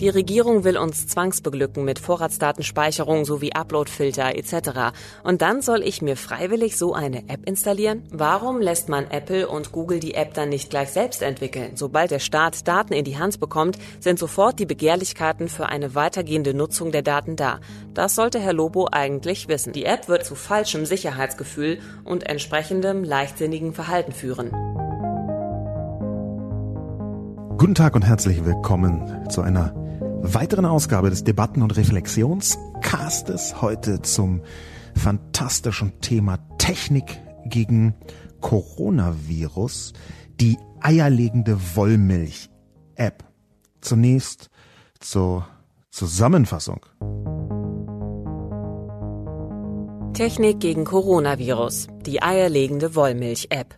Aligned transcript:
Die 0.00 0.08
Regierung 0.08 0.62
will 0.62 0.78
uns 0.78 1.08
zwangsbeglücken 1.08 1.84
mit 1.84 1.98
Vorratsdatenspeicherung 1.98 3.24
sowie 3.24 3.50
Uploadfilter 3.52 4.36
etc. 4.36 4.94
Und 5.24 5.42
dann 5.42 5.60
soll 5.60 5.82
ich 5.82 6.02
mir 6.02 6.16
freiwillig 6.16 6.76
so 6.76 6.94
eine 6.94 7.28
App 7.28 7.40
installieren? 7.46 8.04
Warum 8.12 8.60
lässt 8.60 8.88
man 8.88 9.10
Apple 9.10 9.48
und 9.48 9.72
Google 9.72 9.98
die 9.98 10.14
App 10.14 10.34
dann 10.34 10.50
nicht 10.50 10.70
gleich 10.70 10.90
selbst 10.90 11.20
entwickeln? 11.20 11.72
Sobald 11.74 12.12
der 12.12 12.20
Staat 12.20 12.68
Daten 12.68 12.92
in 12.92 13.04
die 13.04 13.18
Hand 13.18 13.40
bekommt, 13.40 13.76
sind 13.98 14.20
sofort 14.20 14.60
die 14.60 14.66
Begehrlichkeiten 14.66 15.48
für 15.48 15.68
eine 15.68 15.96
weitergehende 15.96 16.54
Nutzung 16.54 16.92
der 16.92 17.02
Daten 17.02 17.34
da. 17.34 17.58
Das 17.92 18.14
sollte 18.14 18.38
Herr 18.38 18.52
Lobo 18.52 18.86
eigentlich 18.92 19.48
wissen. 19.48 19.72
Die 19.72 19.84
App 19.84 20.06
wird 20.06 20.24
zu 20.24 20.36
falschem 20.36 20.86
Sicherheitsgefühl 20.86 21.80
und 22.04 22.24
entsprechendem 22.24 23.02
leichtsinnigen 23.02 23.72
Verhalten 23.72 24.12
führen. 24.12 24.52
Guten 27.58 27.74
Tag 27.74 27.96
und 27.96 28.02
herzlich 28.06 28.44
willkommen 28.44 29.28
zu 29.28 29.42
einer 29.42 29.87
weiteren 30.20 30.66
Ausgabe 30.66 31.10
des 31.10 31.24
Debatten- 31.24 31.62
und 31.62 31.76
Reflexionscastes. 31.76 33.62
Heute 33.62 34.02
zum 34.02 34.42
fantastischen 34.94 36.00
Thema 36.00 36.38
Technik 36.58 37.20
gegen 37.46 37.94
Coronavirus. 38.40 39.92
Die 40.40 40.58
eierlegende 40.80 41.58
Wollmilch-App. 41.74 43.24
Zunächst 43.80 44.50
zur 45.00 45.46
Zusammenfassung. 45.90 46.80
Technik 50.14 50.60
gegen 50.60 50.84
Coronavirus. 50.84 51.86
Die 52.04 52.22
eierlegende 52.22 52.94
Wollmilch-App. 52.94 53.77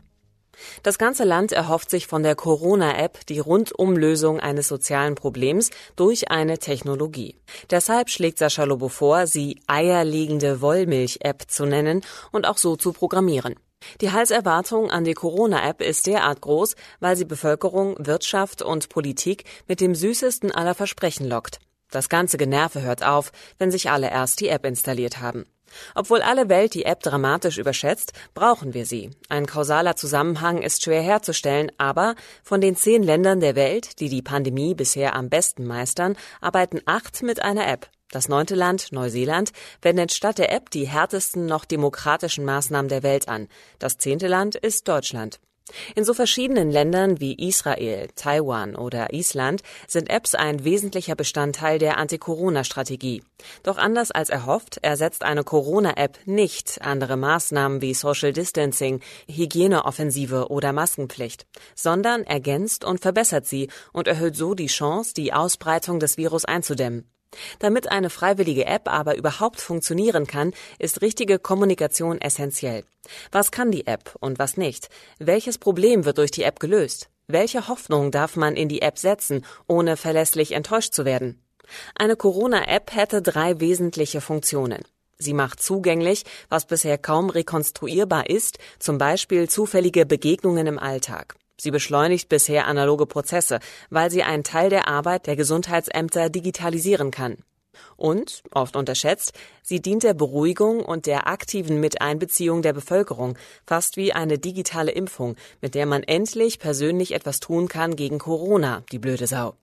Das 0.83 0.99
ganze 0.99 1.25
Land 1.25 1.53
erhofft 1.53 1.91
sich 1.91 2.07
von 2.07 2.23
der 2.23 2.35
Corona-App 2.35 3.27
die 3.27 3.39
Rundumlösung 3.39 4.41
eines 4.41 4.69
sozialen 4.69 5.15
Problems 5.15 5.71
durch 5.97 6.31
eine 6.31 6.59
Technologie. 6.59 7.37
Deshalb 7.71 8.11
schlägt 8.11 8.39
Sascha 8.39 8.65
Lobo 8.65 8.89
vor, 8.89 9.27
sie 9.27 9.61
eierlegende 9.67 10.61
Wollmilch-App 10.61 11.51
zu 11.51 11.67
nennen 11.67 12.03
und 12.33 12.47
auch 12.47 12.59
so 12.59 12.77
zu 12.77 12.93
programmieren. 12.93 13.55
Die 14.01 14.13
Halserwartung 14.13 14.91
an 14.91 15.05
die 15.05 15.15
Corona-App 15.15 15.81
ist 15.81 16.07
derart 16.07 16.41
groß, 16.41 16.77
weil 17.01 17.17
sie 17.17 17.25
Bevölkerung, 17.25 17.97
Wirtschaft 17.99 18.63
und 18.63 18.89
Politik 18.89 19.45
mit 19.67 19.81
dem 19.81 19.95
süßesten 19.95 20.53
aller 20.53 20.75
Versprechen 20.75 21.27
lockt. 21.27 21.61
Das 21.91 22.09
ganze 22.09 22.37
Generve 22.37 22.83
hört 22.83 23.03
auf, 23.03 23.33
wenn 23.59 23.71
sich 23.71 23.91
alle 23.91 24.11
erst 24.11 24.41
die 24.41 24.49
App 24.49 24.65
installiert 24.65 25.21
haben. 25.21 25.47
Obwohl 25.95 26.23
alle 26.23 26.49
Welt 26.49 26.75
die 26.75 26.85
App 26.85 27.03
dramatisch 27.03 27.59
überschätzt, 27.59 28.13
brauchen 28.35 28.75
wir 28.75 28.87
sie. 28.87 29.11
Ein 29.29 29.47
kausaler 29.47 29.97
Zusammenhang 29.97 30.63
ist 30.63 30.83
schwer 30.83 31.03
herzustellen, 31.03 31.73
aber 31.79 32.15
von 32.43 32.61
den 32.61 32.77
zehn 32.77 33.03
Ländern 33.03 33.41
der 33.41 33.55
Welt, 33.55 34.01
die 34.01 34.09
die 34.09 34.23
Pandemie 34.23 34.75
bisher 34.75 35.15
am 35.15 35.29
besten 35.29 35.67
meistern, 35.67 36.17
arbeiten 36.41 36.81
acht 36.87 37.23
mit 37.23 37.43
einer 37.43 37.67
App. 37.67 37.89
Das 38.11 38.29
neunte 38.29 38.57
Land, 38.57 38.91
Neuseeland, 38.91 39.53
wendet 39.83 40.13
statt 40.13 40.39
der 40.39 40.53
App 40.53 40.71
die 40.71 40.89
härtesten 40.89 41.47
noch 41.47 41.65
demokratischen 41.65 42.45
Maßnahmen 42.45 42.89
der 42.89 43.05
Welt 43.05 43.29
an. 43.29 43.47
Das 43.79 43.99
zehnte 43.99 44.27
Land 44.27 44.57
ist 44.57 44.89
Deutschland. 44.89 45.39
In 45.95 46.05
so 46.05 46.15
verschiedenen 46.15 46.71
Ländern 46.71 47.21
wie 47.21 47.35
Israel, 47.35 48.09
Taiwan 48.15 48.77
oder 48.77 49.13
Island 49.13 49.63
sind 49.87 50.11
Apps 50.11 50.35
ein 50.35 50.65
wesentlicher 50.65 51.15
Bestandteil 51.15 51.79
der 51.79 51.99
Anti-Corona-Strategie. 51.99 53.23
Doch 53.63 53.79
anders 53.79 54.11
als 54.11 54.31
erhofft, 54.31 54.79
ersetzt 54.83 55.23
eine 55.23 55.45
Corona-App 55.45 56.19
nicht 56.27 56.81
andere 56.83 57.17
Maßnahmen 57.17 57.81
wie 57.81 57.95
Social 57.95 58.33
Distancing, 58.33 59.01
Hygieneoffensive 59.29 60.49
oder 60.51 60.73
Maskenpflicht, 60.73 61.47
sondern 61.75 62.25
ergänzt 62.25 62.85
und 62.85 63.01
verbessert 63.01 63.47
sie 63.47 63.71
und 63.93 64.09
erhöht 64.09 64.37
so 64.37 64.55
die 64.55 64.67
Chance, 64.67 65.15
die 65.15 65.33
Ausbreitung 65.33 66.01
des 66.01 66.17
Virus 66.17 66.45
einzudämmen. 66.45 67.09
Damit 67.59 67.91
eine 67.91 68.11
freiwillige 68.11 68.67
App 68.67 68.89
aber 68.89 69.17
überhaupt 69.17 69.61
funktionieren 69.61 70.27
kann, 70.27 70.53
ist 70.79 71.03
richtige 71.03 71.39
Kommunikation 71.39 72.21
essentiell. 72.21 72.85
Was 73.33 73.51
kann 73.51 73.71
die 73.71 73.87
App 73.87 74.17
und 74.21 74.39
was 74.39 74.57
nicht? 74.57 74.89
Welches 75.19 75.59
Problem 75.59 76.05
wird 76.05 76.19
durch 76.19 76.31
die 76.31 76.43
App 76.43 76.61
gelöst? 76.61 77.09
Welche 77.27 77.69
Hoffnung 77.69 78.11
darf 78.11 78.37
man 78.37 78.57
in 78.57 78.69
die 78.69 78.83
App 78.83 78.99
setzen, 78.99 79.45
ohne 79.69 79.97
verlässlich 79.97 80.53
enttäuscht 80.53 80.93
zu 80.93 81.05
werden? 81.05 81.41
Eine 81.95 82.17
Corona-App 82.17 82.95
hätte 82.95 83.23
drei 83.23 83.61
wesentliche 83.61 84.21
Funktionen. 84.21 84.83
Sie 85.19 85.35
macht 85.35 85.63
zugänglich, 85.63 86.25
was 86.49 86.67
bisher 86.67 86.99
kaum 86.99 87.31
rekonstruierbar 87.31 88.29
ist, 88.29 88.59
zum 88.79 88.99
Beispiel 88.99 89.49
zufällige 89.49 90.07
Begegnungen 90.07 90.67
im 90.67 90.79
Alltag. 90.79 91.37
Sie 91.61 91.71
beschleunigt 91.71 92.31
bisher 92.31 92.67
analoge 92.67 93.05
Prozesse, 93.05 93.61
weil 93.91 94.11
sie 94.11 94.23
einen 94.23 94.45
Teil 94.45 94.71
der 94.71 94.89
Arbeit 94.89 95.27
der 95.27 95.37
Gesundheitsämter 95.37 96.31
digitalisieren 96.31 97.11
kann. 97.11 97.37
Und, 97.97 98.43
oft 98.53 98.77
unterschätzt, 98.77 99.35
sie 99.63 99.81
dient 99.81 100.03
der 100.03 100.15
Beruhigung 100.15 100.83
und 100.83 101.05
der 101.05 101.27
aktiven 101.27 101.79
Miteinbeziehung 101.79 102.63
der 102.63 102.73
Bevölkerung, 102.73 103.37
fast 103.67 103.99
wie 103.99 104.15
eine 104.15 104.39
digitale 104.39 104.91
Impfung, 104.91 105.37
mit 105.61 105.75
der 105.75 105.85
man 105.85 106.03
endlich 106.03 106.59
persönlich 106.59 107.13
etwas 107.13 107.41
tun 107.41 107.69
kann 107.69 107.97
gegen 107.97 108.19
Corona, 108.19 108.83
die 108.91 108.99
blöde 108.99 109.27
Sau. 109.27 109.55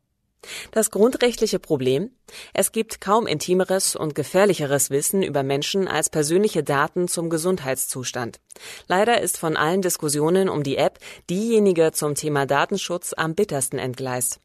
Das 0.71 0.91
grundrechtliche 0.91 1.59
Problem? 1.59 2.11
Es 2.53 2.71
gibt 2.71 3.01
kaum 3.01 3.27
intimeres 3.27 3.95
und 3.95 4.15
gefährlicheres 4.15 4.89
Wissen 4.89 5.23
über 5.23 5.43
Menschen 5.43 5.87
als 5.87 6.09
persönliche 6.09 6.63
Daten 6.63 7.07
zum 7.07 7.29
Gesundheitszustand. 7.29 8.39
Leider 8.87 9.21
ist 9.21 9.37
von 9.37 9.57
allen 9.57 9.81
Diskussionen 9.81 10.49
um 10.49 10.63
die 10.63 10.77
App 10.77 10.99
diejenige 11.29 11.91
zum 11.91 12.15
Thema 12.15 12.45
Datenschutz 12.45 13.13
am 13.15 13.35
bittersten 13.35 13.79
entgleist. 13.79 14.39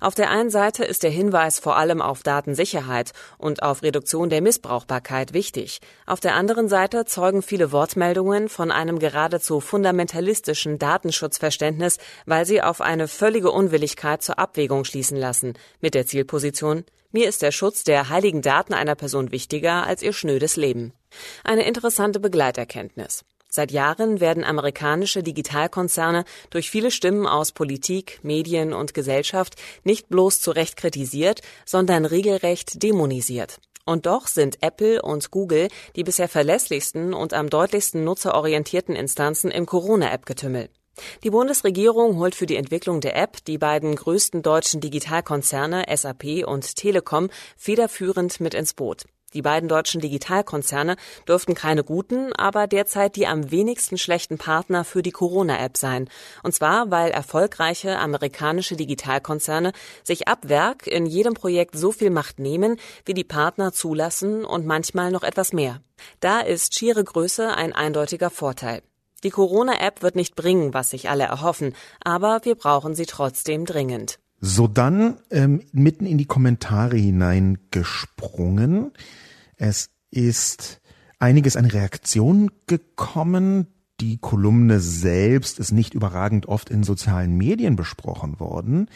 Auf 0.00 0.14
der 0.14 0.30
einen 0.30 0.50
Seite 0.50 0.84
ist 0.84 1.02
der 1.02 1.10
Hinweis 1.10 1.58
vor 1.58 1.76
allem 1.76 2.02
auf 2.02 2.22
Datensicherheit 2.22 3.12
und 3.38 3.62
auf 3.62 3.82
Reduktion 3.82 4.30
der 4.30 4.42
Missbrauchbarkeit 4.42 5.32
wichtig. 5.32 5.80
Auf 6.06 6.20
der 6.20 6.34
anderen 6.34 6.68
Seite 6.68 7.04
zeugen 7.04 7.42
viele 7.42 7.72
Wortmeldungen 7.72 8.48
von 8.48 8.70
einem 8.70 8.98
geradezu 8.98 9.60
fundamentalistischen 9.60 10.78
Datenschutzverständnis, 10.78 11.98
weil 12.26 12.46
sie 12.46 12.62
auf 12.62 12.80
eine 12.80 13.08
völlige 13.08 13.50
Unwilligkeit 13.50 14.22
zur 14.22 14.38
Abwägung 14.38 14.84
schließen 14.84 15.16
lassen, 15.16 15.54
mit 15.80 15.94
der 15.94 16.06
Zielposition 16.06 16.84
mir 17.12 17.30
ist 17.30 17.40
der 17.40 17.50
Schutz 17.50 17.82
der 17.82 18.10
heiligen 18.10 18.42
Daten 18.42 18.74
einer 18.74 18.94
Person 18.94 19.32
wichtiger 19.32 19.86
als 19.86 20.02
ihr 20.02 20.12
schnödes 20.12 20.56
Leben. 20.56 20.92
Eine 21.44 21.66
interessante 21.66 22.20
Begleiterkenntnis. 22.20 23.24
Seit 23.48 23.70
Jahren 23.72 24.20
werden 24.20 24.44
amerikanische 24.44 25.22
Digitalkonzerne 25.22 26.24
durch 26.50 26.70
viele 26.70 26.90
Stimmen 26.90 27.26
aus 27.26 27.52
Politik, 27.52 28.20
Medien 28.22 28.72
und 28.72 28.94
Gesellschaft 28.94 29.54
nicht 29.84 30.08
bloß 30.08 30.40
zu 30.40 30.50
Recht 30.50 30.76
kritisiert, 30.76 31.40
sondern 31.64 32.04
regelrecht 32.04 32.82
dämonisiert. 32.82 33.58
Und 33.84 34.06
doch 34.06 34.26
sind 34.26 34.62
Apple 34.62 35.00
und 35.00 35.30
Google 35.30 35.68
die 35.94 36.02
bisher 36.02 36.28
verlässlichsten 36.28 37.14
und 37.14 37.32
am 37.32 37.48
deutlichsten 37.48 38.02
nutzerorientierten 38.02 38.96
Instanzen 38.96 39.50
im 39.50 39.64
Corona-App-Getümmel. 39.64 40.68
Die 41.22 41.30
Bundesregierung 41.30 42.18
holt 42.18 42.34
für 42.34 42.46
die 42.46 42.56
Entwicklung 42.56 43.00
der 43.00 43.16
App 43.16 43.44
die 43.44 43.58
beiden 43.58 43.94
größten 43.94 44.42
deutschen 44.42 44.80
Digitalkonzerne 44.80 45.84
SAP 45.94 46.46
und 46.46 46.74
Telekom 46.74 47.28
federführend 47.56 48.40
mit 48.40 48.54
ins 48.54 48.74
Boot. 48.74 49.04
Die 49.34 49.42
beiden 49.42 49.68
deutschen 49.68 50.00
Digitalkonzerne 50.00 50.96
dürften 51.28 51.54
keine 51.54 51.82
guten, 51.84 52.32
aber 52.32 52.66
derzeit 52.66 53.16
die 53.16 53.26
am 53.26 53.50
wenigsten 53.50 53.98
schlechten 53.98 54.38
Partner 54.38 54.84
für 54.84 55.02
die 55.02 55.10
Corona-App 55.10 55.76
sein. 55.76 56.08
Und 56.42 56.54
zwar, 56.54 56.90
weil 56.90 57.10
erfolgreiche 57.10 57.98
amerikanische 57.98 58.76
Digitalkonzerne 58.76 59.72
sich 60.04 60.28
ab 60.28 60.48
Werk 60.48 60.86
in 60.86 61.06
jedem 61.06 61.34
Projekt 61.34 61.76
so 61.76 61.92
viel 61.92 62.10
Macht 62.10 62.38
nehmen, 62.38 62.76
wie 63.04 63.14
die 63.14 63.24
Partner 63.24 63.72
zulassen 63.72 64.44
und 64.44 64.64
manchmal 64.64 65.10
noch 65.10 65.24
etwas 65.24 65.52
mehr. 65.52 65.80
Da 66.20 66.40
ist 66.40 66.78
schiere 66.78 67.02
Größe 67.02 67.54
ein 67.54 67.72
eindeutiger 67.72 68.30
Vorteil. 68.30 68.82
Die 69.24 69.30
Corona-App 69.30 70.02
wird 70.02 70.14
nicht 70.14 70.36
bringen, 70.36 70.72
was 70.72 70.90
sich 70.90 71.08
alle 71.10 71.24
erhoffen, 71.24 71.74
aber 72.04 72.40
wir 72.44 72.54
brauchen 72.54 72.94
sie 72.94 73.06
trotzdem 73.06 73.64
dringend. 73.64 74.20
So 74.40 74.68
dann 74.68 75.16
ähm, 75.30 75.62
mitten 75.72 76.04
in 76.06 76.18
die 76.18 76.26
Kommentare 76.26 76.96
hineingesprungen. 76.96 78.92
Es 79.56 79.90
ist 80.10 80.80
einiges 81.18 81.56
an 81.56 81.64
Reaktion 81.64 82.50
gekommen. 82.66 83.68
Die 84.00 84.18
Kolumne 84.18 84.80
selbst 84.80 85.58
ist 85.58 85.72
nicht 85.72 85.94
überragend 85.94 86.46
oft 86.46 86.68
in 86.68 86.84
sozialen 86.84 87.36
Medien 87.36 87.76
besprochen 87.76 88.38
worden, 88.38 88.90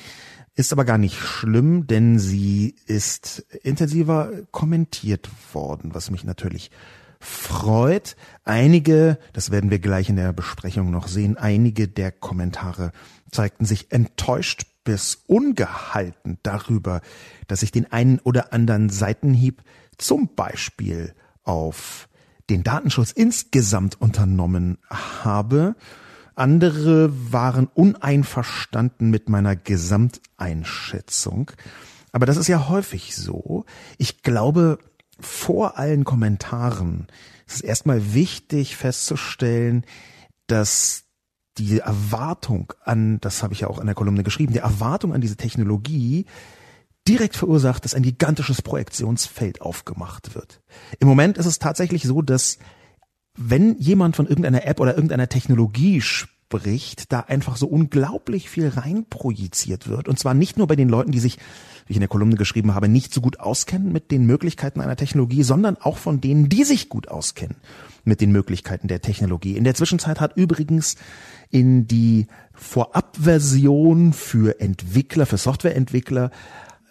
ist 0.54 0.72
aber 0.72 0.84
gar 0.84 0.98
nicht 0.98 1.16
schlimm, 1.16 1.86
denn 1.86 2.18
sie 2.18 2.74
ist 2.84 3.46
intensiver 3.62 4.30
kommentiert 4.50 5.30
worden, 5.54 5.94
was 5.94 6.10
mich 6.10 6.24
natürlich 6.24 6.70
Freud. 7.18 8.14
Einige, 8.44 9.18
das 9.32 9.50
werden 9.50 9.70
wir 9.70 9.78
gleich 9.78 10.10
in 10.10 10.16
der 10.16 10.34
Besprechung 10.34 10.90
noch 10.90 11.08
sehen, 11.08 11.38
einige 11.38 11.88
der 11.88 12.12
Kommentare 12.12 12.92
zeigten 13.30 13.64
sich 13.64 13.92
enttäuscht 13.92 14.66
bis 14.84 15.22
ungehalten 15.26 16.38
darüber, 16.42 17.00
dass 17.46 17.62
ich 17.62 17.72
den 17.72 17.90
einen 17.92 18.18
oder 18.18 18.52
anderen 18.52 18.90
Seitenhieb 18.90 19.62
zum 20.00 20.35
Beispiel 20.35 21.14
auf 21.43 22.08
den 22.49 22.62
Datenschutz 22.62 23.12
insgesamt 23.12 24.00
unternommen 24.00 24.79
habe. 24.88 25.76
Andere 26.35 27.11
waren 27.32 27.67
uneinverstanden 27.67 29.11
mit 29.11 29.29
meiner 29.29 29.56
Gesamteinschätzung. 29.56 31.50
Aber 32.12 32.26
das 32.26 32.37
ist 32.37 32.49
ja 32.49 32.69
häufig 32.69 33.14
so. 33.14 33.64
Ich 33.99 34.23
glaube, 34.23 34.79
vor 35.20 35.79
allen 35.79 36.05
Kommentaren 36.05 37.06
ist 37.47 37.56
es 37.56 37.61
erstmal 37.61 38.14
wichtig 38.14 38.76
festzustellen, 38.76 39.85
dass 40.47 41.05
die 41.58 41.79
Erwartung 41.79 42.73
an, 42.85 43.20
das 43.20 43.43
habe 43.43 43.52
ich 43.52 43.61
ja 43.61 43.69
auch 43.69 43.79
in 43.79 43.87
der 43.87 43.94
Kolumne 43.94 44.23
geschrieben, 44.23 44.52
die 44.52 44.61
Erwartung 44.61 45.12
an 45.12 45.20
diese 45.20 45.37
Technologie 45.37 46.26
direkt 47.10 47.36
verursacht, 47.36 47.84
dass 47.84 47.94
ein 47.94 48.04
gigantisches 48.04 48.62
Projektionsfeld 48.62 49.60
aufgemacht 49.60 50.36
wird. 50.36 50.60
Im 51.00 51.08
Moment 51.08 51.38
ist 51.38 51.46
es 51.46 51.58
tatsächlich 51.58 52.04
so, 52.04 52.22
dass 52.22 52.58
wenn 53.36 53.76
jemand 53.78 54.14
von 54.14 54.26
irgendeiner 54.26 54.64
App 54.64 54.78
oder 54.78 54.94
irgendeiner 54.94 55.28
Technologie 55.28 56.00
spricht, 56.00 57.12
da 57.12 57.20
einfach 57.20 57.56
so 57.56 57.66
unglaublich 57.66 58.48
viel 58.48 58.68
reinprojiziert 58.68 59.88
wird. 59.88 60.06
Und 60.06 60.20
zwar 60.20 60.34
nicht 60.34 60.56
nur 60.56 60.68
bei 60.68 60.76
den 60.76 60.88
Leuten, 60.88 61.10
die 61.10 61.18
sich, 61.18 61.38
wie 61.86 61.92
ich 61.92 61.96
in 61.96 62.00
der 62.00 62.08
Kolumne 62.08 62.36
geschrieben 62.36 62.74
habe, 62.74 62.88
nicht 62.88 63.12
so 63.12 63.20
gut 63.20 63.40
auskennen 63.40 63.90
mit 63.90 64.12
den 64.12 64.24
Möglichkeiten 64.24 64.80
einer 64.80 64.96
Technologie, 64.96 65.42
sondern 65.42 65.76
auch 65.78 65.98
von 65.98 66.20
denen, 66.20 66.48
die 66.48 66.62
sich 66.62 66.88
gut 66.88 67.08
auskennen 67.08 67.56
mit 68.04 68.20
den 68.20 68.30
Möglichkeiten 68.30 68.86
der 68.86 69.00
Technologie. 69.00 69.56
In 69.56 69.64
der 69.64 69.74
Zwischenzeit 69.74 70.20
hat 70.20 70.36
übrigens 70.36 70.94
in 71.50 71.88
die 71.88 72.28
Vorabversion 72.52 74.12
für 74.12 74.60
Entwickler, 74.60 75.26
für 75.26 75.38
Softwareentwickler, 75.38 76.30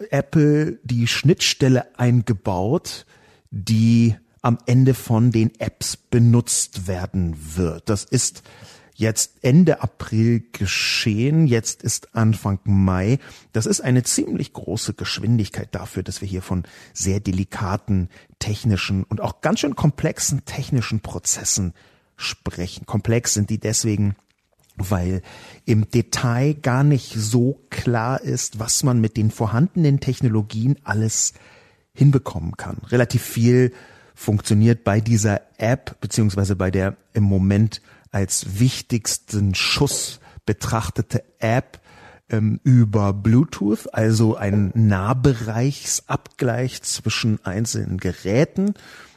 Apple 0.10 0.80
die 0.84 1.07
Schnittstelle 1.07 1.98
eingebaut, 1.98 3.06
die 3.51 4.16
am 4.42 4.57
Ende 4.66 4.94
von 4.94 5.31
den 5.31 5.51
Apps 5.60 5.98
benutzt 5.98 6.88
werden 6.88 7.36
wird. 7.56 7.90
Das 7.90 8.04
ist 8.06 8.44
jetzt 9.00 9.36
Ende 9.42 9.81
April 9.81 10.44
geschehen, 10.51 11.48
jetzt 11.48 11.84
ist 11.84 12.16
Anfang 12.16 12.60
Mai. 12.66 13.19
Das 13.54 13.66
ist 13.66 13.81
eine 13.81 14.04
ziemlich 14.04 14.54
große 14.54 14.94
Geschwindigkeit 14.94 15.69
dafür, 15.72 16.04
dass 16.04 16.22
wir 16.22 16.28
hier 16.28 16.42
von 16.42 16.63
sehr 16.94 17.22
delikaten 17.22 18.10
technischen 18.40 19.04
und 19.06 19.22
auch 19.22 19.42
ganz 19.42 19.62
schön 19.62 19.75
komplexen 19.75 20.44
technischen 20.46 21.00
Prozessen 21.00 21.74
sprechen. 22.18 22.86
Komplex 22.86 23.34
sind 23.34 23.50
die 23.50 23.60
deswegen, 23.60 24.16
weil 24.80 25.22
im 25.66 25.90
Detail 25.90 26.54
gar 26.54 26.84
nicht 26.84 27.14
so 27.14 27.62
klar 27.70 28.22
ist, 28.22 28.60
was 28.60 28.84
man 28.84 29.02
mit 29.02 29.18
den 29.18 29.31
vorhandenen 29.31 30.00
Technologien 30.00 30.78
alles 30.84 31.34
hinbekommen 31.94 32.58
kann. 32.58 32.78
Relativ 32.88 33.22
viel 33.22 33.74
funktioniert 34.16 34.84
bei 34.84 35.02
dieser 35.02 35.42
App 35.58 36.00
beziehungsweise 36.02 36.56
bei 36.56 36.72
der 36.72 36.98
im 37.14 37.24
Moment 37.24 37.81
als 38.12 38.60
wichtigsten 38.60 39.56
Schuss 39.56 40.20
betrachtete 40.46 41.24
App 41.40 41.80
ähm, 42.30 42.60
über 42.64 43.14
Bluetooth, 43.14 43.94
also 43.94 44.36
ein 44.36 44.72
Nahbereichsabgleich 44.75 46.82
zwischen 46.82 47.44
einzelnen 47.46 47.98
Geräten. 47.98 48.74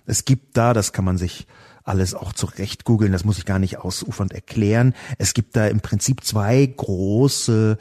Es 0.07 0.25
gibt 0.25 0.57
da, 0.57 0.73
das 0.73 0.93
kann 0.93 1.05
man 1.05 1.19
sich 1.19 1.49
alles 1.85 2.15
auch 2.15 2.33
zurecht 2.33 2.85
googeln, 2.85 3.13
das 3.13 3.25
muss 3.25 3.39
ich 3.39 3.45
gar 3.45 3.59
nicht 3.59 3.79
ausufernd 3.79 4.33
erklären. 4.33 4.95
Es 5.19 5.35
gibt 5.35 5.57
da 5.57 5.67
im 5.67 5.81
Prinzip 5.81 6.23
zwei 6.25 6.65
große 6.65 7.77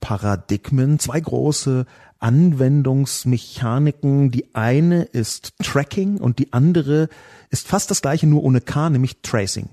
Paradigmen, 0.00 0.98
zwei 0.98 1.20
große 1.20 1.84
Anwendungsmechaniken. 2.18 4.30
Die 4.30 4.54
eine 4.54 5.02
ist 5.04 5.52
Tracking 5.62 6.18
und 6.18 6.38
die 6.38 6.52
andere 6.52 7.08
ist 7.50 7.68
fast 7.68 7.90
das 7.90 8.02
gleiche, 8.02 8.26
nur 8.26 8.42
ohne 8.42 8.60
K, 8.60 8.90
nämlich 8.90 9.22
Tracing. 9.22 9.70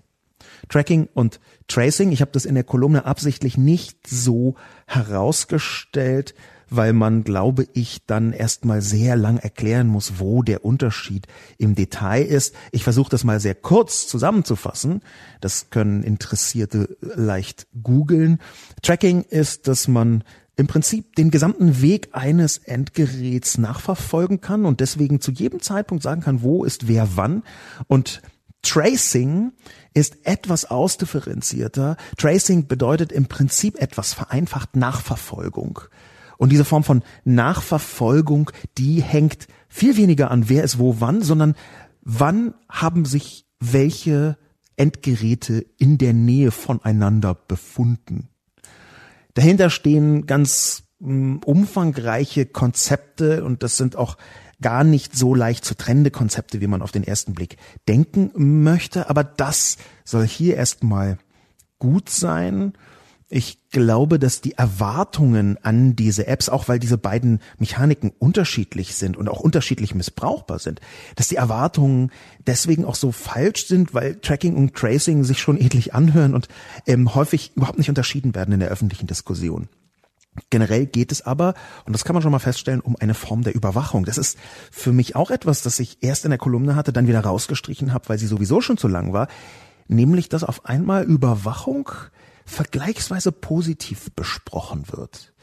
Tracking 0.70 1.10
und 1.14 1.40
Tracing, 1.68 2.12
ich 2.12 2.22
habe 2.22 2.32
das 2.32 2.46
in 2.46 2.56
der 2.56 2.64
Kolumne 2.64 3.06
absichtlich 3.06 3.58
nicht 3.58 4.08
so 4.08 4.56
herausgestellt, 4.86 6.34
weil 6.72 6.94
man, 6.94 7.24
glaube 7.24 7.68
ich, 7.74 8.06
dann 8.08 8.32
erstmal 8.32 8.82
sehr 8.82 9.16
lang 9.16 9.38
erklären 9.38 9.88
muss, 9.88 10.14
wo 10.20 10.42
der 10.42 10.66
Unterschied 10.66 11.28
im 11.58 11.76
Detail 11.76 12.24
ist. 12.24 12.56
Ich 12.72 12.84
versuche 12.84 13.10
das 13.10 13.24
mal 13.24 13.40
sehr 13.40 13.56
kurz 13.56 14.08
zusammenzufassen. 14.08 15.02
Das 15.42 15.70
können 15.70 16.02
Interessierte 16.02 16.98
leicht 17.02 17.68
googeln. 17.84 18.40
Tracking 18.82 19.24
ist, 19.24 19.68
dass 19.68 19.88
man 19.88 20.24
im 20.56 20.68
Prinzip 20.68 21.16
den 21.16 21.30
gesamten 21.30 21.82
Weg 21.82 22.10
eines 22.14 22.58
Endgeräts 22.58 23.58
nachverfolgen 23.58 24.42
kann 24.42 24.66
und 24.66 24.80
deswegen 24.80 25.20
zu 25.20 25.32
jedem 25.32 25.62
Zeitpunkt 25.62 26.04
sagen 26.04 26.22
kann, 26.22 26.42
wo 26.42 26.64
ist 26.64 26.88
wer 26.88 27.16
wann. 27.16 27.44
Und 27.88 28.22
Tracing 28.62 29.52
ist 29.94 30.26
etwas 30.26 30.66
ausdifferenzierter. 30.66 31.98
Tracing 32.18 32.68
bedeutet 32.68 33.12
im 33.12 33.26
Prinzip 33.26 33.82
etwas 33.82 34.14
vereinfacht 34.14 34.76
Nachverfolgung. 34.76 35.82
Und 36.42 36.52
diese 36.52 36.66
Form 36.66 36.84
von 36.84 37.04
Nachverfolgung, 37.24 38.50
die 38.80 39.00
hängt 39.00 39.48
viel 39.70 39.96
weniger 39.96 40.32
an, 40.32 40.50
wer 40.50 40.64
ist 40.64 40.80
wo 40.80 40.96
wann, 40.98 41.22
sondern 41.22 41.54
wann 42.02 42.56
haben 42.68 43.06
sich 43.06 43.46
welche 43.60 44.40
Endgeräte 44.76 45.64
in 45.78 46.00
der 46.00 46.14
Nähe 46.14 46.50
voneinander 46.50 47.36
befunden. 47.36 48.30
Dahinter 49.36 49.70
stehen 49.70 50.26
ganz 50.26 50.86
mh, 50.98 51.42
umfangreiche 51.46 52.48
Konzepte 52.48 53.44
und 53.44 53.62
das 53.62 53.78
sind 53.78 53.96
auch 53.96 54.18
gar 54.62 54.84
nicht 54.84 55.16
so 55.16 55.36
leicht 55.36 55.64
zu 55.64 55.76
trennende 55.76 56.10
Konzepte, 56.10 56.60
wie 56.60 56.66
man 56.66 56.82
auf 56.82 56.92
den 56.92 57.04
ersten 57.04 57.36
Blick 57.36 57.58
denken 57.88 58.64
möchte. 58.64 59.12
Aber 59.12 59.24
das 59.24 59.78
soll 60.06 60.26
hier 60.26 60.56
erstmal 60.56 61.20
gut 61.78 62.10
sein 62.10 62.74
ich 63.32 63.70
glaube, 63.72 64.20
dass 64.20 64.42
die 64.42 64.58
Erwartungen 64.58 65.58
an 65.64 65.96
diese 65.96 66.28
Apps, 66.28 66.50
auch 66.50 66.68
weil 66.68 66.80
diese 66.80 66.98
beiden 66.98 67.40
Mechaniken 67.60 68.12
unterschiedlich 68.20 68.96
sind 68.96 69.16
und 69.16 69.30
auch 69.30 69.40
unterschiedlich 69.40 69.96
missbrauchbar 69.96 70.60
sind, 70.60 70.82
dass 71.16 71.30
die 71.30 71.38
Erwartungen 71.38 72.12
deswegen 72.46 72.84
auch 72.84 72.96
so 72.96 73.14
falsch 73.14 73.68
sind, 73.68 73.94
weil 73.94 74.16
Tracking 74.16 74.58
und 74.58 74.76
Tracing 74.76 75.24
sich 75.24 75.40
schon 75.40 75.58
ähnlich 75.58 75.94
anhören 75.96 76.36
und 76.36 76.50
ähm, 76.86 77.16
häufig 77.16 77.54
überhaupt 77.56 77.78
nicht 77.78 77.88
unterschieden 77.88 78.36
werden 78.36 78.54
in 78.54 78.60
der 78.60 78.70
öffentlichen 78.70 79.08
Diskussion. 79.08 79.70
Generell 80.50 80.86
geht 80.86 81.14
es 81.14 81.26
aber, 81.26 81.54
und 81.86 81.94
das 81.94 82.04
kann 82.04 82.14
man 82.14 82.22
schon 82.22 82.32
mal 82.34 82.40
feststellen, 82.40 82.82
um 82.82 82.98
eine 82.98 83.14
Form 83.14 83.44
der 83.44 83.56
Überwachung. 83.56 84.04
Das 84.04 84.18
ist 84.18 84.38
für 84.72 84.92
mich 84.92 85.16
auch 85.16 85.32
etwas, 85.32 85.62
das 85.62 85.80
ich 85.80 86.00
erst 86.02 86.26
in 86.26 86.32
der 86.32 86.38
Kolumne 86.38 86.76
hatte, 86.76 86.92
dann 86.92 87.08
wieder 87.08 87.22
rausgestrichen 87.22 87.94
habe, 87.94 88.10
weil 88.10 88.18
sie 88.18 88.28
sowieso 88.28 88.60
schon 88.60 88.78
zu 88.78 88.90
lang 88.90 89.14
war, 89.14 89.30
nämlich 89.88 90.28
dass 90.28 90.44
auf 90.44 90.66
einmal 90.66 91.04
Überwachung 91.04 91.90
vergleichsweise 92.52 93.32
positiv 93.32 94.12
besprochen 94.16 94.86
wird. 94.92 95.34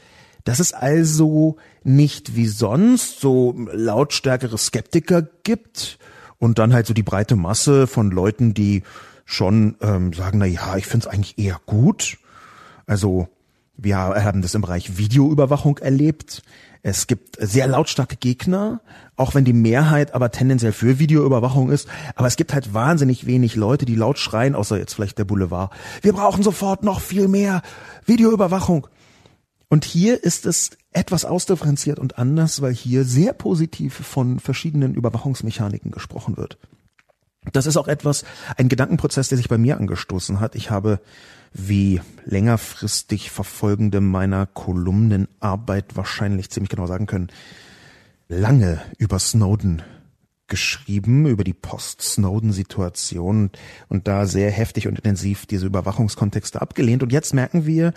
Dass 0.45 0.59
es 0.59 0.73
also 0.73 1.57
nicht 1.83 2.35
wie 2.35 2.47
sonst 2.47 3.19
so 3.19 3.53
lautstärkere 3.71 4.57
Skeptiker 4.57 5.21
gibt 5.43 5.99
und 6.37 6.59
dann 6.59 6.73
halt 6.73 6.87
so 6.87 6.93
die 6.93 7.03
breite 7.03 7.35
Masse 7.35 7.87
von 7.87 8.11
Leuten, 8.11 8.53
die 8.53 8.83
schon 9.25 9.75
ähm, 9.81 10.13
sagen, 10.13 10.39
na 10.39 10.45
ja, 10.45 10.77
ich 10.77 10.87
finde 10.87 11.07
es 11.07 11.13
eigentlich 11.13 11.37
eher 11.37 11.59
gut. 11.65 12.17
Also 12.87 13.27
wir 13.77 13.97
haben 13.97 14.41
das 14.41 14.55
im 14.55 14.61
Bereich 14.61 14.97
Videoüberwachung 14.97 15.77
erlebt. 15.77 16.41
Es 16.81 17.07
gibt 17.07 17.35
sehr 17.39 17.67
lautstarke 17.67 18.15
Gegner, 18.15 18.81
auch 19.17 19.35
wenn 19.35 19.43
die 19.43 19.53
Mehrheit 19.53 20.13
aber 20.13 20.31
tendenziell 20.31 20.71
für 20.71 20.97
Videoüberwachung 20.97 21.69
ist. 21.71 21.89
Aber 22.15 22.27
es 22.27 22.37
gibt 22.37 22.53
halt 22.53 22.73
wahnsinnig 22.73 23.25
wenig 23.25 23.55
Leute, 23.55 23.85
die 23.85 23.95
laut 23.95 24.17
schreien, 24.17 24.55
außer 24.55 24.77
jetzt 24.77 24.93
vielleicht 24.93 25.17
der 25.17 25.25
Boulevard. 25.25 25.73
Wir 26.01 26.13
brauchen 26.13 26.41
sofort 26.41 26.83
noch 26.83 27.01
viel 27.01 27.27
mehr 27.27 27.61
Videoüberwachung. 28.05 28.87
Und 29.67 29.85
hier 29.85 30.23
ist 30.23 30.45
es 30.45 30.71
etwas 30.91 31.25
ausdifferenziert 31.25 31.99
und 31.99 32.17
anders, 32.17 32.61
weil 32.61 32.73
hier 32.73 33.03
sehr 33.03 33.33
positiv 33.33 33.93
von 33.93 34.39
verschiedenen 34.39 34.95
Überwachungsmechaniken 34.95 35.91
gesprochen 35.91 36.37
wird. 36.37 36.57
Das 37.53 37.65
ist 37.65 37.77
auch 37.77 37.87
etwas, 37.87 38.25
ein 38.57 38.69
Gedankenprozess, 38.69 39.29
der 39.29 39.37
sich 39.37 39.49
bei 39.49 39.57
mir 39.57 39.77
angestoßen 39.77 40.39
hat. 40.39 40.55
Ich 40.55 40.71
habe 40.71 40.99
wie 41.53 42.01
längerfristig 42.25 43.31
Verfolgende 43.31 44.01
meiner 44.01 44.45
Kolumnenarbeit 44.45 45.95
wahrscheinlich 45.95 46.49
ziemlich 46.49 46.69
genau 46.69 46.87
sagen 46.87 47.07
können, 47.07 47.29
lange 48.27 48.81
über 48.97 49.19
Snowden 49.19 49.81
geschrieben, 50.47 51.27
über 51.27 51.43
die 51.43 51.53
Post-Snowden-Situation 51.53 53.51
und 53.87 54.07
da 54.07 54.25
sehr 54.25 54.51
heftig 54.51 54.87
und 54.87 54.97
intensiv 54.97 55.45
diese 55.45 55.65
Überwachungskontexte 55.65 56.61
abgelehnt. 56.61 57.03
Und 57.03 57.11
jetzt 57.11 57.33
merken 57.33 57.65
wir, 57.65 57.93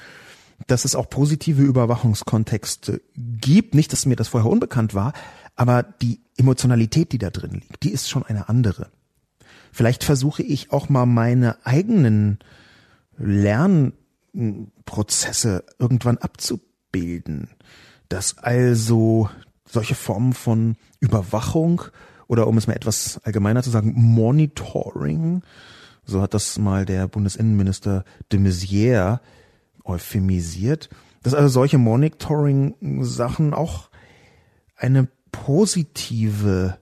dass 0.67 0.85
es 0.85 0.95
auch 0.95 1.09
positive 1.11 1.63
Überwachungskontexte 1.63 3.01
gibt. 3.17 3.75
Nicht, 3.75 3.93
dass 3.93 4.07
mir 4.07 4.17
das 4.17 4.29
vorher 4.29 4.51
unbekannt 4.51 4.95
war, 4.95 5.13
aber 5.57 5.83
die 5.83 6.21
Emotionalität, 6.37 7.13
die 7.13 7.19
da 7.19 7.31
drin 7.31 7.53
liegt, 7.55 7.83
die 7.83 7.91
ist 7.91 8.09
schon 8.09 8.23
eine 8.23 8.49
andere. 8.49 8.91
Vielleicht 9.73 10.05
versuche 10.05 10.43
ich 10.43 10.71
auch 10.71 10.89
mal 10.89 11.07
meine 11.07 11.57
eigenen 11.65 12.39
Lernprozesse 13.19 15.65
irgendwann 15.79 16.19
abzubilden. 16.19 17.51
Dass 18.09 18.39
also 18.39 19.31
solche 19.65 19.95
Formen 19.95 20.33
von 20.33 20.75
Überwachung 21.01 21.83
oder 22.29 22.47
um 22.47 22.59
es 22.59 22.67
mal 22.67 22.77
etwas 22.77 23.21
allgemeiner 23.25 23.63
zu 23.63 23.71
sagen, 23.71 23.93
Monitoring, 23.95 25.43
so 26.05 26.23
hat 26.23 26.35
das 26.35 26.59
mal 26.59 26.85
der 26.85 27.09
Bundesinnenminister 27.09 28.05
de 28.31 28.41
Maizière 28.41 29.21
euphemisiert, 29.85 30.89
dass 31.23 31.35
also 31.35 31.49
solche 31.49 31.79
Monitoring-Sachen 31.79 33.55
auch 33.55 33.89
eine 34.77 35.09
positive 35.31 36.79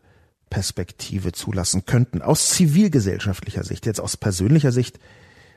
Perspektive 0.48 1.32
zulassen 1.32 1.84
könnten, 1.84 2.22
aus 2.22 2.48
zivilgesellschaftlicher 2.50 3.62
Sicht, 3.62 3.86
jetzt 3.86 4.00
aus 4.00 4.16
persönlicher 4.16 4.72
Sicht, 4.72 4.98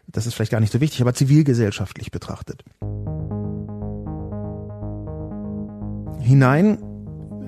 das 0.07 0.27
ist 0.27 0.33
vielleicht 0.33 0.51
gar 0.51 0.59
nicht 0.59 0.73
so 0.73 0.81
wichtig, 0.81 1.01
aber 1.01 1.13
zivilgesellschaftlich 1.13 2.11
betrachtet. 2.11 2.63
Hinein 6.19 6.79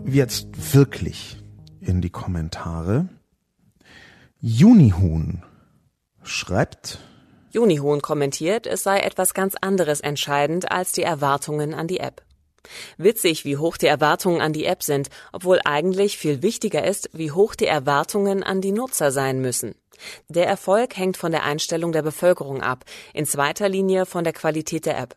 jetzt 0.05 0.73
wirklich 0.73 1.41
in 1.79 2.01
die 2.01 2.09
Kommentare. 2.09 3.07
Junihuhn 4.39 5.43
schreibt. 6.23 6.99
Junihuhn 7.51 8.01
kommentiert, 8.01 8.67
es 8.67 8.83
sei 8.83 8.99
etwas 8.99 9.33
ganz 9.33 9.55
anderes 9.59 10.01
entscheidend 10.01 10.71
als 10.71 10.91
die 10.91 11.03
Erwartungen 11.03 11.73
an 11.73 11.87
die 11.87 11.99
App. 11.99 12.21
Witzig, 12.97 13.45
wie 13.45 13.57
hoch 13.57 13.77
die 13.77 13.87
Erwartungen 13.87 14.41
an 14.41 14.53
die 14.53 14.65
App 14.65 14.83
sind, 14.83 15.09
obwohl 15.31 15.59
eigentlich 15.65 16.17
viel 16.17 16.41
wichtiger 16.41 16.85
ist, 16.85 17.09
wie 17.13 17.31
hoch 17.31 17.55
die 17.55 17.67
Erwartungen 17.67 18.43
an 18.43 18.61
die 18.61 18.71
Nutzer 18.71 19.11
sein 19.11 19.41
müssen. 19.41 19.75
Der 20.27 20.47
Erfolg 20.47 20.97
hängt 20.97 21.17
von 21.17 21.31
der 21.31 21.43
Einstellung 21.43 21.91
der 21.91 22.01
Bevölkerung 22.01 22.61
ab, 22.61 22.85
in 23.13 23.25
zweiter 23.25 23.69
Linie 23.69 24.05
von 24.05 24.23
der 24.23 24.33
Qualität 24.33 24.85
der 24.85 24.97
App. 24.97 25.15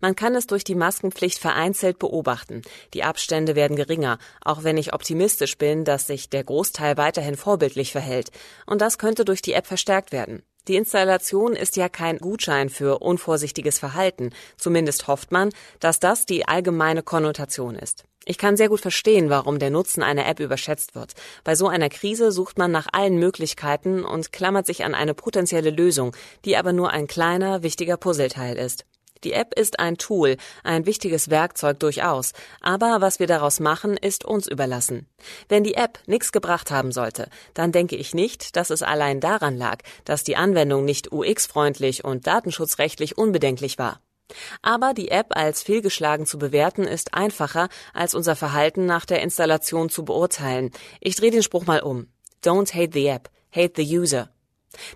Man 0.00 0.16
kann 0.16 0.34
es 0.34 0.46
durch 0.46 0.64
die 0.64 0.74
Maskenpflicht 0.74 1.38
vereinzelt 1.38 1.98
beobachten. 1.98 2.62
Die 2.94 3.04
Abstände 3.04 3.54
werden 3.54 3.76
geringer, 3.76 4.18
auch 4.42 4.64
wenn 4.64 4.78
ich 4.78 4.94
optimistisch 4.94 5.58
bin, 5.58 5.84
dass 5.84 6.06
sich 6.06 6.30
der 6.30 6.44
Großteil 6.44 6.96
weiterhin 6.96 7.36
vorbildlich 7.36 7.92
verhält. 7.92 8.30
Und 8.64 8.80
das 8.80 8.98
könnte 8.98 9.24
durch 9.24 9.42
die 9.42 9.52
App 9.52 9.66
verstärkt 9.66 10.12
werden. 10.12 10.42
Die 10.68 10.74
Installation 10.74 11.54
ist 11.54 11.76
ja 11.76 11.88
kein 11.88 12.18
Gutschein 12.18 12.70
für 12.70 12.98
unvorsichtiges 12.98 13.78
Verhalten. 13.78 14.30
Zumindest 14.56 15.06
hofft 15.06 15.30
man, 15.30 15.50
dass 15.78 16.00
das 16.00 16.26
die 16.26 16.48
allgemeine 16.48 17.02
Konnotation 17.02 17.76
ist. 17.76 18.04
Ich 18.24 18.38
kann 18.38 18.56
sehr 18.56 18.68
gut 18.68 18.80
verstehen, 18.80 19.30
warum 19.30 19.60
der 19.60 19.70
Nutzen 19.70 20.02
einer 20.02 20.26
App 20.26 20.40
überschätzt 20.40 20.96
wird. 20.96 21.12
Bei 21.44 21.54
so 21.54 21.68
einer 21.68 21.88
Krise 21.88 22.32
sucht 22.32 22.58
man 22.58 22.72
nach 22.72 22.88
allen 22.92 23.20
Möglichkeiten 23.20 24.04
und 24.04 24.32
klammert 24.32 24.66
sich 24.66 24.84
an 24.84 24.96
eine 24.96 25.14
potenzielle 25.14 25.70
Lösung, 25.70 26.16
die 26.44 26.56
aber 26.56 26.72
nur 26.72 26.90
ein 26.90 27.06
kleiner, 27.06 27.62
wichtiger 27.62 27.96
Puzzleteil 27.96 28.56
ist. 28.56 28.84
Die 29.26 29.32
App 29.32 29.58
ist 29.58 29.80
ein 29.80 29.96
Tool, 29.96 30.36
ein 30.62 30.86
wichtiges 30.86 31.30
Werkzeug 31.30 31.80
durchaus, 31.80 32.32
aber 32.60 33.00
was 33.00 33.18
wir 33.18 33.26
daraus 33.26 33.58
machen, 33.58 33.96
ist 33.96 34.24
uns 34.24 34.46
überlassen. 34.46 35.08
Wenn 35.48 35.64
die 35.64 35.74
App 35.74 35.98
nichts 36.06 36.30
gebracht 36.30 36.70
haben 36.70 36.92
sollte, 36.92 37.28
dann 37.52 37.72
denke 37.72 37.96
ich 37.96 38.14
nicht, 38.14 38.54
dass 38.54 38.70
es 38.70 38.84
allein 38.84 39.18
daran 39.18 39.58
lag, 39.58 39.78
dass 40.04 40.22
die 40.22 40.36
Anwendung 40.36 40.84
nicht 40.84 41.10
UX-freundlich 41.10 42.04
und 42.04 42.28
datenschutzrechtlich 42.28 43.18
unbedenklich 43.18 43.80
war. 43.80 44.00
Aber 44.62 44.94
die 44.94 45.08
App 45.08 45.36
als 45.36 45.60
fehlgeschlagen 45.60 46.24
zu 46.24 46.38
bewerten 46.38 46.84
ist 46.84 47.12
einfacher, 47.12 47.68
als 47.94 48.14
unser 48.14 48.36
Verhalten 48.36 48.86
nach 48.86 49.06
der 49.06 49.22
Installation 49.22 49.90
zu 49.90 50.04
beurteilen. 50.04 50.70
Ich 51.00 51.16
drehe 51.16 51.32
den 51.32 51.42
Spruch 51.42 51.66
mal 51.66 51.80
um. 51.80 52.06
Don't 52.44 52.72
hate 52.72 52.92
the 52.92 53.08
app, 53.08 53.28
hate 53.52 53.72
the 53.74 53.98
user. 53.98 54.30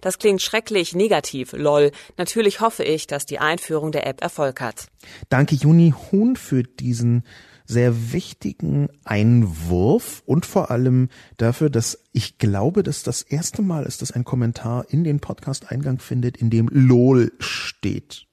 Das 0.00 0.18
klingt 0.18 0.42
schrecklich 0.42 0.94
negativ, 0.94 1.52
lol. 1.52 1.92
Natürlich 2.16 2.60
hoffe 2.60 2.84
ich, 2.84 3.06
dass 3.06 3.26
die 3.26 3.38
Einführung 3.38 3.92
der 3.92 4.06
App 4.06 4.22
Erfolg 4.22 4.60
hat. 4.60 4.86
Danke 5.28 5.54
Juni 5.54 5.94
Huhn 6.10 6.36
für 6.36 6.62
diesen 6.62 7.24
sehr 7.70 8.12
wichtigen 8.12 8.88
Einwurf 9.04 10.24
und 10.26 10.44
vor 10.44 10.72
allem 10.72 11.08
dafür, 11.36 11.70
dass 11.70 12.02
ich 12.12 12.38
glaube, 12.38 12.82
dass 12.82 13.04
das 13.04 13.22
erste 13.22 13.62
Mal 13.62 13.84
ist, 13.84 14.02
dass 14.02 14.10
ein 14.10 14.24
Kommentar 14.24 14.86
in 14.88 15.04
den 15.04 15.20
Podcast 15.20 15.70
Eingang 15.70 16.00
findet, 16.00 16.36
in 16.36 16.50
dem 16.50 16.68
LOL 16.68 17.30
steht. 17.38 18.26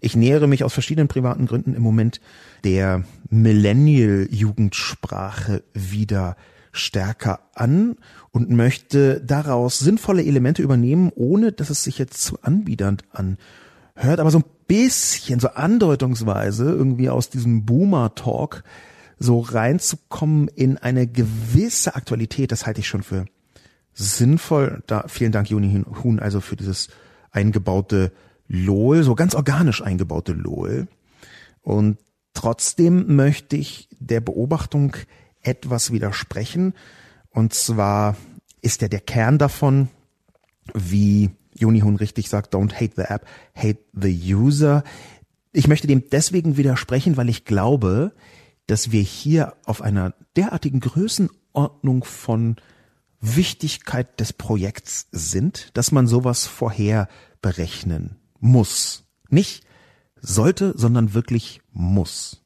Ich 0.00 0.16
nähere 0.16 0.46
mich 0.46 0.64
aus 0.64 0.74
verschiedenen 0.74 1.08
privaten 1.08 1.46
Gründen 1.46 1.72
im 1.74 1.82
Moment 1.82 2.20
der 2.64 3.04
Millennial-Jugendsprache 3.30 5.64
wieder 5.72 6.36
stärker 6.74 7.40
an 7.54 7.96
und 8.32 8.50
möchte 8.50 9.20
daraus 9.20 9.78
sinnvolle 9.78 10.24
Elemente 10.24 10.62
übernehmen, 10.62 11.12
ohne 11.14 11.52
dass 11.52 11.70
es 11.70 11.84
sich 11.84 11.98
jetzt 11.98 12.22
zu 12.22 12.42
anbiedernd 12.42 13.04
anhört, 13.12 14.18
aber 14.20 14.30
so 14.30 14.38
ein 14.38 14.44
bisschen, 14.66 15.40
so 15.40 15.48
andeutungsweise 15.48 16.64
irgendwie 16.64 17.08
aus 17.08 17.30
diesem 17.30 17.64
Boomer-Talk 17.64 18.64
so 19.18 19.40
reinzukommen 19.40 20.48
in 20.48 20.76
eine 20.78 21.06
gewisse 21.06 21.94
Aktualität, 21.94 22.50
das 22.50 22.66
halte 22.66 22.80
ich 22.80 22.88
schon 22.88 23.04
für 23.04 23.26
sinnvoll. 23.92 24.82
Da, 24.86 25.04
vielen 25.06 25.32
Dank, 25.32 25.48
Juni 25.50 25.84
Huhn, 26.02 26.18
also 26.18 26.40
für 26.40 26.56
dieses 26.56 26.88
eingebaute 27.30 28.12
LOL, 28.48 29.04
so 29.04 29.14
ganz 29.14 29.34
organisch 29.34 29.82
eingebaute 29.82 30.32
LOL. 30.32 30.88
Und 31.62 31.98
trotzdem 32.34 33.14
möchte 33.14 33.56
ich 33.56 33.88
der 33.98 34.20
Beobachtung 34.20 34.96
etwas 35.44 35.92
widersprechen. 35.92 36.74
Und 37.30 37.54
zwar 37.54 38.16
ist 38.62 38.82
ja 38.82 38.88
der 38.88 39.00
Kern 39.00 39.38
davon, 39.38 39.88
wie 40.72 41.30
Junihun 41.54 41.96
richtig 41.96 42.28
sagt, 42.28 42.54
don't 42.54 42.74
hate 42.74 42.94
the 42.96 43.02
app, 43.02 43.26
hate 43.54 43.80
the 43.92 44.34
user. 44.34 44.82
Ich 45.52 45.68
möchte 45.68 45.86
dem 45.86 46.08
deswegen 46.10 46.56
widersprechen, 46.56 47.16
weil 47.16 47.28
ich 47.28 47.44
glaube, 47.44 48.12
dass 48.66 48.90
wir 48.90 49.02
hier 49.02 49.54
auf 49.64 49.82
einer 49.82 50.14
derartigen 50.36 50.80
Größenordnung 50.80 52.04
von 52.04 52.56
Wichtigkeit 53.20 54.20
des 54.20 54.32
Projekts 54.32 55.08
sind, 55.12 55.70
dass 55.74 55.92
man 55.92 56.06
sowas 56.06 56.46
vorher 56.46 57.08
berechnen 57.40 58.16
muss. 58.40 59.04
Nicht 59.28 59.64
sollte, 60.20 60.74
sondern 60.76 61.14
wirklich 61.14 61.60
muss. 61.72 62.42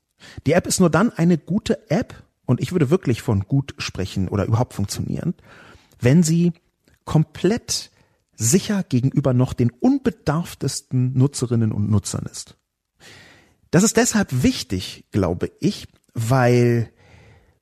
Die 0.46 0.52
App 0.52 0.66
ist 0.66 0.80
nur 0.80 0.90
dann 0.90 1.10
eine 1.12 1.38
gute 1.38 1.90
App, 1.90 2.22
und 2.48 2.62
ich 2.62 2.72
würde 2.72 2.88
wirklich 2.88 3.20
von 3.20 3.42
gut 3.46 3.74
sprechen 3.76 4.26
oder 4.26 4.46
überhaupt 4.46 4.72
funktionieren, 4.72 5.34
wenn 6.00 6.22
sie 6.22 6.54
komplett 7.04 7.90
sicher 8.36 8.82
gegenüber 8.84 9.34
noch 9.34 9.52
den 9.52 9.70
unbedarftesten 9.70 11.12
Nutzerinnen 11.12 11.72
und 11.72 11.90
Nutzern 11.90 12.24
ist. 12.24 12.56
Das 13.70 13.82
ist 13.82 13.98
deshalb 13.98 14.42
wichtig, 14.42 15.04
glaube 15.12 15.50
ich, 15.60 15.88
weil 16.14 16.90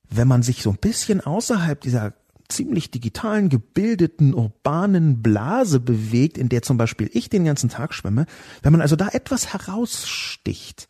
wenn 0.09 0.28
man 0.28 0.45
sich 0.45 0.62
so 0.62 0.71
ein 0.71 0.78
bisschen 0.78 1.21
außerhalb 1.21 1.81
dieser 1.81 2.14
ziemlich 2.49 2.93
digitalen, 2.93 3.49
gebildeten, 3.49 4.35
urbanen 4.35 5.21
Blase 5.21 5.81
bewegt, 5.81 6.38
in 6.38 6.49
der 6.49 6.62
zum 6.62 6.76
Beispiel 6.76 7.11
ich 7.12 7.28
den 7.28 7.45
ganzen 7.45 7.71
Tag 7.71 7.93
schwimme, 7.93 8.26
wenn 8.62 8.71
man 8.71 8.83
also 8.83 8.95
da 8.95 9.09
etwas 9.09 9.52
heraussticht 9.52 10.87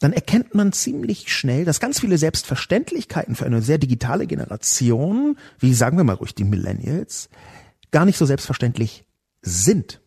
dann 0.00 0.12
erkennt 0.12 0.54
man 0.54 0.72
ziemlich 0.72 1.32
schnell, 1.32 1.64
dass 1.64 1.80
ganz 1.80 2.00
viele 2.00 2.18
Selbstverständlichkeiten 2.18 3.34
für 3.34 3.46
eine 3.46 3.62
sehr 3.62 3.78
digitale 3.78 4.26
Generation, 4.26 5.38
wie 5.58 5.74
sagen 5.74 5.96
wir 5.96 6.04
mal 6.04 6.14
ruhig 6.14 6.34
die 6.34 6.44
Millennials, 6.44 7.28
gar 7.90 8.04
nicht 8.04 8.18
so 8.18 8.26
selbstverständlich 8.26 9.04
sind. 9.40 10.00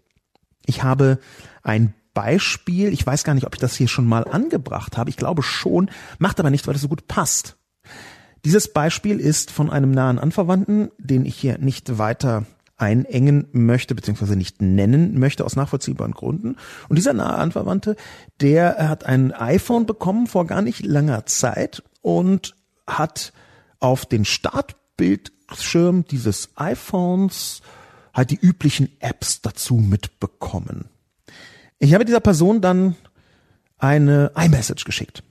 Ich 0.65 0.83
habe 0.83 1.19
ein 1.63 1.93
Beispiel, 2.13 2.91
ich 2.91 3.05
weiß 3.05 3.23
gar 3.23 3.33
nicht, 3.33 3.45
ob 3.45 3.53
ich 3.53 3.61
das 3.61 3.75
hier 3.75 3.87
schon 3.87 4.07
mal 4.07 4.23
angebracht 4.23 4.97
habe, 4.97 5.09
ich 5.09 5.17
glaube 5.17 5.43
schon, 5.43 5.89
macht 6.17 6.39
aber 6.39 6.49
nicht, 6.49 6.67
weil 6.67 6.75
es 6.75 6.81
so 6.81 6.87
gut 6.87 7.07
passt. 7.07 7.57
Dieses 8.43 8.73
Beispiel 8.73 9.19
ist 9.19 9.51
von 9.51 9.69
einem 9.69 9.91
nahen 9.91 10.19
Anverwandten, 10.19 10.89
den 10.97 11.25
ich 11.25 11.35
hier 11.35 11.57
nicht 11.59 11.97
weiter 11.97 12.45
einengen 12.77 13.47
möchte, 13.51 13.95
beziehungsweise 13.95 14.35
nicht 14.35 14.61
nennen 14.61 15.19
möchte 15.19 15.43
aus 15.43 15.55
nachvollziehbaren 15.55 16.13
Gründen. 16.13 16.55
Und 16.89 16.95
dieser 16.95 17.13
nahe 17.13 17.35
Anverwandte, 17.35 17.95
der 18.39 18.87
hat 18.87 19.05
ein 19.05 19.31
iPhone 19.33 19.85
bekommen 19.85 20.27
vor 20.27 20.45
gar 20.45 20.61
nicht 20.61 20.85
langer 20.85 21.25
Zeit 21.25 21.83
und 22.01 22.55
hat 22.85 23.33
auf 23.79 24.05
den 24.05 24.25
Startbildschirm 24.25 26.05
dieses 26.05 26.49
iPhones 26.55 27.61
halt 28.13 28.31
die 28.31 28.39
üblichen 28.39 28.89
Apps 28.99 29.41
dazu 29.41 29.75
mitbekommen. 29.75 30.85
Ich 31.79 31.93
habe 31.93 32.05
dieser 32.05 32.19
Person 32.19 32.61
dann 32.61 32.95
eine 33.77 34.31
iMessage 34.35 34.85
geschickt, 34.85 35.23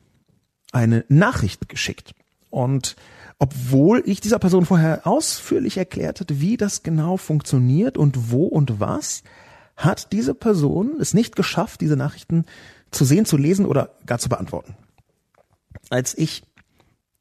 eine 0.73 1.05
Nachricht 1.09 1.69
geschickt 1.69 2.15
und 2.51 2.97
obwohl 3.39 4.03
ich 4.07 4.21
dieser 4.21 4.39
Person 4.39 4.65
vorher 4.65 5.07
ausführlich 5.07 5.77
erklärt 5.77 6.21
hatte, 6.21 6.41
wie 6.41 6.57
das 6.57 6.83
genau 6.83 7.17
funktioniert 7.17 7.99
und 7.99 8.31
wo 8.31 8.47
und 8.47 8.81
was, 8.81 9.23
hat 9.77 10.13
diese 10.13 10.35
Person 10.35 10.97
es 11.01 11.13
nicht 11.13 11.37
geschafft, 11.37 11.83
diese 11.83 11.97
Nachrichten 11.97 12.47
zu 12.91 13.05
sehen, 13.05 13.27
zu 13.27 13.37
lesen 13.37 13.67
oder 13.67 13.91
gar 14.07 14.19
zu 14.19 14.29
beantworten. 14.29 14.75
Als 15.91 16.17
ich 16.17 16.45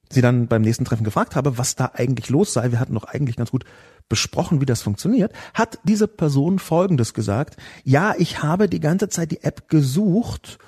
sie 0.10 0.22
dann 0.22 0.48
beim 0.48 0.62
nächsten 0.62 0.86
Treffen 0.86 1.04
gefragt 1.04 1.36
habe, 1.36 1.58
was 1.58 1.76
da 1.76 1.92
eigentlich 1.94 2.30
los 2.30 2.54
sei, 2.54 2.72
wir 2.72 2.80
hatten 2.80 2.94
doch 2.94 3.04
eigentlich 3.04 3.36
ganz 3.36 3.52
gut 3.52 3.66
besprochen, 4.08 4.62
wie 4.62 4.66
das 4.66 4.82
funktioniert, 4.82 5.34
hat 5.54 5.80
diese 5.84 6.08
Person 6.08 6.60
Folgendes 6.60 7.14
gesagt. 7.14 7.58
Ja, 7.84 8.14
ich 8.18 8.44
habe 8.44 8.70
die 8.70 8.80
ganze 8.80 9.10
Zeit 9.10 9.32
die 9.32 9.44
App 9.44 9.68
gesucht, 9.68 10.60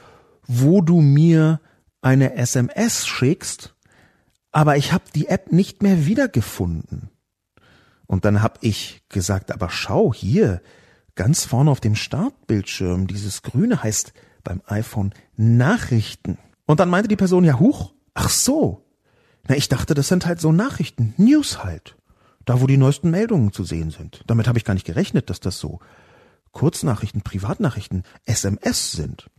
wo 0.47 0.81
du 0.81 1.01
mir 1.01 1.61
eine 2.01 2.35
SMS 2.35 3.05
schickst, 3.05 3.75
aber 4.57 4.75
ich 4.75 4.91
habe 4.91 5.03
die 5.13 5.27
App 5.27 5.51
nicht 5.51 5.83
mehr 5.83 6.07
wiedergefunden. 6.07 7.11
Und 8.07 8.25
dann 8.25 8.41
habe 8.41 8.57
ich 8.61 9.03
gesagt, 9.07 9.51
aber 9.51 9.69
schau 9.69 10.11
hier, 10.11 10.63
ganz 11.13 11.45
vorne 11.45 11.69
auf 11.69 11.79
dem 11.79 11.93
Startbildschirm, 11.93 13.05
dieses 13.05 13.43
grüne 13.43 13.83
heißt 13.83 14.13
beim 14.43 14.63
iPhone 14.65 15.13
Nachrichten. 15.35 16.39
Und 16.65 16.79
dann 16.79 16.89
meinte 16.89 17.07
die 17.07 17.15
Person, 17.15 17.43
ja, 17.43 17.59
huch, 17.59 17.93
ach 18.15 18.29
so. 18.29 18.83
Na, 19.47 19.55
ich 19.55 19.69
dachte, 19.69 19.93
das 19.93 20.07
sind 20.07 20.25
halt 20.25 20.41
so 20.41 20.51
Nachrichten, 20.51 21.13
News 21.17 21.63
halt. 21.63 21.95
Da, 22.43 22.59
wo 22.59 22.65
die 22.65 22.77
neuesten 22.77 23.11
Meldungen 23.11 23.53
zu 23.53 23.63
sehen 23.63 23.91
sind. 23.91 24.23
Damit 24.25 24.47
habe 24.47 24.57
ich 24.57 24.65
gar 24.65 24.73
nicht 24.73 24.87
gerechnet, 24.87 25.29
dass 25.29 25.39
das 25.39 25.59
so 25.59 25.81
Kurznachrichten, 26.51 27.21
Privatnachrichten, 27.21 28.01
SMS 28.25 28.91
sind. 28.91 29.29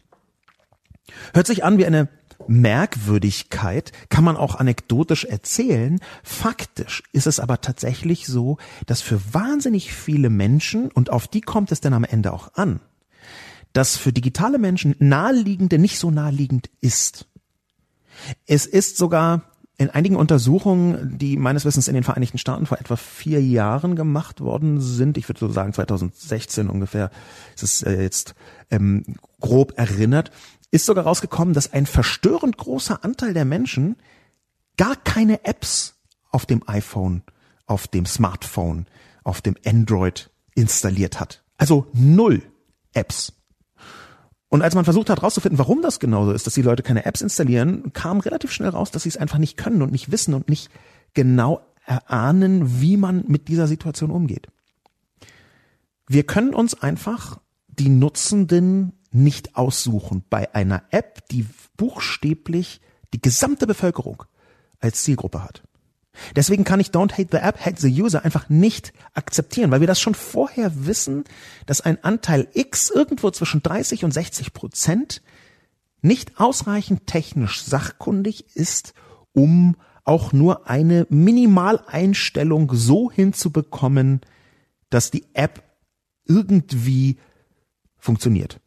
Hört 1.35 1.49
sich 1.49 1.65
an 1.65 1.77
wie 1.77 1.87
eine 1.87 2.09
Merkwürdigkeit, 2.47 3.93
kann 4.09 4.25
man 4.25 4.37
auch 4.37 4.55
anekdotisch 4.55 5.25
erzählen. 5.25 6.01
Faktisch 6.23 7.03
ist 7.13 7.27
es 7.27 7.41
aber 7.41 7.61
tatsächlich 7.61 8.27
so, 8.27 8.59
dass 8.87 9.01
für 9.01 9.21
wahnsinnig 9.33 9.93
viele 9.93 10.31
Menschen, 10.31 10.91
und 10.91 11.11
auf 11.11 11.29
die 11.29 11.41
kommt 11.41 11.73
es 11.73 11.81
dann 11.81 11.95
am 11.95 12.05
Ende 12.05 12.33
auch 12.33 12.55
an, 12.55 12.81
dass 13.73 13.97
für 13.97 14.13
digitale 14.13 14.59
Menschen 14.59 14.95
naheliegende 14.99 15.79
nicht 15.79 15.99
so 15.99 16.11
naheliegend 16.11 16.71
ist. 16.81 17.27
Es 18.47 18.67
ist 18.67 18.97
sogar 18.97 19.43
in 19.81 19.91
einigen 19.91 20.17
Untersuchungen, 20.17 21.17
die 21.19 21.37
meines 21.37 21.65
Wissens 21.65 21.87
in 21.87 21.95
den 21.95 22.03
Vereinigten 22.03 22.39
Staaten 22.39 22.67
vor 22.67 22.81
etwa 22.81 22.97
vier 22.97 23.41
Jahren 23.41 23.95
gemacht 23.95 24.41
worden 24.41 24.81
sind, 24.81 25.17
ich 25.17 25.29
würde 25.29 25.39
so 25.39 25.49
sagen 25.49 25.73
2016 25.73 26.69
ungefähr, 26.69 27.11
ist 27.55 27.63
es 27.63 27.83
äh, 27.85 28.03
jetzt 28.03 28.35
ähm, 28.73 29.05
grob 29.41 29.75
erinnert, 29.77 30.33
ist 30.71 30.87
sogar 30.87 31.05
rausgekommen, 31.05 31.55
dass 31.55 31.73
ein 31.73 31.87
verstörend 31.87 32.57
großer 32.57 33.05
Anteil 33.05 33.35
der 33.35 33.45
Menschen 33.45 33.97
gar 34.77 34.97
keine 34.97 35.45
Apps 35.45 35.95
auf 36.31 36.47
dem 36.47 36.63
iPhone, 36.69 37.23
auf 37.67 37.89
dem 37.89 38.07
Smartphone, 38.07 38.87
auf 39.25 39.41
dem 39.41 39.57
Android 39.65 40.31
installiert 40.55 41.21
hat. 41.21 41.43
Also 41.57 41.87
null 41.93 42.43
Apps. 42.93 43.33
Und 44.49 44.63
als 44.63 44.75
man 44.75 44.85
versucht 44.85 45.11
hat 45.11 45.21
herauszufinden, 45.21 45.59
warum 45.59 45.83
das 45.83 46.01
genauso 46.01 46.33
ist, 46.33 46.47
dass 46.47 46.55
die 46.55 46.63
Leute 46.63 46.83
keine 46.83 47.05
Apps 47.05 47.21
installieren, 47.21 47.93
kam 47.93 48.21
relativ 48.21 48.51
schnell 48.51 48.71
raus, 48.71 48.91
dass 48.91 49.03
sie 49.03 49.11
es 49.11 49.17
einfach 49.17 49.39
nicht 49.39 49.57
können 49.57 49.83
und 49.83 49.93
nicht 49.93 50.11
wissen 50.11 50.33
und 50.33 50.49
nicht 50.49 50.71
genau 51.13 51.61
erahnen, 51.85 52.81
wie 52.81 52.97
man 52.97 53.25
mit 53.27 53.49
dieser 53.49 53.67
Situation 53.67 54.11
umgeht. 54.11 54.49
Wir 56.07 56.25
können 56.25 56.55
uns 56.55 56.81
einfach 56.81 57.39
die 57.69 57.91
Nutzenden 57.91 58.93
nicht 59.11 59.57
aussuchen 59.57 60.25
bei 60.29 60.55
einer 60.55 60.83
App, 60.91 61.27
die 61.29 61.47
buchstäblich 61.77 62.81
die 63.13 63.23
gesamte 63.23 63.67
Bevölkerung 63.67 64.25
als 64.81 65.03
Zielgruppe 65.03 65.43
hat. 65.43 65.63
Deswegen 66.35 66.65
kann 66.65 66.81
ich 66.81 66.89
Don't 66.89 67.13
Hate 67.13 67.29
the 67.31 67.39
App, 67.39 67.65
Hate 67.65 67.81
the 67.81 68.03
User 68.03 68.25
einfach 68.25 68.49
nicht 68.49 68.93
akzeptieren, 69.15 69.71
weil 69.71 69.81
wir 69.81 69.87
das 69.87 70.01
schon 70.01 70.15
vorher 70.15 70.87
wissen, 70.87 71.25
dass 71.67 71.81
ein 71.81 72.03
Anteil 72.03 72.49
X 72.55 72.91
irgendwo 72.91 73.31
zwischen 73.31 73.63
30 73.63 74.05
und 74.05 74.13
60 74.13 74.53
Prozent 74.53 75.23
nicht 76.03 76.41
ausreichend 76.41 77.07
technisch 77.07 77.63
sachkundig 77.63 78.57
ist, 78.57 78.95
um 79.33 79.77
auch 80.05 80.33
nur 80.33 80.69
eine 80.69 81.07
Minimaleinstellung 81.11 82.73
so 82.75 83.11
hinzubekommen, 83.11 84.21
dass 84.91 85.11
die 85.11 85.27
App 85.35 85.63
irgendwie 86.25 87.19
funktioniert. 87.99 88.61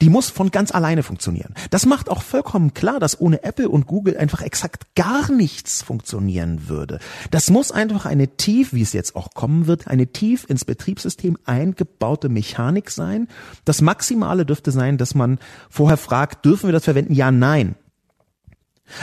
Die 0.00 0.10
muss 0.10 0.30
von 0.30 0.50
ganz 0.50 0.72
alleine 0.72 1.02
funktionieren. 1.02 1.54
Das 1.70 1.86
macht 1.86 2.08
auch 2.08 2.22
vollkommen 2.22 2.74
klar, 2.74 3.00
dass 3.00 3.20
ohne 3.20 3.42
Apple 3.42 3.68
und 3.68 3.86
Google 3.86 4.16
einfach 4.16 4.42
exakt 4.42 4.94
gar 4.94 5.30
nichts 5.30 5.82
funktionieren 5.82 6.68
würde. 6.68 6.98
Das 7.30 7.50
muss 7.50 7.72
einfach 7.72 8.06
eine 8.06 8.36
tief, 8.36 8.72
wie 8.72 8.82
es 8.82 8.92
jetzt 8.92 9.16
auch 9.16 9.34
kommen 9.34 9.66
wird, 9.66 9.88
eine 9.88 10.08
tief 10.08 10.46
ins 10.48 10.64
Betriebssystem 10.64 11.38
eingebaute 11.44 12.28
Mechanik 12.28 12.90
sein. 12.90 13.28
Das 13.64 13.82
Maximale 13.82 14.46
dürfte 14.46 14.70
sein, 14.70 14.98
dass 14.98 15.14
man 15.14 15.38
vorher 15.68 15.96
fragt, 15.96 16.44
dürfen 16.44 16.68
wir 16.68 16.72
das 16.72 16.84
verwenden? 16.84 17.14
Ja, 17.14 17.30
nein. 17.30 17.76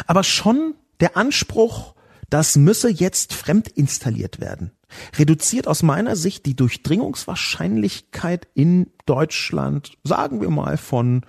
Aber 0.06 0.24
schon 0.24 0.76
der 1.00 1.18
Anspruch, 1.18 1.96
das 2.30 2.56
müsse 2.56 2.90
jetzt 2.90 3.34
fremd 3.34 3.68
installiert 3.68 4.40
werden 4.40 4.72
reduziert 5.18 5.68
aus 5.68 5.84
meiner 5.84 6.16
Sicht 6.16 6.46
die 6.46 6.56
Durchdringungswahrscheinlichkeit 6.56 8.48
in 8.54 8.88
Deutschland, 9.06 9.92
sagen 10.04 10.42
wir 10.42 10.50
mal 10.50 10.78
von, 10.78 11.22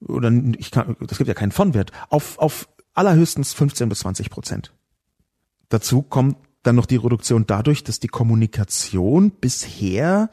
oder 0.00 0.32
ich 0.58 0.70
kann, 0.70 0.96
das 1.00 1.18
gibt 1.18 1.28
ja 1.28 1.34
keinen 1.34 1.52
Vonwert, 1.52 1.92
auf, 2.08 2.38
auf 2.38 2.68
allerhöchstens 2.94 3.52
15 3.54 3.88
bis 3.88 4.00
20 4.00 4.30
Prozent. 4.30 4.72
Dazu 5.68 6.02
kommt 6.02 6.36
dann 6.62 6.76
noch 6.76 6.86
die 6.86 6.96
Reduktion 6.96 7.46
dadurch, 7.46 7.84
dass 7.84 8.00
die 8.00 8.08
Kommunikation 8.08 9.30
bisher 9.30 10.30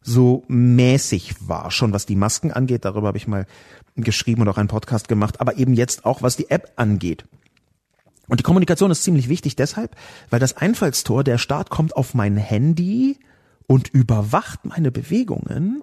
so 0.00 0.44
mäßig 0.48 1.48
war, 1.48 1.70
schon 1.70 1.92
was 1.92 2.06
die 2.06 2.16
Masken 2.16 2.52
angeht, 2.52 2.84
darüber 2.84 3.08
habe 3.08 3.18
ich 3.18 3.26
mal 3.26 3.46
geschrieben 3.96 4.42
und 4.42 4.48
auch 4.48 4.58
einen 4.58 4.68
Podcast 4.68 5.08
gemacht, 5.08 5.40
aber 5.40 5.56
eben 5.56 5.74
jetzt 5.74 6.04
auch 6.04 6.22
was 6.22 6.36
die 6.36 6.50
App 6.50 6.72
angeht. 6.76 7.24
Und 8.28 8.40
die 8.40 8.44
Kommunikation 8.44 8.90
ist 8.90 9.02
ziemlich 9.02 9.28
wichtig 9.28 9.56
deshalb, 9.56 9.96
weil 10.30 10.40
das 10.40 10.56
Einfallstor, 10.56 11.24
der 11.24 11.38
Staat 11.38 11.70
kommt 11.70 11.96
auf 11.96 12.14
mein 12.14 12.36
Handy 12.36 13.18
und 13.66 13.88
überwacht 13.88 14.64
meine 14.64 14.90
Bewegungen. 14.90 15.82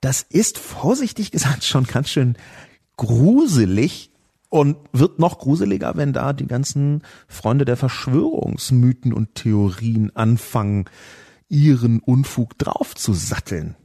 Das 0.00 0.22
ist 0.22 0.58
vorsichtig 0.58 1.30
gesagt 1.30 1.64
schon 1.64 1.84
ganz 1.84 2.10
schön 2.10 2.36
gruselig 2.96 4.10
und 4.48 4.76
wird 4.92 5.18
noch 5.18 5.38
gruseliger, 5.38 5.96
wenn 5.96 6.12
da 6.12 6.32
die 6.32 6.46
ganzen 6.46 7.02
Freunde 7.28 7.64
der 7.64 7.76
Verschwörungsmythen 7.76 9.12
und 9.12 9.34
Theorien 9.34 10.14
anfangen, 10.14 10.86
ihren 11.48 12.00
Unfug 12.00 12.58
draufzusatteln. 12.58 13.76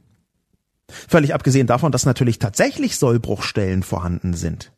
Völlig 0.88 1.34
abgesehen 1.34 1.66
davon, 1.66 1.92
dass 1.92 2.04
natürlich 2.04 2.38
tatsächlich 2.38 2.96
Sollbruchstellen 2.96 3.82
vorhanden 3.82 4.34
sind 4.34 4.72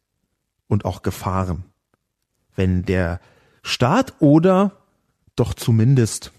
und 0.68 0.84
auch 0.84 1.02
Gefahren 1.02 1.64
wenn 2.54 2.84
der 2.84 3.20
Staat 3.62 4.14
oder 4.20 4.72
doch 5.36 5.54
zumindest 5.54 6.32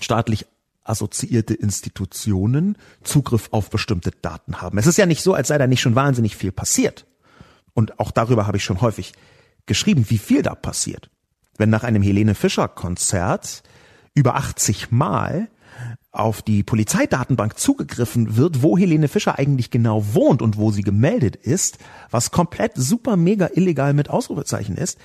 staatlich 0.00 0.46
assoziierte 0.84 1.54
Institutionen 1.54 2.78
Zugriff 3.02 3.48
auf 3.50 3.70
bestimmte 3.70 4.10
Daten 4.22 4.60
haben. 4.60 4.78
Es 4.78 4.86
ist 4.86 4.96
ja 4.96 5.06
nicht 5.06 5.22
so, 5.22 5.34
als 5.34 5.48
sei 5.48 5.58
da 5.58 5.66
nicht 5.66 5.80
schon 5.80 5.94
wahnsinnig 5.94 6.36
viel 6.36 6.52
passiert. 6.52 7.06
Und 7.74 8.00
auch 8.00 8.10
darüber 8.10 8.46
habe 8.46 8.56
ich 8.56 8.64
schon 8.64 8.80
häufig 8.80 9.12
geschrieben, 9.66 10.06
wie 10.08 10.18
viel 10.18 10.42
da 10.42 10.54
passiert. 10.54 11.10
Wenn 11.58 11.70
nach 11.70 11.84
einem 11.84 12.02
Helene 12.02 12.34
Fischer 12.34 12.68
Konzert 12.68 13.62
über 14.14 14.36
80 14.36 14.90
Mal 14.90 15.48
auf 16.18 16.42
die 16.42 16.62
Polizeidatenbank 16.62 17.58
zugegriffen 17.58 18.36
wird, 18.36 18.62
wo 18.62 18.76
Helene 18.76 19.08
Fischer 19.08 19.38
eigentlich 19.38 19.70
genau 19.70 20.14
wohnt 20.14 20.42
und 20.42 20.56
wo 20.56 20.70
sie 20.70 20.82
gemeldet 20.82 21.36
ist, 21.36 21.78
was 22.10 22.30
komplett 22.30 22.72
super 22.74 23.16
mega 23.16 23.50
illegal 23.54 23.94
mit 23.94 24.10
Ausrufezeichen 24.10 24.76
ist, 24.76 24.98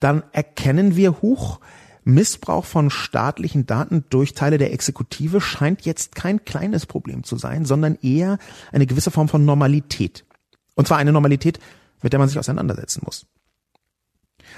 dann 0.00 0.22
erkennen 0.32 0.96
wir 0.96 1.20
hoch, 1.20 1.60
Missbrauch 2.04 2.64
von 2.64 2.88
staatlichen 2.88 3.66
Daten 3.66 4.04
durch 4.08 4.32
Teile 4.32 4.56
der 4.56 4.72
Exekutive 4.72 5.42
scheint 5.42 5.82
jetzt 5.82 6.14
kein 6.14 6.44
kleines 6.44 6.86
Problem 6.86 7.22
zu 7.22 7.36
sein, 7.36 7.66
sondern 7.66 7.98
eher 8.00 8.38
eine 8.72 8.86
gewisse 8.86 9.10
Form 9.10 9.28
von 9.28 9.44
Normalität. 9.44 10.24
Und 10.74 10.88
zwar 10.88 10.96
eine 10.96 11.12
Normalität, 11.12 11.58
mit 12.02 12.14
der 12.14 12.18
man 12.18 12.28
sich 12.28 12.38
auseinandersetzen 12.38 13.02
muss. 13.04 13.26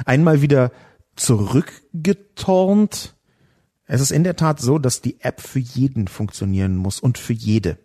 Einmal 0.05 0.43
wieder 0.43 0.71
zurückgetornt 1.17 3.17
es 3.93 4.01
ist 4.01 4.13
in 4.13 4.23
der 4.23 4.37
Tat 4.37 4.61
so, 4.61 4.79
dass 4.79 5.01
die 5.01 5.21
App 5.21 5.41
für 5.41 5.59
jeden 5.59 6.07
funktionieren 6.07 6.77
muss 6.77 7.01
und 7.01 7.19
für 7.19 7.33
jede. 7.33 7.77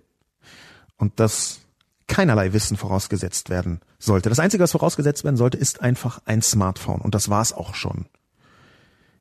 Und 0.98 1.20
dass 1.20 1.62
keinerlei 2.06 2.54
Wissen 2.54 2.78
vorausgesetzt 2.78 3.50
werden 3.50 3.82
sollte. 3.98 4.30
Das 4.30 4.40
Einzige, 4.40 4.62
was 4.62 4.72
vorausgesetzt 4.72 5.24
werden 5.24 5.36
sollte, 5.36 5.58
ist 5.58 5.82
einfach 5.82 6.22
ein 6.26 6.44
Smartphone. 6.44 7.02
Und 7.02 7.16
das 7.16 7.30
war's 7.30 7.54
auch 7.54 7.74
schon. 7.74 8.06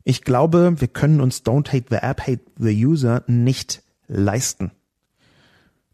Ich 0.04 0.24
glaube, 0.24 0.78
wir 0.78 0.88
können 0.88 1.22
uns 1.22 1.42
Don't 1.42 1.68
Hate 1.68 1.86
the 1.88 1.96
App, 1.96 2.20
Hate 2.20 2.44
the 2.58 2.84
User 2.84 3.24
nicht 3.26 3.82
leisten. 4.06 4.70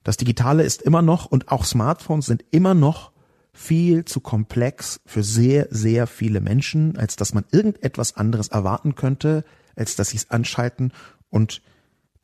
Das 0.02 0.16
Digitale 0.16 0.64
ist 0.64 0.82
immer 0.82 1.02
noch 1.02 1.26
und 1.26 1.52
auch 1.52 1.64
Smartphones 1.64 2.26
sind 2.26 2.44
immer 2.50 2.74
noch 2.74 3.12
viel 3.52 4.04
zu 4.04 4.18
komplex 4.18 5.00
für 5.06 5.22
sehr, 5.22 5.68
sehr 5.70 6.08
viele 6.08 6.40
Menschen, 6.40 6.98
als 6.98 7.14
dass 7.14 7.32
man 7.32 7.44
irgendetwas 7.52 8.16
anderes 8.16 8.48
erwarten 8.48 8.96
könnte, 8.96 9.44
als 9.80 9.96
dass 9.96 10.10
sie 10.10 10.18
es 10.18 10.30
anschalten 10.30 10.92
und 11.30 11.62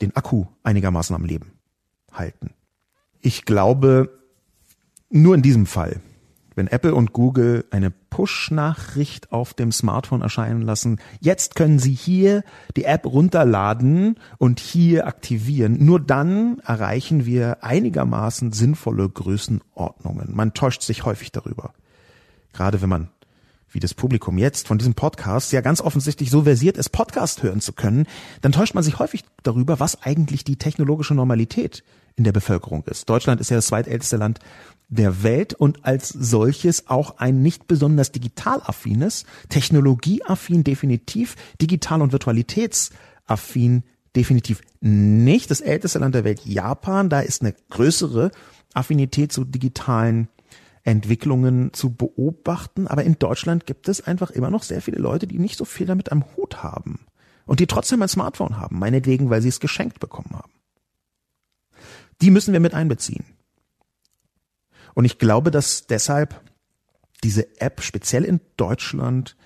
den 0.00 0.14
Akku 0.14 0.46
einigermaßen 0.62 1.16
am 1.16 1.24
Leben 1.24 1.52
halten. 2.12 2.50
Ich 3.20 3.44
glaube, 3.44 4.18
nur 5.10 5.34
in 5.34 5.42
diesem 5.42 5.66
Fall 5.66 6.00
wenn 6.56 6.68
Apple 6.68 6.94
und 6.94 7.12
Google 7.12 7.66
eine 7.70 7.90
Push-Nachricht 7.90 9.30
auf 9.30 9.52
dem 9.52 9.70
Smartphone 9.70 10.22
erscheinen 10.22 10.62
lassen, 10.62 10.98
jetzt 11.20 11.54
können 11.54 11.78
Sie 11.78 11.92
hier 11.92 12.42
die 12.76 12.84
App 12.84 13.04
runterladen 13.04 14.18
und 14.38 14.58
hier 14.58 15.06
aktivieren. 15.06 15.84
Nur 15.84 16.00
dann 16.00 16.58
erreichen 16.60 17.26
wir 17.26 17.62
einigermaßen 17.62 18.52
sinnvolle 18.52 19.06
Größenordnungen. 19.06 20.34
Man 20.34 20.54
täuscht 20.54 20.80
sich 20.80 21.04
häufig 21.04 21.30
darüber. 21.30 21.74
Gerade 22.54 22.80
wenn 22.80 22.88
man 22.88 23.10
wie 23.76 23.80
das 23.80 23.92
Publikum 23.92 24.38
jetzt 24.38 24.68
von 24.68 24.78
diesem 24.78 24.94
Podcast 24.94 25.52
ja 25.52 25.60
ganz 25.60 25.82
offensichtlich 25.82 26.30
so 26.30 26.44
versiert 26.44 26.78
ist, 26.78 26.88
Podcast 26.88 27.42
hören 27.42 27.60
zu 27.60 27.74
können, 27.74 28.06
dann 28.40 28.50
täuscht 28.50 28.74
man 28.74 28.82
sich 28.82 28.98
häufig 28.98 29.22
darüber, 29.42 29.78
was 29.78 30.02
eigentlich 30.02 30.44
die 30.44 30.56
technologische 30.56 31.14
Normalität 31.14 31.84
in 32.14 32.24
der 32.24 32.32
Bevölkerung 32.32 32.84
ist. 32.84 33.10
Deutschland 33.10 33.38
ist 33.38 33.50
ja 33.50 33.56
das 33.56 33.66
zweitälteste 33.66 34.16
Land 34.16 34.38
der 34.88 35.22
Welt 35.22 35.52
und 35.52 35.84
als 35.84 36.08
solches 36.08 36.88
auch 36.88 37.18
ein 37.18 37.42
nicht 37.42 37.66
besonders 37.68 38.12
digital 38.12 38.62
affines, 38.64 39.26
technologieaffin 39.50 40.64
definitiv, 40.64 41.36
digital 41.60 42.00
und 42.00 42.12
virtualitätsaffin 42.12 43.82
definitiv 44.16 44.62
nicht. 44.80 45.50
Das 45.50 45.60
älteste 45.60 45.98
Land 45.98 46.14
der 46.14 46.24
Welt 46.24 46.46
Japan, 46.46 47.10
da 47.10 47.20
ist 47.20 47.42
eine 47.42 47.54
größere 47.68 48.30
Affinität 48.72 49.32
zu 49.32 49.44
digitalen 49.44 50.28
Entwicklungen 50.86 51.72
zu 51.72 51.94
beobachten. 51.94 52.86
Aber 52.86 53.04
in 53.04 53.18
Deutschland 53.18 53.66
gibt 53.66 53.88
es 53.88 54.00
einfach 54.00 54.30
immer 54.30 54.50
noch 54.50 54.62
sehr 54.62 54.80
viele 54.80 54.98
Leute, 54.98 55.26
die 55.26 55.38
nicht 55.38 55.58
so 55.58 55.64
viel 55.64 55.86
damit 55.86 56.12
am 56.12 56.24
Hut 56.36 56.62
haben 56.62 57.06
und 57.44 57.60
die 57.60 57.66
trotzdem 57.66 58.00
ein 58.02 58.08
Smartphone 58.08 58.58
haben, 58.58 58.78
meinetwegen, 58.78 59.28
weil 59.28 59.42
sie 59.42 59.48
es 59.48 59.60
geschenkt 59.60 60.00
bekommen 60.00 60.30
haben. 60.32 60.52
Die 62.22 62.30
müssen 62.30 62.52
wir 62.52 62.60
mit 62.60 62.72
einbeziehen. 62.72 63.24
Und 64.94 65.04
ich 65.04 65.18
glaube, 65.18 65.50
dass 65.50 65.86
deshalb 65.86 66.40
diese 67.22 67.60
App 67.60 67.82
speziell 67.82 68.24
in 68.24 68.40
Deutschland 68.56 69.36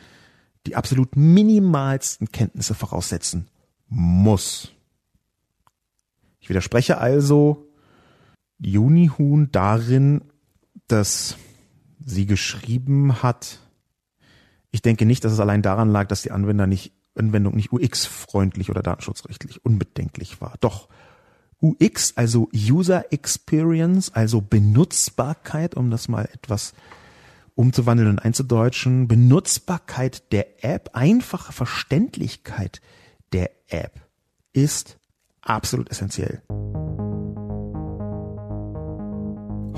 die 0.67 0.77
absolut 0.77 1.17
minimalsten 1.17 2.31
Kenntnisse 2.31 2.75
voraussetzen 2.75 3.49
muss. 3.89 4.73
Ich 6.39 6.51
widerspreche 6.51 6.99
also 6.99 7.67
Unihuhn 8.63 9.51
darin, 9.51 10.23
dass 10.93 11.37
sie 12.05 12.27
geschrieben 12.27 13.23
hat, 13.23 13.59
ich 14.71 14.83
denke 14.83 15.07
nicht, 15.07 15.25
dass 15.25 15.33
es 15.33 15.41
allein 15.41 15.63
daran 15.63 15.91
lag, 15.91 16.07
dass 16.09 16.23
die 16.23 16.31
Anwender 16.31 16.67
nicht, 16.67 16.93
Anwendung 17.17 17.57
nicht 17.57 17.73
UX-freundlich 17.73 18.71
oder 18.71 18.83
datenschutzrechtlich 18.83 19.65
unbedenklich 19.65 20.41
war. 20.41 20.55
Doch 20.61 20.89
UX, 21.61 22.17
also 22.17 22.49
User 22.55 23.13
Experience, 23.13 24.11
also 24.15 24.41
Benutzbarkeit, 24.41 25.75
um 25.75 25.91
das 25.91 26.09
mal 26.09 26.29
etwas 26.33 26.73
umzuwandeln 27.55 28.09
und 28.09 28.19
einzudeutschen, 28.21 29.09
Benutzbarkeit 29.09 30.33
der 30.33 30.65
App, 30.65 30.91
einfache 30.95 31.53
Verständlichkeit 31.53 32.81
der 33.33 33.51
App 33.69 34.01
ist 34.53 34.99
absolut 35.43 35.91
essentiell. 35.91 36.43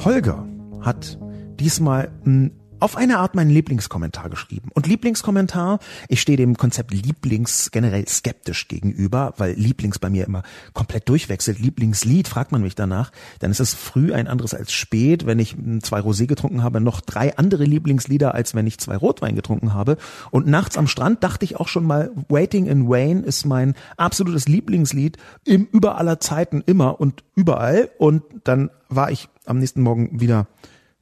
Holger 0.05 0.52
hat 0.83 1.19
diesmal 1.59 2.11
ein 2.27 2.53
auf 2.83 2.97
eine 2.97 3.19
Art 3.19 3.37
meinen 3.37 3.51
Lieblingskommentar 3.51 4.29
geschrieben. 4.29 4.71
Und 4.75 4.89
Lieblingskommentar, 4.89 5.79
ich 6.09 6.21
stehe 6.21 6.37
dem 6.37 6.57
Konzept 6.57 6.93
Lieblings 6.93 7.71
generell 7.71 8.09
skeptisch 8.09 8.67
gegenüber, 8.67 9.35
weil 9.37 9.53
Lieblings 9.53 10.01
bei 10.01 10.11
mir 10.11 10.27
immer 10.27 10.43
komplett 10.73 11.09
durchwechselt. 11.09 11.61
Lieblingslied, 11.61 12.27
fragt 12.27 12.51
man 12.51 12.63
mich 12.63 12.75
danach, 12.75 13.13
dann 13.39 13.53
ist 13.53 13.61
es 13.61 13.73
früh 13.73 14.13
ein 14.13 14.27
anderes 14.27 14.53
als 14.53 14.73
spät, 14.73 15.27
wenn 15.27 15.39
ich 15.39 15.55
zwei 15.83 16.01
Rosé 16.01 16.27
getrunken 16.27 16.65
habe, 16.65 16.81
noch 16.81 17.01
drei 17.01 17.37
andere 17.37 17.65
Lieblingslieder, 17.65 18.35
als 18.35 18.57
wenn 18.57 18.67
ich 18.67 18.79
zwei 18.79 18.97
Rotwein 18.97 19.37
getrunken 19.37 19.75
habe. 19.75 19.97
Und 20.33 20.49
nachts 20.49 20.77
am 20.77 20.89
Strand 20.89 21.23
dachte 21.23 21.45
ich 21.45 21.55
auch 21.57 21.69
schon 21.69 21.87
mal, 21.87 22.11
Waiting 22.29 22.67
in 22.67 22.89
Wayne 22.89 23.23
ist 23.23 23.47
mein 23.47 23.75
absolutes 23.97 24.49
Lieblingslied 24.49 25.19
im 25.45 25.69
über 25.71 25.99
aller 25.99 26.19
Zeiten 26.19 26.65
immer 26.67 27.01
und 27.01 27.23
überall. 27.37 27.91
Und 27.99 28.25
dann 28.43 28.71
war 28.89 29.13
ich 29.13 29.29
am 29.47 29.61
nächsten 29.61 29.83
Morgen 29.83 30.21
wieder 30.21 30.49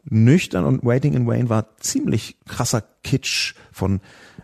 nüchtern 0.04 0.64
und 0.64 0.84
Waiting 0.84 1.14
in 1.14 1.26
Wayne 1.26 1.48
war 1.48 1.76
ziemlich 1.78 2.36
krasser 2.46 2.82
Kitsch 3.02 3.54
von 3.72 4.00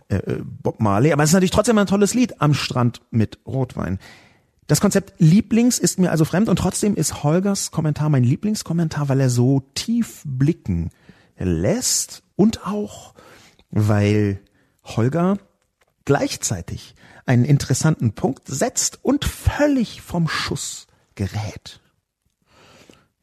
äh, 0.09 0.15
äh, 0.17 0.41
Bob 0.43 0.79
Marley, 0.79 1.11
aber 1.11 1.23
es 1.23 1.29
ist 1.29 1.33
natürlich 1.33 1.51
trotzdem 1.51 1.77
ein 1.77 1.87
tolles 1.87 2.13
Lied 2.13 2.41
am 2.41 2.53
Strand 2.53 3.01
mit 3.11 3.39
Rotwein. 3.45 3.99
Das 4.67 4.81
Konzept 4.81 5.13
Lieblings 5.17 5.79
ist 5.79 5.97
mir 5.97 6.11
also 6.11 6.25
fremd 6.25 6.49
und 6.49 6.59
trotzdem 6.59 6.95
ist 6.95 7.23
Holgers 7.23 7.71
Kommentar 7.71 8.09
mein 8.09 8.23
Lieblingskommentar, 8.23 9.07
weil 9.09 9.21
er 9.21 9.29
so 9.29 9.61
tief 9.75 10.23
blicken 10.25 10.89
lässt 11.37 12.23
und 12.35 12.65
auch, 12.65 13.13
weil 13.69 14.41
Holger 14.83 15.37
gleichzeitig 16.05 16.95
einen 17.25 17.45
interessanten 17.45 18.13
Punkt 18.13 18.47
setzt 18.47 19.03
und 19.03 19.25
völlig 19.25 20.01
vom 20.01 20.27
Schuss 20.27 20.87
gerät. 21.15 21.81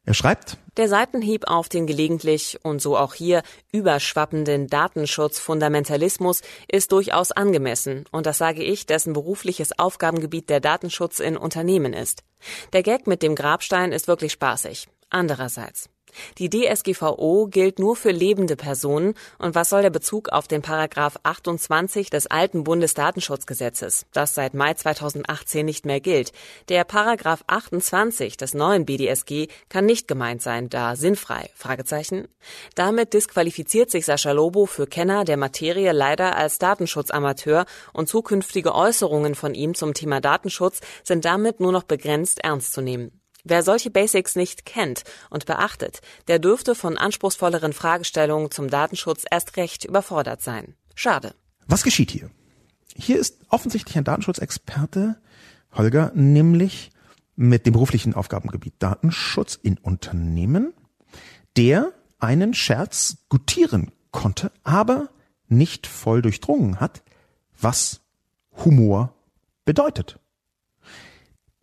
Er 0.05 0.13
schreibt, 0.13 0.57
der 0.77 0.87
Seitenhieb 0.87 1.47
auf 1.47 1.67
den 1.67 1.87
gelegentlich 1.87 2.59
und 2.63 2.79
so 2.79 2.95
auch 2.95 3.15
hier 3.15 3.41
überschwappenden 3.71 4.67
Datenschutzfundamentalismus 4.67 6.41
ist 6.67 6.91
durchaus 6.91 7.31
angemessen 7.31 8.05
und 8.11 8.27
das 8.27 8.37
sage 8.37 8.61
ich, 8.61 8.85
dessen 8.85 9.13
berufliches 9.13 9.79
Aufgabengebiet 9.79 10.49
der 10.49 10.59
Datenschutz 10.59 11.19
in 11.19 11.37
Unternehmen 11.37 11.93
ist. 11.93 12.23
Der 12.73 12.83
Gag 12.83 13.07
mit 13.07 13.23
dem 13.23 13.33
Grabstein 13.33 13.91
ist 13.91 14.07
wirklich 14.07 14.33
spaßig. 14.33 14.87
Andererseits 15.09 15.89
die 16.37 16.49
DSGVO 16.49 17.47
gilt 17.47 17.79
nur 17.79 17.95
für 17.95 18.11
lebende 18.11 18.55
Personen 18.55 19.13
und 19.37 19.55
was 19.55 19.69
soll 19.69 19.81
der 19.81 19.89
Bezug 19.89 20.29
auf 20.29 20.47
den 20.47 20.61
Paragraph 20.61 21.17
28 21.23 22.09
des 22.09 22.27
alten 22.27 22.63
Bundesdatenschutzgesetzes, 22.63 24.05
das 24.13 24.35
seit 24.35 24.53
Mai 24.53 24.73
2018 24.73 25.65
nicht 25.65 25.85
mehr 25.85 25.99
gilt? 25.99 26.31
Der 26.69 26.83
Paragraph 26.83 27.43
28 27.47 28.37
des 28.37 28.53
neuen 28.53 28.85
BDSG 28.85 29.47
kann 29.69 29.85
nicht 29.85 30.07
gemeint 30.07 30.41
sein, 30.41 30.69
da 30.69 30.95
sinnfrei. 30.95 31.49
Fragezeichen. 31.55 32.27
Damit 32.75 33.13
disqualifiziert 33.13 33.91
sich 33.91 34.05
Sascha 34.05 34.31
Lobo 34.31 34.65
für 34.65 34.87
Kenner 34.87 35.25
der 35.25 35.37
Materie 35.37 35.91
leider 35.91 36.35
als 36.35 36.59
Datenschutzamateur 36.59 37.65
und 37.93 38.07
zukünftige 38.07 38.75
Äußerungen 38.75 39.35
von 39.35 39.53
ihm 39.53 39.75
zum 39.75 39.93
Thema 39.93 40.21
Datenschutz 40.21 40.81
sind 41.03 41.25
damit 41.25 41.59
nur 41.59 41.71
noch 41.71 41.83
begrenzt 41.83 42.43
ernst 42.43 42.73
zu 42.73 42.81
nehmen. 42.81 43.24
Wer 43.45 43.61
solche 43.61 43.91
Basics 43.91 44.35
nicht 44.35 44.65
kennt 44.65 45.03
und 45.29 45.45
beachtet, 45.45 46.01
der 46.27 46.39
dürfte 46.39 46.73
von 46.73 46.97
anspruchsvolleren 46.97 47.73
Fragestellungen 47.73 48.49
zum 48.49 48.69
Datenschutz 48.71 49.23
erst 49.29 49.55
recht 49.55 49.85
überfordert 49.85 50.41
sein. 50.41 50.73
Schade. 50.95 51.35
Was 51.67 51.83
geschieht 51.83 52.09
hier? 52.09 52.31
Hier 52.95 53.19
ist 53.19 53.37
offensichtlich 53.49 53.97
ein 53.97 54.03
Datenschutzexperte, 54.03 55.17
Holger, 55.73 56.11
nämlich 56.15 56.89
mit 57.35 57.67
dem 57.67 57.73
beruflichen 57.73 58.15
Aufgabengebiet 58.15 58.73
Datenschutz 58.79 59.59
in 59.61 59.77
Unternehmen, 59.77 60.73
der 61.55 61.91
einen 62.17 62.55
Scherz 62.55 63.17
gutieren 63.29 63.91
konnte, 64.09 64.51
aber 64.63 65.09
nicht 65.47 65.85
voll 65.85 66.23
durchdrungen 66.23 66.79
hat, 66.79 67.03
was 67.59 68.01
Humor 68.63 69.13
bedeutet. 69.65 70.19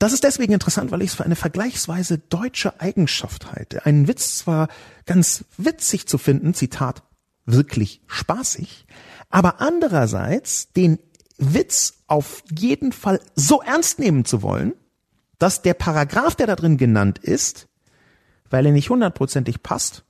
Das 0.03 0.13
ist 0.13 0.25
deswegen 0.25 0.53
interessant, 0.53 0.91
weil 0.91 1.01
ich 1.03 1.11
es 1.11 1.15
für 1.15 1.25
eine 1.25 1.37
vergleichsweise 1.37 2.19
deutsche 2.19 2.81
Eigenschaft 2.81 3.53
halte. 3.53 3.87
Einen 3.87 4.09
Witz 4.09 4.39
zwar 4.39 4.67
ganz 5.07 5.45
witzig 5.59 6.09
zu 6.09 6.19
finden, 6.19 6.55
Zitat, 6.55 7.05
wirklich 7.47 8.01
spaßig, 8.09 8.89
aber 9.31 9.61
andererseits 9.61 10.73
den 10.73 10.99
Witz 11.39 12.03
auf 12.09 12.43
jeden 12.51 12.91
Fall 12.91 13.21
so 13.37 13.63
ernst 13.63 14.01
nehmen 14.01 14.25
zu 14.25 14.43
wollen, 14.43 14.73
dass 15.39 15.63
der 15.63 15.75
Paragraph, 15.75 16.35
der 16.35 16.49
da 16.49 16.57
drin 16.57 16.79
genannt 16.79 17.21
ist, 17.21 17.69
weil 18.51 18.67
er 18.67 18.73
nicht 18.73 18.91
hundertprozentig 18.91 19.63
passt, 19.63 20.03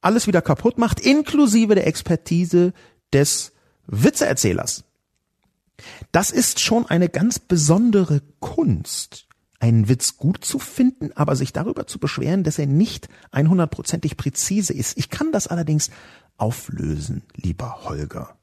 alles 0.00 0.28
wieder 0.28 0.40
kaputt 0.40 0.78
macht, 0.78 0.98
inklusive 0.98 1.74
der 1.74 1.86
Expertise 1.86 2.72
des 3.12 3.52
Witzeerzählers. 3.86 4.84
Das 6.12 6.30
ist 6.30 6.60
schon 6.60 6.86
eine 6.86 7.08
ganz 7.08 7.38
besondere 7.38 8.22
Kunst, 8.40 9.26
einen 9.58 9.88
Witz 9.88 10.16
gut 10.16 10.44
zu 10.44 10.58
finden, 10.58 11.10
aber 11.14 11.36
sich 11.36 11.52
darüber 11.52 11.86
zu 11.86 11.98
beschweren, 11.98 12.44
dass 12.44 12.58
er 12.58 12.66
nicht 12.66 13.08
100%ig 13.32 14.16
präzise 14.16 14.72
ist. 14.72 14.98
Ich 14.98 15.10
kann 15.10 15.32
das 15.32 15.46
allerdings 15.46 15.90
auflösen, 16.36 17.22
lieber 17.36 17.84
Holger. 17.84 18.36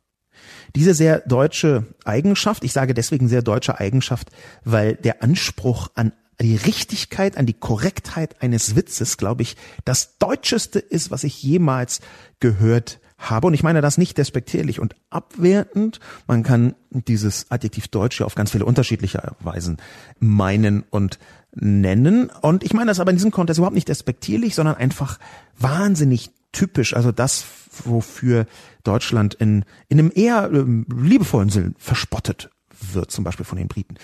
Diese 0.76 0.94
sehr 0.94 1.20
deutsche 1.22 1.86
Eigenschaft, 2.06 2.64
ich 2.64 2.74
sage 2.74 2.94
deswegen 2.94 3.28
sehr 3.28 3.42
deutsche 3.42 3.80
Eigenschaft, 3.80 4.30
weil 4.64 4.96
der 4.96 5.24
Anspruch 5.24 5.90
an 5.96 6.14
die 6.40 6.56
Richtigkeit, 6.56 7.36
an 7.38 7.48
die 7.48 7.54
Korrektheit 7.54 8.42
eines 8.44 8.76
Witzes, 8.76 9.18
glaube 9.18 9.42
ich, 9.42 9.58
das 9.86 10.18
Deutscheste 10.20 10.78
ist, 10.80 11.10
was 11.10 11.24
ich 11.24 11.42
jemals 11.42 12.00
gehört 12.40 13.00
habe. 13.18 13.48
Und 13.48 13.54
ich 13.54 13.64
meine 13.64 13.82
das 13.82 13.98
nicht 13.98 14.18
despektierlich 14.18 14.80
und 14.80 14.96
abwertend. 15.10 16.00
Man 16.28 16.44
kann 16.44 16.76
dieses 16.92 17.50
Adjektiv 17.50 17.88
Deutsch 17.88 18.20
ja 18.20 18.26
auf 18.26 18.36
ganz 18.36 18.52
viele 18.52 18.66
unterschiedliche 18.66 19.36
Weisen 19.40 19.78
meinen 20.20 20.84
und 20.90 21.20
nennen. 21.54 22.30
Und 22.42 22.64
ich 22.64 22.74
meine 22.74 22.92
das 22.92 23.00
aber 23.00 23.12
in 23.12 23.18
diesem 23.18 23.32
Kontext 23.32 23.58
überhaupt 23.58 23.76
nicht 23.76 23.90
despektierlich, 23.90 24.56
sondern 24.56 24.76
einfach 24.76 25.20
wahnsinnig 25.58 26.32
typisch, 26.52 26.96
also 26.96 27.12
das, 27.12 27.46
wofür 27.84 28.46
Deutschland 28.84 29.34
in, 29.36 29.66
in 29.90 30.00
einem 30.00 30.12
eher 30.14 30.50
ähm, 30.52 30.86
liebevollen 30.90 31.50
Sinn 31.50 31.76
verspottet 31.78 32.50
wird, 32.94 33.12
zum 33.12 33.24
Beispiel 33.24 33.46
von 33.46 33.58
den 33.58 33.68
Briten. 33.68 33.96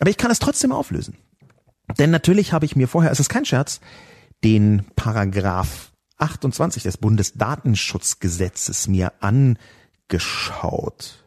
Aber 0.00 0.10
ich 0.10 0.16
kann 0.16 0.30
es 0.30 0.38
trotzdem 0.38 0.72
auflösen. 0.72 1.16
Denn 1.98 2.10
natürlich 2.10 2.52
habe 2.52 2.66
ich 2.66 2.76
mir 2.76 2.88
vorher, 2.88 3.12
es 3.12 3.20
ist 3.20 3.28
kein 3.28 3.44
Scherz, 3.44 3.80
den 4.44 4.84
Paragraph 4.96 5.92
28 6.18 6.82
des 6.82 6.96
Bundesdatenschutzgesetzes 6.96 8.88
mir 8.88 9.12
angeschaut. 9.20 11.24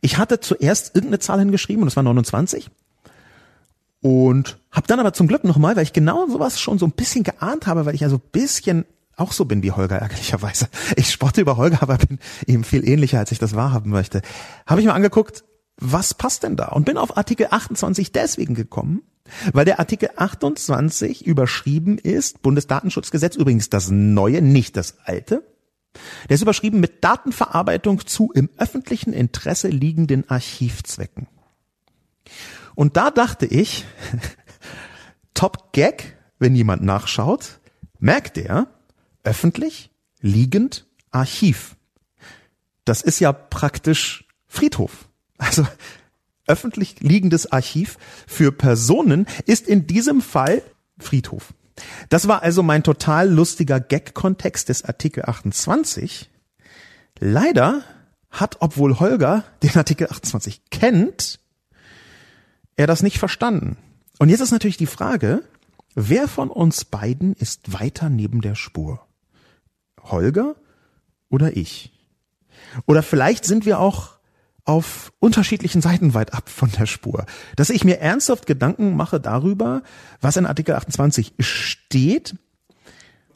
Ich 0.00 0.18
hatte 0.18 0.40
zuerst 0.40 0.94
irgendeine 0.94 1.18
Zahl 1.18 1.38
hingeschrieben 1.38 1.82
und 1.82 1.88
es 1.88 1.96
war 1.96 2.02
29 2.02 2.70
und 4.00 4.58
habe 4.70 4.86
dann 4.86 5.00
aber 5.00 5.12
zum 5.12 5.26
Glück 5.26 5.44
nochmal, 5.44 5.76
weil 5.76 5.82
ich 5.82 5.92
genau 5.92 6.26
sowas 6.28 6.60
schon 6.60 6.78
so 6.78 6.86
ein 6.86 6.92
bisschen 6.92 7.24
geahnt 7.24 7.66
habe, 7.66 7.86
weil 7.86 7.94
ich 7.94 8.02
ja 8.02 8.08
so 8.08 8.16
ein 8.16 8.30
bisschen 8.32 8.84
auch 9.16 9.32
so 9.32 9.46
bin 9.46 9.62
wie 9.62 9.72
Holger, 9.72 9.96
ärgerlicherweise. 9.96 10.68
Ich 10.96 11.10
spotte 11.10 11.40
über 11.40 11.56
Holger, 11.56 11.82
aber 11.82 11.96
bin 11.96 12.18
ihm 12.46 12.64
viel 12.64 12.86
ähnlicher, 12.86 13.18
als 13.18 13.32
ich 13.32 13.38
das 13.38 13.56
wahrhaben 13.56 13.90
möchte. 13.90 14.22
Habe 14.66 14.80
ich 14.80 14.86
mir 14.86 14.94
angeguckt, 14.94 15.44
was 15.78 16.14
passt 16.14 16.42
denn 16.42 16.56
da? 16.56 16.68
Und 16.68 16.86
bin 16.86 16.96
auf 16.96 17.16
Artikel 17.16 17.48
28 17.50 18.12
deswegen 18.12 18.54
gekommen, 18.54 19.02
weil 19.52 19.64
der 19.64 19.78
Artikel 19.78 20.10
28 20.16 21.26
überschrieben 21.26 21.98
ist, 21.98 22.42
Bundesdatenschutzgesetz, 22.42 23.36
übrigens 23.36 23.68
das 23.68 23.90
neue, 23.90 24.42
nicht 24.42 24.76
das 24.76 24.98
alte. 25.04 25.44
Der 26.28 26.34
ist 26.34 26.42
überschrieben 26.42 26.80
mit 26.80 27.02
Datenverarbeitung 27.04 28.06
zu 28.06 28.30
im 28.32 28.50
öffentlichen 28.58 29.12
Interesse 29.12 29.68
liegenden 29.68 30.28
Archivzwecken. 30.28 31.26
Und 32.74 32.96
da 32.96 33.10
dachte 33.10 33.46
ich, 33.46 33.84
Top 35.34 35.72
Gag, 35.72 36.16
wenn 36.38 36.54
jemand 36.54 36.82
nachschaut, 36.82 37.60
merkt 37.98 38.38
er, 38.38 38.68
öffentlich 39.24 39.90
liegend 40.20 40.86
Archiv. 41.10 41.76
Das 42.84 43.02
ist 43.02 43.20
ja 43.20 43.32
praktisch 43.32 44.26
Friedhof. 44.46 45.05
Also 45.38 45.66
öffentlich 46.46 47.00
liegendes 47.00 47.50
Archiv 47.50 47.98
für 48.26 48.52
Personen 48.52 49.26
ist 49.46 49.66
in 49.66 49.86
diesem 49.86 50.20
Fall 50.20 50.62
Friedhof. 50.98 51.52
Das 52.08 52.28
war 52.28 52.42
also 52.42 52.62
mein 52.62 52.82
total 52.82 53.28
lustiger 53.28 53.80
Gag-Kontext 53.80 54.68
des 54.68 54.84
Artikel 54.84 55.24
28. 55.26 56.30
Leider 57.18 57.82
hat, 58.30 58.56
obwohl 58.60 58.98
Holger 58.98 59.44
den 59.62 59.76
Artikel 59.76 60.08
28 60.08 60.70
kennt, 60.70 61.40
er 62.76 62.86
das 62.86 63.02
nicht 63.02 63.18
verstanden. 63.18 63.76
Und 64.18 64.28
jetzt 64.28 64.40
ist 64.40 64.52
natürlich 64.52 64.76
die 64.76 64.86
Frage, 64.86 65.42
wer 65.94 66.28
von 66.28 66.50
uns 66.50 66.84
beiden 66.84 67.34
ist 67.34 67.72
weiter 67.72 68.08
neben 68.08 68.40
der 68.40 68.54
Spur? 68.54 69.06
Holger 70.02 70.56
oder 71.28 71.56
ich? 71.56 71.92
Oder 72.86 73.02
vielleicht 73.02 73.44
sind 73.44 73.66
wir 73.66 73.80
auch 73.80 74.15
auf 74.66 75.12
unterschiedlichen 75.20 75.80
Seiten 75.80 76.12
weit 76.12 76.34
ab 76.34 76.50
von 76.50 76.70
der 76.72 76.86
Spur. 76.86 77.24
Dass 77.54 77.70
ich 77.70 77.84
mir 77.84 78.00
ernsthaft 78.00 78.46
Gedanken 78.46 78.96
mache 78.96 79.20
darüber, 79.20 79.82
was 80.20 80.36
in 80.36 80.44
Artikel 80.44 80.74
28 80.74 81.34
steht, 81.38 82.34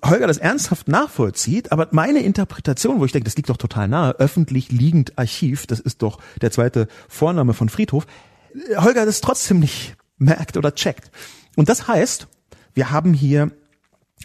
Holger 0.04 0.26
das 0.26 0.38
ernsthaft 0.38 0.88
nachvollzieht, 0.88 1.72
aber 1.72 1.88
meine 1.92 2.20
Interpretation, 2.20 3.00
wo 3.00 3.04
ich 3.04 3.12
denke, 3.12 3.26
das 3.26 3.36
liegt 3.36 3.50
doch 3.50 3.58
total 3.58 3.86
nahe, 3.86 4.12
öffentlich 4.18 4.72
liegend 4.72 5.18
Archiv, 5.18 5.66
das 5.66 5.78
ist 5.78 6.02
doch 6.02 6.20
der 6.40 6.50
zweite 6.50 6.88
Vorname 7.08 7.54
von 7.54 7.68
Friedhof, 7.68 8.06
Holger 8.76 9.06
das 9.06 9.20
trotzdem 9.20 9.60
nicht 9.60 9.96
merkt 10.16 10.56
oder 10.56 10.74
checkt. 10.74 11.10
Und 11.54 11.68
das 11.68 11.86
heißt, 11.86 12.28
wir 12.74 12.90
haben 12.90 13.12
hier 13.12 13.52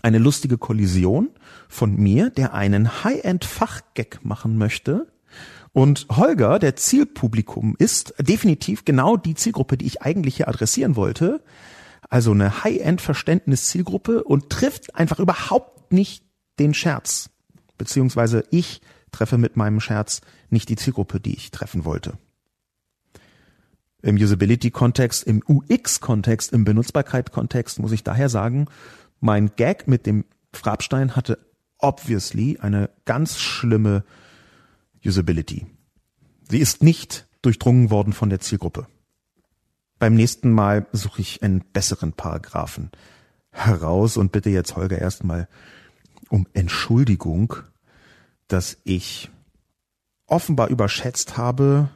eine 0.01 0.17
lustige 0.17 0.57
Kollision 0.57 1.29
von 1.67 1.95
mir, 1.95 2.29
der 2.29 2.53
einen 2.53 3.03
High-End-Fachgag 3.03 4.19
machen 4.23 4.57
möchte, 4.57 5.07
und 5.75 6.07
Holger, 6.09 6.57
der 6.57 6.77
Zielpublikum 6.77 7.75
ist 7.77 8.13
definitiv 8.17 8.85
genau 8.85 9.17
die 9.17 9.35
Zielgruppe, 9.35 9.75
die 9.75 9.85
ich 9.85 10.01
eigentlich 10.01 10.37
hier 10.37 10.47
adressieren 10.47 10.95
wollte. 10.95 11.43
Also 12.09 12.31
eine 12.31 12.63
High-End-Verständnis-Zielgruppe 12.63 14.23
und 14.23 14.49
trifft 14.49 14.95
einfach 14.95 15.19
überhaupt 15.19 15.91
nicht 15.91 16.23
den 16.59 16.73
Scherz. 16.73 17.29
Beziehungsweise 17.77 18.45
ich 18.51 18.79
treffe 19.11 19.37
mit 19.37 19.57
meinem 19.57 19.81
Scherz 19.81 20.21
nicht 20.49 20.69
die 20.69 20.77
Zielgruppe, 20.77 21.19
die 21.19 21.35
ich 21.35 21.51
treffen 21.51 21.83
wollte. 21.83 22.13
Im 24.01 24.15
Usability-Kontext, 24.15 25.25
im 25.25 25.43
UX-Kontext, 25.45 26.53
im 26.53 26.63
Benutzbarkeit-Kontext 26.63 27.79
muss 27.79 27.91
ich 27.91 28.05
daher 28.05 28.29
sagen, 28.29 28.67
mein 29.19 29.51
Gag 29.57 29.89
mit 29.89 30.05
dem 30.05 30.23
Frabstein 30.53 31.17
hatte 31.17 31.37
obviously 31.79 32.59
eine 32.61 32.91
ganz 33.03 33.39
schlimme 33.39 34.05
Usability. 35.05 35.65
Sie 36.49 36.59
ist 36.59 36.83
nicht 36.83 37.27
durchdrungen 37.41 37.89
worden 37.89 38.13
von 38.13 38.29
der 38.29 38.39
Zielgruppe. 38.39 38.87
Beim 39.99 40.15
nächsten 40.15 40.51
Mal 40.51 40.87
suche 40.91 41.21
ich 41.21 41.41
einen 41.41 41.63
besseren 41.71 42.13
Paragraphen 42.13 42.91
heraus 43.51 44.17
und 44.17 44.31
bitte 44.31 44.49
jetzt 44.49 44.75
Holger 44.75 44.99
erstmal 44.99 45.47
um 46.29 46.47
Entschuldigung, 46.53 47.55
dass 48.47 48.77
ich 48.83 49.29
offenbar 50.27 50.69
überschätzt 50.69 51.37
habe, 51.37 51.89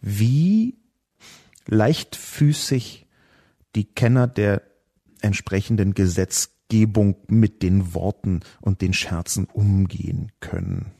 wie 0.00 0.78
leichtfüßig 1.66 3.06
die 3.74 3.84
Kenner 3.84 4.26
der 4.26 4.62
entsprechenden 5.20 5.94
Gesetzgebung 5.94 7.16
mit 7.28 7.62
den 7.62 7.94
Worten 7.94 8.40
und 8.60 8.80
den 8.80 8.92
Scherzen 8.92 9.46
umgehen 9.46 10.32
können. 10.40 10.95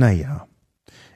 Naja, 0.00 0.48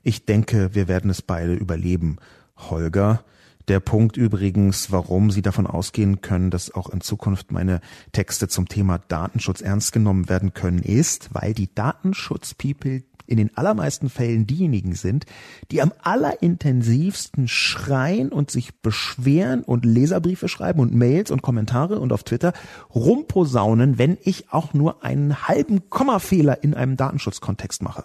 ich 0.02 0.26
denke, 0.26 0.74
wir 0.74 0.88
werden 0.88 1.08
es 1.08 1.22
beide 1.22 1.54
überleben, 1.54 2.18
Holger. 2.54 3.24
Der 3.66 3.80
Punkt 3.80 4.18
übrigens, 4.18 4.92
warum 4.92 5.30
Sie 5.30 5.40
davon 5.40 5.66
ausgehen 5.66 6.20
können, 6.20 6.50
dass 6.50 6.70
auch 6.70 6.90
in 6.90 7.00
Zukunft 7.00 7.50
meine 7.50 7.80
Texte 8.12 8.46
zum 8.46 8.68
Thema 8.68 8.98
Datenschutz 8.98 9.62
ernst 9.62 9.92
genommen 9.92 10.28
werden 10.28 10.52
können, 10.52 10.80
ist, 10.80 11.30
weil 11.32 11.54
die 11.54 11.74
Datenschutz-People 11.74 13.04
in 13.26 13.38
den 13.38 13.56
allermeisten 13.56 14.10
Fällen 14.10 14.46
diejenigen 14.46 14.94
sind, 14.94 15.24
die 15.70 15.80
am 15.80 15.94
allerintensivsten 16.02 17.48
schreien 17.48 18.28
und 18.32 18.50
sich 18.50 18.82
beschweren 18.82 19.62
und 19.62 19.86
Leserbriefe 19.86 20.48
schreiben 20.48 20.80
und 20.80 20.94
Mails 20.94 21.30
und 21.30 21.40
Kommentare 21.40 22.00
und 22.00 22.12
auf 22.12 22.22
Twitter 22.22 22.52
rumposaunen, 22.94 23.96
wenn 23.96 24.18
ich 24.24 24.52
auch 24.52 24.74
nur 24.74 25.02
einen 25.02 25.48
halben 25.48 25.88
Kommafehler 25.88 26.62
in 26.62 26.74
einem 26.74 26.98
Datenschutzkontext 26.98 27.82
mache. 27.82 28.04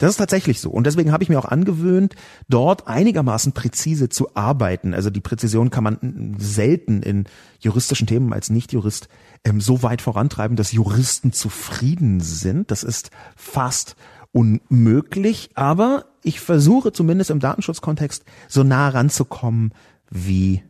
Das 0.00 0.12
ist 0.12 0.16
tatsächlich 0.16 0.60
so. 0.60 0.70
Und 0.70 0.86
deswegen 0.86 1.12
habe 1.12 1.22
ich 1.22 1.28
mir 1.28 1.38
auch 1.38 1.44
angewöhnt, 1.44 2.14
dort 2.48 2.88
einigermaßen 2.88 3.52
präzise 3.52 4.08
zu 4.08 4.34
arbeiten. 4.34 4.94
Also 4.94 5.10
die 5.10 5.20
Präzision 5.20 5.68
kann 5.68 5.84
man 5.84 6.36
selten 6.38 7.02
in 7.02 7.24
juristischen 7.58 8.06
Themen 8.06 8.32
als 8.32 8.48
Nichtjurist 8.48 9.10
ähm, 9.44 9.60
so 9.60 9.82
weit 9.82 10.00
vorantreiben, 10.00 10.56
dass 10.56 10.72
Juristen 10.72 11.34
zufrieden 11.34 12.20
sind. 12.20 12.70
Das 12.70 12.82
ist 12.82 13.10
fast 13.36 13.94
unmöglich. 14.32 15.50
Aber 15.52 16.06
ich 16.22 16.40
versuche 16.40 16.92
zumindest 16.92 17.30
im 17.30 17.40
Datenschutzkontext 17.40 18.24
so 18.48 18.62
nah 18.62 18.88
ranzukommen 18.88 19.74
wie 20.10 20.62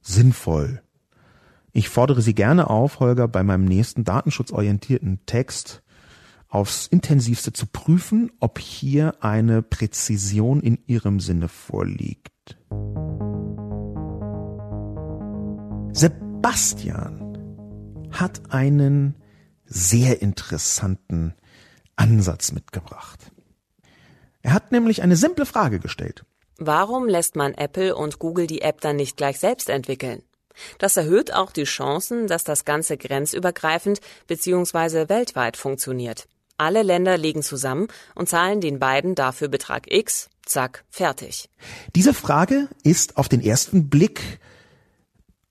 sinnvoll. 0.00 0.80
Ich 1.74 1.90
fordere 1.90 2.22
Sie 2.22 2.34
gerne 2.34 2.70
auf, 2.70 2.98
Holger, 2.98 3.28
bei 3.28 3.42
meinem 3.42 3.66
nächsten 3.66 4.04
datenschutzorientierten 4.04 5.20
Text 5.26 5.82
aufs 6.50 6.86
intensivste 6.88 7.52
zu 7.52 7.66
prüfen, 7.66 8.32
ob 8.40 8.58
hier 8.58 9.14
eine 9.20 9.62
Präzision 9.62 10.60
in 10.60 10.78
ihrem 10.86 11.20
Sinne 11.20 11.48
vorliegt. 11.48 12.58
Sebastian 15.92 17.38
hat 18.10 18.52
einen 18.52 19.14
sehr 19.64 20.20
interessanten 20.20 21.34
Ansatz 21.96 22.52
mitgebracht. 22.52 23.30
Er 24.42 24.52
hat 24.52 24.72
nämlich 24.72 25.02
eine 25.02 25.16
simple 25.16 25.46
Frage 25.46 25.78
gestellt. 25.78 26.24
Warum 26.58 27.08
lässt 27.08 27.36
man 27.36 27.54
Apple 27.54 27.94
und 27.94 28.18
Google 28.18 28.46
die 28.46 28.62
App 28.62 28.80
dann 28.80 28.96
nicht 28.96 29.16
gleich 29.16 29.38
selbst 29.38 29.68
entwickeln? 29.68 30.22
Das 30.78 30.96
erhöht 30.96 31.32
auch 31.32 31.52
die 31.52 31.64
Chancen, 31.64 32.26
dass 32.26 32.44
das 32.44 32.64
Ganze 32.64 32.96
grenzübergreifend 32.96 34.00
bzw. 34.26 35.08
weltweit 35.08 35.56
funktioniert. 35.56 36.26
Alle 36.60 36.82
Länder 36.82 37.16
legen 37.16 37.42
zusammen 37.42 37.88
und 38.14 38.28
zahlen 38.28 38.60
den 38.60 38.78
beiden 38.78 39.14
dafür 39.14 39.48
Betrag 39.48 39.90
X. 39.90 40.28
Zack, 40.44 40.84
fertig. 40.90 41.48
Diese 41.94 42.12
Frage 42.12 42.68
ist 42.82 43.16
auf 43.16 43.30
den 43.30 43.40
ersten 43.40 43.88
Blick 43.88 44.20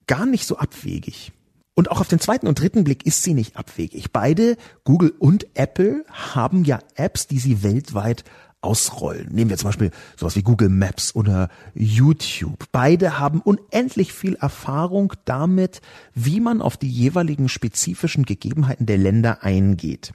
gar 0.05 0.27
nicht 0.27 0.45
so 0.45 0.57
abwegig. 0.57 1.31
Und 1.73 1.89
auch 1.89 1.99
auf 1.99 2.07
den 2.07 2.19
zweiten 2.19 2.45
und 2.45 2.59
dritten 2.59 2.83
Blick 2.83 3.07
ist 3.07 3.23
sie 3.23 3.33
nicht 3.33 3.57
abwegig. 3.57 4.11
Beide, 4.11 4.55
Google 4.83 5.11
und 5.17 5.47
Apple, 5.55 6.05
haben 6.11 6.63
ja 6.63 6.77
Apps, 6.93 7.25
die 7.25 7.39
sie 7.39 7.63
weltweit 7.63 8.23
ausrollen. 8.61 9.29
Nehmen 9.31 9.49
wir 9.49 9.57
zum 9.57 9.69
Beispiel 9.69 9.89
sowas 10.15 10.35
wie 10.35 10.43
Google 10.43 10.69
Maps 10.69 11.15
oder 11.15 11.49
YouTube. 11.73 12.65
Beide 12.71 13.17
haben 13.17 13.41
unendlich 13.41 14.13
viel 14.13 14.35
Erfahrung 14.35 15.13
damit, 15.25 15.81
wie 16.13 16.39
man 16.39 16.61
auf 16.61 16.77
die 16.77 16.91
jeweiligen 16.91 17.49
spezifischen 17.49 18.25
Gegebenheiten 18.25 18.85
der 18.85 18.99
Länder 18.99 19.41
eingeht. 19.41 20.13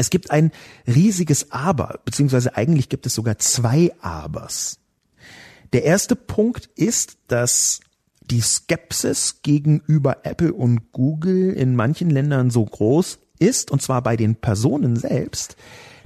Es 0.00 0.08
gibt 0.08 0.30
ein 0.30 0.50
riesiges 0.86 1.52
Aber, 1.52 2.00
beziehungsweise 2.06 2.56
eigentlich 2.56 2.88
gibt 2.88 3.04
es 3.04 3.14
sogar 3.14 3.36
zwei 3.36 3.92
Abers. 4.00 4.78
Der 5.74 5.84
erste 5.84 6.16
Punkt 6.16 6.70
ist, 6.74 7.18
dass 7.28 7.80
die 8.22 8.40
Skepsis 8.40 9.42
gegenüber 9.42 10.24
Apple 10.24 10.54
und 10.54 10.90
Google 10.92 11.52
in 11.52 11.76
manchen 11.76 12.08
Ländern 12.08 12.48
so 12.48 12.64
groß 12.64 13.18
ist, 13.38 13.70
und 13.70 13.82
zwar 13.82 14.02
bei 14.02 14.16
den 14.16 14.36
Personen 14.36 14.96
selbst, 14.96 15.56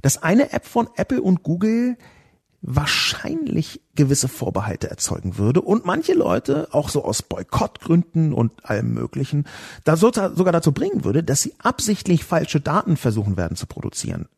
dass 0.02 0.20
eine 0.20 0.52
App 0.52 0.66
von 0.66 0.88
Apple 0.96 1.22
und 1.22 1.44
Google 1.44 1.96
wahrscheinlich 2.66 3.82
gewisse 3.94 4.26
Vorbehalte 4.26 4.88
erzeugen 4.88 5.36
würde 5.36 5.60
und 5.60 5.84
manche 5.84 6.14
Leute 6.14 6.68
auch 6.72 6.88
so 6.88 7.04
aus 7.04 7.22
Boykottgründen 7.22 8.32
und 8.32 8.64
allem 8.64 8.94
möglichen 8.94 9.44
da 9.84 9.96
sogar 9.96 10.52
dazu 10.52 10.72
bringen 10.72 11.04
würde, 11.04 11.22
dass 11.22 11.42
sie 11.42 11.52
absichtlich 11.58 12.24
falsche 12.24 12.62
Daten 12.62 12.96
versuchen 12.96 13.36
werden 13.36 13.56
zu 13.56 13.66
produzieren. 13.66 14.28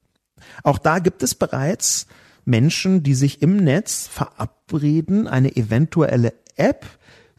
Auch 0.64 0.78
da 0.78 0.98
gibt 0.98 1.22
es 1.22 1.36
bereits 1.36 2.08
Menschen, 2.44 3.04
die 3.04 3.14
sich 3.14 3.42
im 3.42 3.58
Netz 3.58 4.08
verabreden, 4.08 5.28
eine 5.28 5.54
eventuelle 5.54 6.34
App 6.56 6.84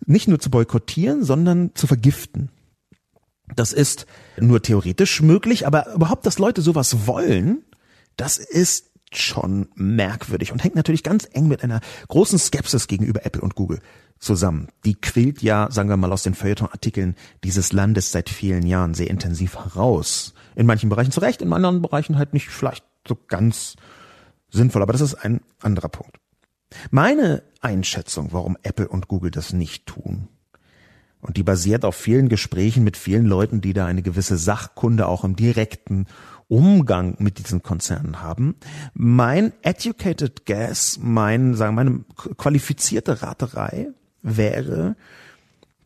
nicht 0.05 0.29
nur 0.29 0.39
zu 0.39 0.49
boykottieren, 0.49 1.23
sondern 1.23 1.71
zu 1.75 1.87
vergiften. 1.87 2.49
Das 3.55 3.73
ist 3.73 4.05
nur 4.39 4.61
theoretisch 4.61 5.21
möglich, 5.21 5.67
aber 5.67 5.93
überhaupt, 5.93 6.25
dass 6.25 6.39
Leute 6.39 6.61
sowas 6.61 7.07
wollen, 7.07 7.63
das 8.15 8.37
ist 8.39 8.86
schon 9.13 9.69
merkwürdig 9.75 10.51
und 10.51 10.63
hängt 10.63 10.75
natürlich 10.75 11.03
ganz 11.03 11.27
eng 11.31 11.47
mit 11.47 11.63
einer 11.63 11.81
großen 12.07 12.37
Skepsis 12.37 12.87
gegenüber 12.87 13.25
Apple 13.25 13.41
und 13.41 13.55
Google 13.55 13.79
zusammen. 14.19 14.67
Die 14.85 14.95
quillt 14.95 15.41
ja, 15.41 15.69
sagen 15.71 15.89
wir 15.89 15.97
mal, 15.97 16.11
aus 16.11 16.23
den 16.23 16.33
Feuilleton-Artikeln 16.33 17.15
dieses 17.43 17.71
Landes 17.71 18.11
seit 18.11 18.29
vielen 18.29 18.65
Jahren 18.65 18.93
sehr 18.93 19.09
intensiv 19.09 19.55
heraus. 19.55 20.33
In 20.55 20.65
manchen 20.65 20.89
Bereichen 20.89 21.11
zu 21.11 21.21
Recht, 21.21 21.41
in 21.41 21.53
anderen 21.53 21.81
Bereichen 21.81 22.17
halt 22.17 22.33
nicht 22.33 22.49
vielleicht 22.49 22.83
so 23.07 23.17
ganz 23.27 23.75
sinnvoll, 24.49 24.81
aber 24.81 24.93
das 24.93 25.01
ist 25.01 25.15
ein 25.15 25.41
anderer 25.61 25.89
Punkt. 25.89 26.17
Meine 26.91 27.43
Einschätzung, 27.61 28.29
warum 28.33 28.57
Apple 28.63 28.87
und 28.87 29.07
Google 29.07 29.31
das 29.31 29.53
nicht 29.53 29.85
tun, 29.85 30.27
und 31.19 31.37
die 31.37 31.43
basiert 31.43 31.83
auf 31.83 31.95
vielen 31.95 32.29
Gesprächen 32.29 32.83
mit 32.83 32.95
vielen 32.95 33.25
Leuten, 33.25 33.59
die 33.59 33.73
da 33.73 33.85
eine 33.85 34.03
gewisse 34.03 34.37
Sachkunde 34.37 35.07
auch 35.07 35.23
im 35.23 35.35
direkten 35.35 36.05
Umgang 36.47 37.15
mit 37.19 37.39
diesen 37.39 37.61
Konzernen 37.61 38.21
haben. 38.21 38.55
Mein 38.93 39.53
educated 39.63 40.45
guess, 40.45 40.99
mein, 41.01 41.55
sagen, 41.55 41.75
meine 41.75 42.05
qualifizierte 42.37 43.21
Raterei 43.21 43.89
wäre, 44.21 44.95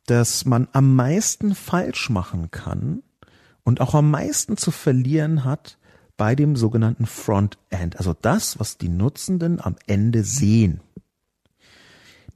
dass 0.05 0.45
man 0.45 0.67
am 0.73 0.95
meisten 0.95 1.55
falsch 1.55 2.09
machen 2.09 2.51
kann 2.51 3.01
und 3.63 3.81
auch 3.81 3.95
am 3.95 4.11
meisten 4.11 4.57
zu 4.57 4.71
verlieren 4.71 5.43
hat 5.43 5.77
bei 6.17 6.35
dem 6.35 6.55
sogenannten 6.55 7.07
Frontend, 7.07 7.97
also 7.97 8.13
das, 8.13 8.59
was 8.59 8.77
die 8.77 8.89
Nutzenden 8.89 9.59
am 9.59 9.75
Ende 9.87 10.23
sehen. 10.23 10.81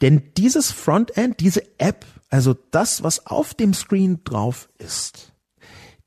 Denn 0.02 0.32
dieses 0.38 0.72
Frontend, 0.72 1.40
diese 1.40 1.64
App, 1.78 2.06
also 2.30 2.56
das, 2.72 3.04
was 3.04 3.28
auf 3.28 3.54
dem 3.54 3.74
Screen 3.74 4.24
drauf 4.24 4.70
ist, 4.78 5.35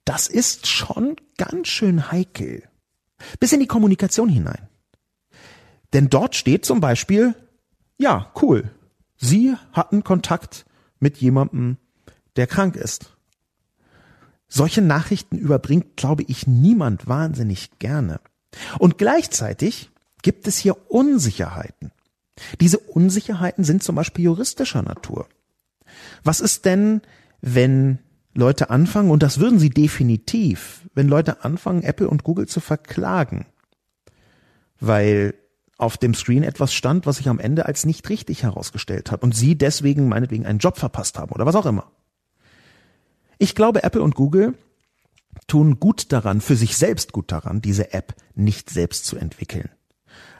das 0.08 0.26
ist 0.26 0.66
schon 0.66 1.16
ganz 1.36 1.68
schön 1.68 2.10
heikel. 2.10 2.62
Bis 3.40 3.52
in 3.52 3.60
die 3.60 3.66
Kommunikation 3.66 4.30
hinein. 4.30 4.68
Denn 5.92 6.08
dort 6.08 6.34
steht 6.34 6.64
zum 6.64 6.80
Beispiel, 6.80 7.34
ja, 7.98 8.32
cool, 8.40 8.70
Sie 9.18 9.54
hatten 9.72 10.04
Kontakt 10.04 10.64
mit 10.98 11.18
jemandem, 11.18 11.76
der 12.36 12.46
krank 12.46 12.76
ist. 12.76 13.16
Solche 14.48 14.80
Nachrichten 14.80 15.36
überbringt, 15.36 15.96
glaube 15.96 16.22
ich, 16.26 16.46
niemand 16.46 17.06
wahnsinnig 17.06 17.78
gerne. 17.78 18.20
Und 18.78 18.96
gleichzeitig 18.96 19.90
gibt 20.22 20.48
es 20.48 20.56
hier 20.56 20.90
Unsicherheiten. 20.90 21.92
Diese 22.62 22.78
Unsicherheiten 22.78 23.62
sind 23.62 23.82
zum 23.82 23.96
Beispiel 23.96 24.24
juristischer 24.24 24.82
Natur. 24.82 25.28
Was 26.24 26.40
ist 26.40 26.64
denn, 26.64 27.02
wenn 27.42 27.98
Leute 28.34 28.70
anfangen, 28.70 29.10
und 29.10 29.22
das 29.22 29.40
würden 29.40 29.58
sie 29.58 29.70
definitiv, 29.70 30.88
wenn 30.94 31.08
Leute 31.08 31.44
anfangen, 31.44 31.82
Apple 31.82 32.08
und 32.08 32.24
Google 32.24 32.46
zu 32.46 32.60
verklagen, 32.60 33.46
weil 34.80 35.34
auf 35.76 35.96
dem 35.96 36.14
Screen 36.14 36.42
etwas 36.42 36.74
stand, 36.74 37.06
was 37.06 37.16
sich 37.16 37.28
am 37.28 37.38
Ende 37.38 37.66
als 37.66 37.86
nicht 37.86 38.08
richtig 38.08 38.42
herausgestellt 38.42 39.10
hat 39.10 39.22
und 39.22 39.34
sie 39.34 39.56
deswegen 39.56 40.08
meinetwegen 40.08 40.44
einen 40.44 40.58
Job 40.58 40.76
verpasst 40.76 41.18
haben 41.18 41.32
oder 41.32 41.46
was 41.46 41.54
auch 41.54 41.66
immer. 41.66 41.90
Ich 43.38 43.54
glaube, 43.54 43.84
Apple 43.84 44.02
und 44.02 44.16
Google 44.16 44.54
tun 45.46 45.78
gut 45.78 46.12
daran, 46.12 46.40
für 46.40 46.56
sich 46.56 46.76
selbst 46.76 47.12
gut 47.12 47.30
daran, 47.30 47.60
diese 47.62 47.92
App 47.92 48.14
nicht 48.34 48.70
selbst 48.70 49.06
zu 49.06 49.16
entwickeln. 49.16 49.70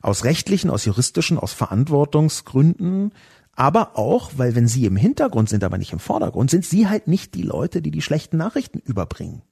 Aus 0.02 0.24
rechtlichen, 0.24 0.70
aus 0.70 0.84
juristischen, 0.84 1.38
aus 1.38 1.52
Verantwortungsgründen 1.52 3.12
aber 3.58 3.98
auch, 3.98 4.30
weil 4.36 4.54
wenn 4.54 4.68
sie 4.68 4.86
im 4.86 4.96
Hintergrund 4.96 5.48
sind, 5.48 5.64
aber 5.64 5.78
nicht 5.78 5.92
im 5.92 5.98
Vordergrund, 5.98 6.48
sind 6.48 6.64
sie 6.64 6.88
halt 6.88 7.08
nicht 7.08 7.34
die 7.34 7.42
Leute, 7.42 7.82
die 7.82 7.90
die 7.90 8.02
schlechten 8.02 8.36
Nachrichten 8.36 8.78
überbringen. 8.78 9.42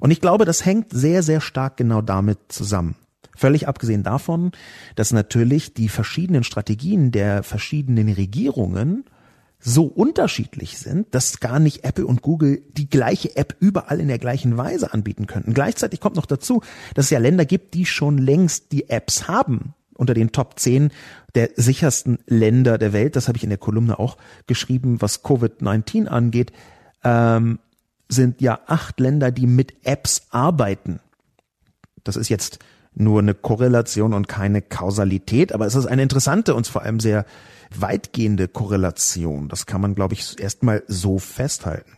Und 0.00 0.10
ich 0.10 0.20
glaube, 0.22 0.46
das 0.46 0.64
hängt 0.64 0.92
sehr, 0.92 1.22
sehr 1.22 1.42
stark 1.42 1.76
genau 1.76 2.00
damit 2.00 2.38
zusammen. 2.48 2.96
Völlig 3.36 3.68
abgesehen 3.68 4.02
davon, 4.02 4.52
dass 4.94 5.12
natürlich 5.12 5.74
die 5.74 5.90
verschiedenen 5.90 6.42
Strategien 6.42 7.12
der 7.12 7.42
verschiedenen 7.42 8.08
Regierungen 8.08 9.04
so 9.58 9.84
unterschiedlich 9.84 10.78
sind, 10.78 11.14
dass 11.14 11.40
gar 11.40 11.58
nicht 11.60 11.84
Apple 11.84 12.06
und 12.06 12.22
Google 12.22 12.62
die 12.72 12.88
gleiche 12.88 13.36
App 13.36 13.56
überall 13.60 14.00
in 14.00 14.08
der 14.08 14.18
gleichen 14.18 14.56
Weise 14.56 14.94
anbieten 14.94 15.26
könnten. 15.26 15.52
Gleichzeitig 15.52 16.00
kommt 16.00 16.16
noch 16.16 16.26
dazu, 16.26 16.62
dass 16.94 17.06
es 17.06 17.10
ja 17.10 17.18
Länder 17.18 17.44
gibt, 17.44 17.74
die 17.74 17.84
schon 17.84 18.16
längst 18.16 18.72
die 18.72 18.88
Apps 18.88 19.28
haben, 19.28 19.74
unter 19.94 20.14
den 20.14 20.32
Top 20.32 20.58
10 20.58 20.90
der 21.36 21.50
sichersten 21.56 22.18
Länder 22.26 22.78
der 22.78 22.92
Welt, 22.92 23.14
das 23.14 23.28
habe 23.28 23.36
ich 23.36 23.44
in 23.44 23.50
der 23.50 23.58
Kolumne 23.58 23.98
auch 23.98 24.16
geschrieben, 24.46 25.00
was 25.00 25.22
Covid-19 25.22 26.06
angeht, 26.06 26.52
ähm, 27.04 27.58
sind 28.08 28.40
ja 28.40 28.60
acht 28.66 28.98
Länder, 28.98 29.30
die 29.30 29.46
mit 29.46 29.74
Apps 29.84 30.26
arbeiten. 30.30 31.00
Das 32.04 32.16
ist 32.16 32.28
jetzt 32.28 32.58
nur 32.94 33.20
eine 33.20 33.34
Korrelation 33.34 34.14
und 34.14 34.28
keine 34.28 34.62
Kausalität, 34.62 35.52
aber 35.52 35.66
es 35.66 35.74
ist 35.74 35.86
eine 35.86 36.02
interessante 36.02 36.54
und 36.54 36.66
vor 36.66 36.82
allem 36.82 36.98
sehr 36.98 37.26
weitgehende 37.74 38.48
Korrelation. 38.48 39.48
Das 39.48 39.66
kann 39.66 39.80
man, 39.80 39.94
glaube 39.94 40.14
ich, 40.14 40.40
erstmal 40.40 40.82
so 40.86 41.18
festhalten. 41.18 41.92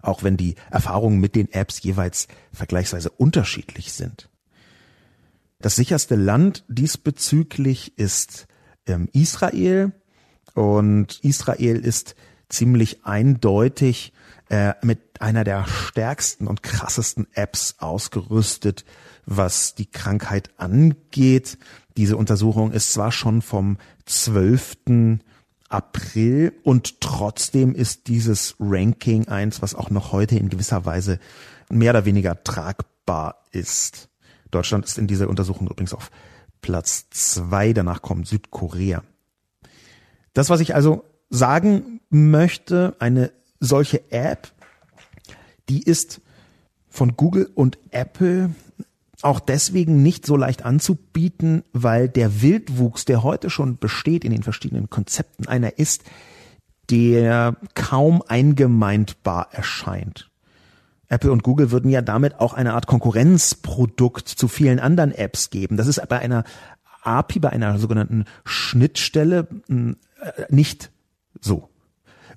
Auch 0.00 0.22
wenn 0.22 0.36
die 0.36 0.54
Erfahrungen 0.70 1.18
mit 1.18 1.34
den 1.34 1.50
Apps 1.52 1.82
jeweils 1.82 2.28
vergleichsweise 2.52 3.10
unterschiedlich 3.10 3.92
sind. 3.92 4.28
Das 5.60 5.74
sicherste 5.74 6.14
Land 6.14 6.64
diesbezüglich 6.68 7.98
ist 7.98 8.46
ähm, 8.86 9.08
Israel 9.12 9.92
und 10.54 11.18
Israel 11.24 11.76
ist 11.76 12.14
ziemlich 12.48 13.04
eindeutig 13.04 14.12
äh, 14.50 14.74
mit 14.82 15.20
einer 15.20 15.42
der 15.42 15.66
stärksten 15.66 16.46
und 16.46 16.62
krassesten 16.62 17.26
Apps 17.34 17.76
ausgerüstet, 17.78 18.84
was 19.26 19.74
die 19.74 19.86
Krankheit 19.86 20.50
angeht. 20.58 21.58
Diese 21.96 22.16
Untersuchung 22.16 22.70
ist 22.70 22.92
zwar 22.92 23.10
schon 23.10 23.42
vom 23.42 23.78
12. 24.06 25.18
April 25.68 26.52
und 26.62 27.00
trotzdem 27.00 27.74
ist 27.74 28.06
dieses 28.06 28.54
Ranking 28.60 29.26
eins, 29.26 29.60
was 29.60 29.74
auch 29.74 29.90
noch 29.90 30.12
heute 30.12 30.38
in 30.38 30.48
gewisser 30.48 30.86
Weise 30.86 31.18
mehr 31.68 31.90
oder 31.90 32.04
weniger 32.04 32.42
tragbar 32.44 33.44
ist. 33.50 34.08
Deutschland 34.50 34.84
ist 34.84 34.98
in 34.98 35.06
dieser 35.06 35.28
Untersuchung 35.28 35.68
übrigens 35.68 35.94
auf 35.94 36.10
Platz 36.60 37.08
zwei. 37.10 37.72
Danach 37.72 38.02
kommt 38.02 38.26
Südkorea. 38.26 39.02
Das, 40.34 40.50
was 40.50 40.60
ich 40.60 40.74
also 40.74 41.04
sagen 41.30 42.00
möchte, 42.10 42.96
eine 42.98 43.32
solche 43.60 44.10
App, 44.10 44.52
die 45.68 45.82
ist 45.82 46.20
von 46.88 47.16
Google 47.16 47.50
und 47.54 47.78
Apple 47.90 48.50
auch 49.22 49.40
deswegen 49.40 50.02
nicht 50.02 50.24
so 50.24 50.36
leicht 50.36 50.64
anzubieten, 50.64 51.64
weil 51.72 52.08
der 52.08 52.40
Wildwuchs, 52.40 53.04
der 53.04 53.22
heute 53.22 53.50
schon 53.50 53.78
besteht 53.78 54.24
in 54.24 54.30
den 54.30 54.42
verschiedenen 54.42 54.90
Konzepten, 54.90 55.48
einer 55.48 55.78
ist, 55.78 56.04
der 56.90 57.56
kaum 57.74 58.22
eingemeindbar 58.26 59.48
erscheint. 59.52 60.27
Apple 61.08 61.32
und 61.32 61.42
Google 61.42 61.70
würden 61.70 61.90
ja 61.90 62.02
damit 62.02 62.38
auch 62.38 62.54
eine 62.54 62.74
Art 62.74 62.86
Konkurrenzprodukt 62.86 64.28
zu 64.28 64.48
vielen 64.48 64.78
anderen 64.78 65.12
Apps 65.12 65.50
geben. 65.50 65.76
Das 65.76 65.86
ist 65.86 66.06
bei 66.08 66.18
einer 66.18 66.44
API, 67.02 67.38
bei 67.38 67.50
einer 67.50 67.78
sogenannten 67.78 68.24
Schnittstelle 68.44 69.48
hm, 69.68 69.96
äh, 70.20 70.44
nicht 70.50 70.90
so. 71.40 71.68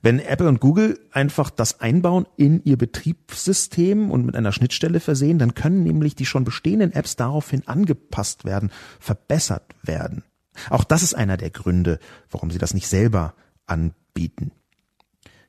Wenn 0.03 0.19
Apple 0.19 0.47
und 0.47 0.59
Google 0.59 0.99
einfach 1.11 1.51
das 1.51 1.79
einbauen 1.79 2.25
in 2.35 2.63
ihr 2.63 2.77
Betriebssystem 2.77 4.09
und 4.09 4.25
mit 4.25 4.35
einer 4.35 4.51
Schnittstelle 4.51 4.99
versehen, 4.99 5.37
dann 5.37 5.53
können 5.53 5.83
nämlich 5.83 6.15
die 6.15 6.25
schon 6.25 6.43
bestehenden 6.43 6.91
Apps 6.91 7.15
daraufhin 7.15 7.67
angepasst 7.67 8.43
werden, 8.43 8.71
verbessert 8.99 9.75
werden. 9.83 10.23
Auch 10.69 10.83
das 10.83 11.03
ist 11.03 11.13
einer 11.13 11.37
der 11.37 11.51
Gründe, 11.51 11.99
warum 12.31 12.49
sie 12.49 12.57
das 12.57 12.73
nicht 12.73 12.87
selber 12.87 13.35
anbieten. 13.67 14.51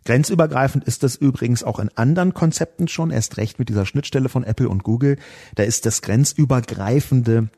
Grenzübergreifend 0.04 0.84
ist 0.84 1.02
das 1.02 1.16
übrigens 1.16 1.62
auch 1.62 1.78
in 1.78 1.90
anderen 1.96 2.34
Konzepten 2.34 2.88
schon, 2.88 3.10
erst 3.10 3.36
recht 3.36 3.58
mit 3.58 3.68
dieser 3.68 3.86
Schnittstelle 3.86 4.28
von 4.28 4.44
Apple 4.44 4.68
und 4.68 4.82
Google. 4.82 5.16
Da 5.54 5.62
ist 5.62 5.86
das 5.86 6.02
Grenzübergreifende 6.02 7.48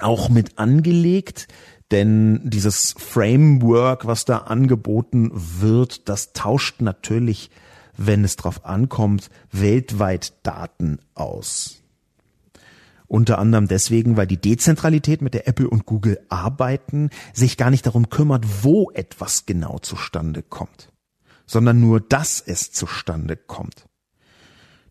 auch 0.00 0.28
mit 0.28 0.58
angelegt, 0.58 1.48
denn 1.90 2.40
dieses 2.44 2.94
Framework, 2.98 4.06
was 4.06 4.24
da 4.24 4.38
angeboten 4.38 5.30
wird, 5.32 6.08
das 6.08 6.32
tauscht 6.32 6.80
natürlich, 6.80 7.50
wenn 7.96 8.24
es 8.24 8.36
drauf 8.36 8.64
ankommt, 8.64 9.30
weltweit 9.50 10.34
Daten 10.42 10.98
aus. 11.14 11.82
Unter 13.06 13.38
anderem 13.38 13.68
deswegen, 13.68 14.18
weil 14.18 14.26
die 14.26 14.40
Dezentralität, 14.40 15.22
mit 15.22 15.32
der 15.32 15.48
Apple 15.48 15.68
und 15.68 15.86
Google 15.86 16.20
arbeiten, 16.28 17.08
sich 17.32 17.56
gar 17.56 17.70
nicht 17.70 17.86
darum 17.86 18.10
kümmert, 18.10 18.44
wo 18.62 18.90
etwas 18.90 19.46
genau 19.46 19.78
zustande 19.78 20.42
kommt, 20.42 20.92
sondern 21.48 21.80
nur, 21.80 22.00
dass 22.00 22.40
es 22.40 22.70
zustande 22.70 23.36
kommt. 23.36 23.86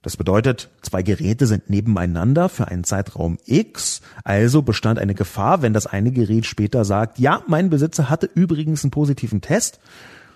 Das 0.02 0.18
bedeutet, 0.18 0.70
zwei 0.82 1.04
Geräte 1.04 1.48
sind 1.48 1.70
nebeneinander 1.70 2.50
für 2.50 2.68
einen 2.68 2.84
Zeitraum 2.84 3.38
X, 3.46 4.02
also 4.24 4.62
bestand 4.62 5.00
eine 5.00 5.16
Gefahr, 5.16 5.62
wenn 5.62 5.74
das 5.74 5.88
eine 5.88 6.12
Gerät 6.12 6.46
später 6.46 6.86
sagt, 6.86 7.20
ja, 7.20 7.44
mein 7.48 7.70
Besitzer 7.70 8.10
hatte 8.10 8.30
übrigens 8.34 8.84
einen 8.84 8.92
positiven 8.92 9.42
Test, 9.42 9.80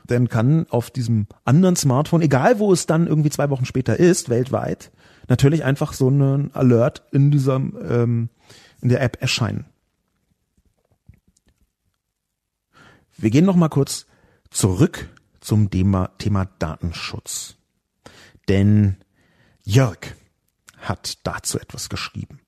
dann 0.08 0.30
kann 0.30 0.66
auf 0.70 0.90
diesem 0.90 1.28
anderen 1.46 1.76
Smartphone, 1.76 2.22
egal 2.22 2.60
wo 2.60 2.74
es 2.74 2.86
dann 2.86 3.08
irgendwie 3.08 3.30
zwei 3.30 3.50
Wochen 3.50 3.66
später 3.66 3.98
ist, 3.98 4.30
weltweit, 4.30 4.92
natürlich 5.28 5.64
einfach 5.64 5.94
so 5.94 6.10
ein 6.10 6.54
Alert 6.54 7.04
in 7.12 7.32
dieser 7.32 7.56
ähm, 7.56 8.30
in 8.82 8.90
der 8.90 9.02
App 9.02 9.22
erscheinen. 9.22 9.66
Wir 13.18 13.30
gehen 13.30 13.46
noch 13.46 13.56
mal 13.56 13.70
kurz 13.70 14.08
zurück 14.50 15.08
zum 15.42 15.70
Thema, 15.70 16.12
Thema 16.18 16.46
Datenschutz. 16.60 17.56
Denn 18.48 18.98
Jörg 19.64 20.16
hat 20.78 21.18
dazu 21.24 21.60
etwas 21.60 21.90
geschrieben. 21.90 22.40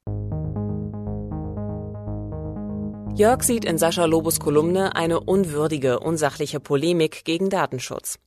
Jörg 3.16 3.44
sieht 3.44 3.66
in 3.66 3.78
Sascha 3.78 4.06
Lobos 4.06 4.40
Kolumne 4.40 4.96
eine 4.96 5.20
unwürdige, 5.20 6.00
unsachliche 6.00 6.60
Polemik 6.60 7.26
gegen 7.26 7.50
Datenschutz. 7.52 8.18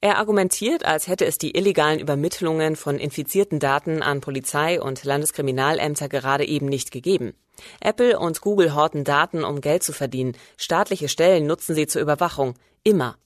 Er 0.00 0.18
argumentiert, 0.18 0.84
als 0.84 1.08
hätte 1.08 1.24
es 1.24 1.38
die 1.38 1.56
illegalen 1.56 1.98
Übermittlungen 1.98 2.76
von 2.76 2.98
infizierten 2.98 3.58
Daten 3.58 4.02
an 4.02 4.20
Polizei 4.20 4.80
und 4.80 5.04
Landeskriminalämter 5.04 6.08
gerade 6.08 6.46
eben 6.46 6.66
nicht 6.66 6.90
gegeben. 6.90 7.34
Apple 7.80 8.18
und 8.18 8.40
Google 8.40 8.74
horten 8.74 9.04
Daten, 9.04 9.44
um 9.44 9.60
Geld 9.60 9.82
zu 9.82 9.92
verdienen. 9.92 10.36
Staatliche 10.56 11.08
Stellen 11.08 11.46
nutzen 11.46 11.74
sie 11.74 11.86
zur 11.86 12.02
Überwachung. 12.02 12.54
Immer. 12.82 13.16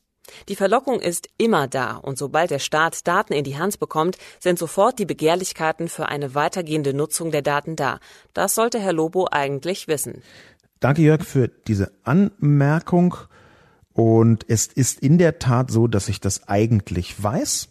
Die 0.49 0.57
Verlockung 0.57 1.01
ist 1.01 1.29
immer 1.37 1.66
da, 1.66 1.97
und 1.97 2.16
sobald 2.16 2.51
der 2.51 2.59
Staat 2.59 3.07
Daten 3.07 3.33
in 3.33 3.45
die 3.45 3.59
Hand 3.59 3.79
bekommt, 3.81 4.18
sind 4.39 4.59
sofort 4.59 4.99
die 4.99 5.05
Begehrlichkeiten 5.05 5.89
für 5.89 6.09
eine 6.09 6.35
weitergehende 6.35 6.95
Nutzung 6.95 7.31
der 7.31 7.43
Daten 7.43 7.77
da. 7.77 7.99
Das 8.33 8.55
sollte 8.55 8.79
Herr 8.79 8.93
Lobo 8.93 9.29
eigentlich 9.31 9.89
wissen. 9.89 10.23
Danke, 10.81 11.03
Jörg, 11.03 11.25
für 11.25 11.49
diese 11.49 11.93
Anmerkung. 12.05 13.16
Und 13.93 14.45
es 14.49 14.66
ist 14.66 15.01
in 15.01 15.18
der 15.18 15.39
Tat 15.39 15.70
so, 15.70 15.87
dass 15.87 16.09
ich 16.09 16.20
das 16.20 16.49
eigentlich 16.49 17.23
weiß 17.23 17.68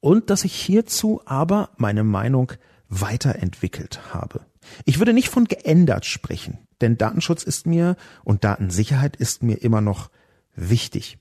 und 0.00 0.30
dass 0.30 0.44
ich 0.44 0.54
hierzu 0.54 1.20
aber 1.24 1.70
meine 1.76 2.04
Meinung 2.04 2.52
weiterentwickelt 2.88 4.14
habe. 4.14 4.40
Ich 4.84 4.98
würde 4.98 5.12
nicht 5.12 5.28
von 5.28 5.46
geändert 5.46 6.06
sprechen, 6.06 6.58
denn 6.80 6.98
Datenschutz 6.98 7.42
ist 7.42 7.66
mir 7.66 7.96
und 8.24 8.44
Datensicherheit 8.44 9.16
ist 9.16 9.42
mir 9.42 9.56
immer 9.62 9.80
noch 9.80 10.10
wichtig. 10.54 11.18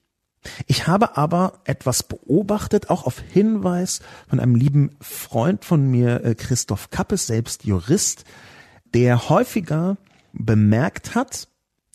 Ich 0.67 0.87
habe 0.87 1.17
aber 1.17 1.61
etwas 1.65 2.03
beobachtet, 2.03 2.89
auch 2.89 3.05
auf 3.05 3.19
Hinweis 3.19 4.01
von 4.29 4.39
einem 4.39 4.55
lieben 4.55 4.95
Freund 5.01 5.65
von 5.65 5.89
mir, 5.89 6.23
äh, 6.23 6.35
Christoph 6.35 6.89
Kappes, 6.89 7.27
selbst 7.27 7.65
Jurist, 7.65 8.23
der 8.93 9.29
häufiger 9.29 9.97
bemerkt 10.33 11.15
hat, 11.15 11.47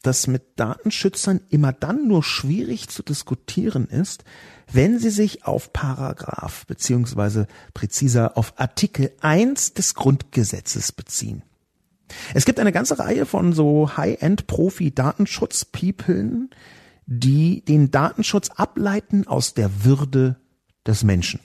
dass 0.03 0.26
mit 0.26 0.42
Datenschützern 0.57 1.40
immer 1.51 1.72
dann 1.72 2.09
nur 2.09 2.22
schwierig 2.22 2.88
zu 2.88 3.03
diskutieren 3.03 3.86
ist, 3.86 4.24
wenn 4.72 4.98
sie 4.98 5.11
sich 5.11 5.44
auf 5.44 5.72
Paragraph 5.72 6.66
beziehungsweise 6.66 7.46
präziser 7.74 8.38
auf 8.38 8.55
Artikel 8.57 9.12
1 9.20 9.74
des 9.74 9.94
Grundgesetzes 9.94 10.92
beziehen. 10.92 11.42
Es 12.34 12.44
gibt 12.44 12.59
eine 12.59 12.72
ganze 12.72 12.98
Reihe 12.98 13.24
von 13.26 13.53
so 13.53 13.96
High-End-Profi-Datenschutz-Peoplen, 13.96 16.51
die 17.07 17.64
den 17.64 17.90
Datenschutz 17.90 18.51
ableiten 18.51 19.26
aus 19.26 19.55
der 19.55 19.84
Würde 19.84 20.36
des 20.86 21.05
Menschen. 21.05 21.40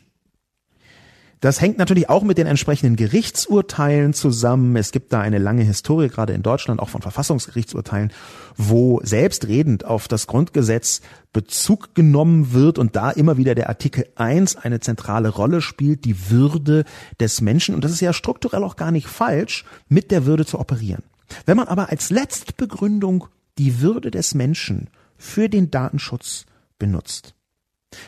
Das 1.45 1.61
hängt 1.61 1.77
natürlich 1.77 2.09
auch 2.09 2.23
mit 2.23 2.39
den 2.39 2.47
entsprechenden 2.47 2.95
Gerichtsurteilen 2.95 4.13
zusammen. 4.13 4.75
Es 4.77 4.91
gibt 4.91 5.13
da 5.13 5.19
eine 5.19 5.37
lange 5.37 5.61
Historie, 5.61 6.07
gerade 6.07 6.33
in 6.33 6.41
Deutschland, 6.41 6.79
auch 6.79 6.89
von 6.89 7.03
Verfassungsgerichtsurteilen, 7.03 8.11
wo 8.55 8.99
selbstredend 9.03 9.85
auf 9.85 10.07
das 10.07 10.25
Grundgesetz 10.25 11.01
Bezug 11.33 11.93
genommen 11.93 12.53
wird 12.53 12.79
und 12.79 12.95
da 12.95 13.11
immer 13.11 13.37
wieder 13.37 13.53
der 13.53 13.69
Artikel 13.69 14.07
1 14.15 14.55
eine 14.55 14.79
zentrale 14.79 15.29
Rolle 15.29 15.61
spielt, 15.61 16.05
die 16.05 16.31
Würde 16.31 16.83
des 17.19 17.41
Menschen. 17.41 17.75
Und 17.75 17.83
das 17.83 17.91
ist 17.91 18.01
ja 18.01 18.13
strukturell 18.13 18.63
auch 18.63 18.75
gar 18.75 18.89
nicht 18.89 19.07
falsch, 19.07 19.65
mit 19.87 20.09
der 20.09 20.25
Würde 20.25 20.47
zu 20.47 20.59
operieren. 20.59 21.03
Wenn 21.45 21.57
man 21.57 21.67
aber 21.67 21.89
als 21.89 22.09
Letztbegründung 22.09 23.27
die 23.57 23.81
Würde 23.81 24.09
des 24.09 24.33
Menschen 24.33 24.89
für 25.17 25.49
den 25.49 25.71
Datenschutz 25.71 26.45
benutzt, 26.77 27.35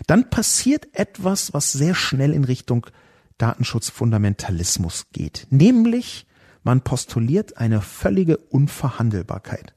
dann 0.08 0.30
passiert 0.30 0.88
etwas, 0.94 1.54
was 1.54 1.72
sehr 1.72 1.96
schnell 1.96 2.34
in 2.34 2.44
Richtung 2.44 2.88
Datenschutzfundamentalismus 3.38 5.08
geht. 5.14 5.48
Nämlich, 5.50 6.26
man 6.64 6.82
postuliert 6.82 7.58
eine 7.58 7.82
völlige 7.82 8.38
Unverhandelbarkeit. 8.38 9.74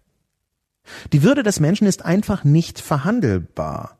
Die 1.13 1.23
Würde 1.23 1.43
des 1.43 1.61
Menschen 1.61 1.87
ist 1.87 2.05
einfach 2.05 2.43
nicht 2.43 2.81
verhandelbar. 2.81 3.99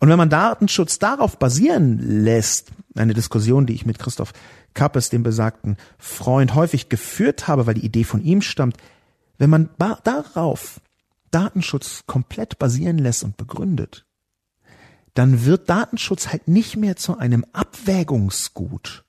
Und 0.00 0.08
wenn 0.08 0.18
man 0.18 0.30
Datenschutz 0.30 0.98
darauf 0.98 1.38
basieren 1.38 1.98
lässt, 1.98 2.72
eine 2.96 3.14
Diskussion, 3.14 3.66
die 3.66 3.74
ich 3.74 3.86
mit 3.86 3.98
Christoph 3.98 4.32
Kappes, 4.74 5.08
dem 5.10 5.22
besagten 5.22 5.76
Freund, 5.98 6.54
häufig 6.54 6.88
geführt 6.88 7.48
habe, 7.48 7.66
weil 7.66 7.74
die 7.74 7.84
Idee 7.84 8.04
von 8.04 8.22
ihm 8.22 8.42
stammt, 8.42 8.76
wenn 9.38 9.50
man 9.50 9.70
darauf 10.04 10.80
Datenschutz 11.36 12.04
komplett 12.06 12.58
basieren 12.58 12.96
lässt 12.96 13.22
und 13.22 13.36
begründet, 13.36 14.06
dann 15.12 15.44
wird 15.44 15.68
Datenschutz 15.68 16.28
halt 16.28 16.48
nicht 16.48 16.78
mehr 16.78 16.96
zu 16.96 17.18
einem 17.18 17.44
Abwägungsgut, 17.52 19.04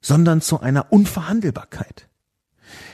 sondern 0.00 0.40
zu 0.40 0.58
einer 0.58 0.92
Unverhandelbarkeit. 0.92 2.08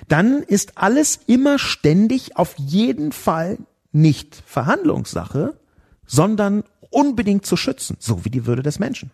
Dann 0.06 0.42
ist 0.42 0.76
alles 0.76 1.18
immer 1.26 1.58
ständig 1.58 2.36
auf 2.36 2.58
jeden 2.58 3.12
Fall 3.12 3.56
nicht 3.92 4.42
Verhandlungssache, 4.44 5.58
sondern 6.04 6.62
unbedingt 6.90 7.46
zu 7.46 7.56
schützen, 7.56 7.96
so 8.00 8.26
wie 8.26 8.30
die 8.30 8.44
Würde 8.44 8.62
des 8.62 8.78
Menschen. 8.78 9.12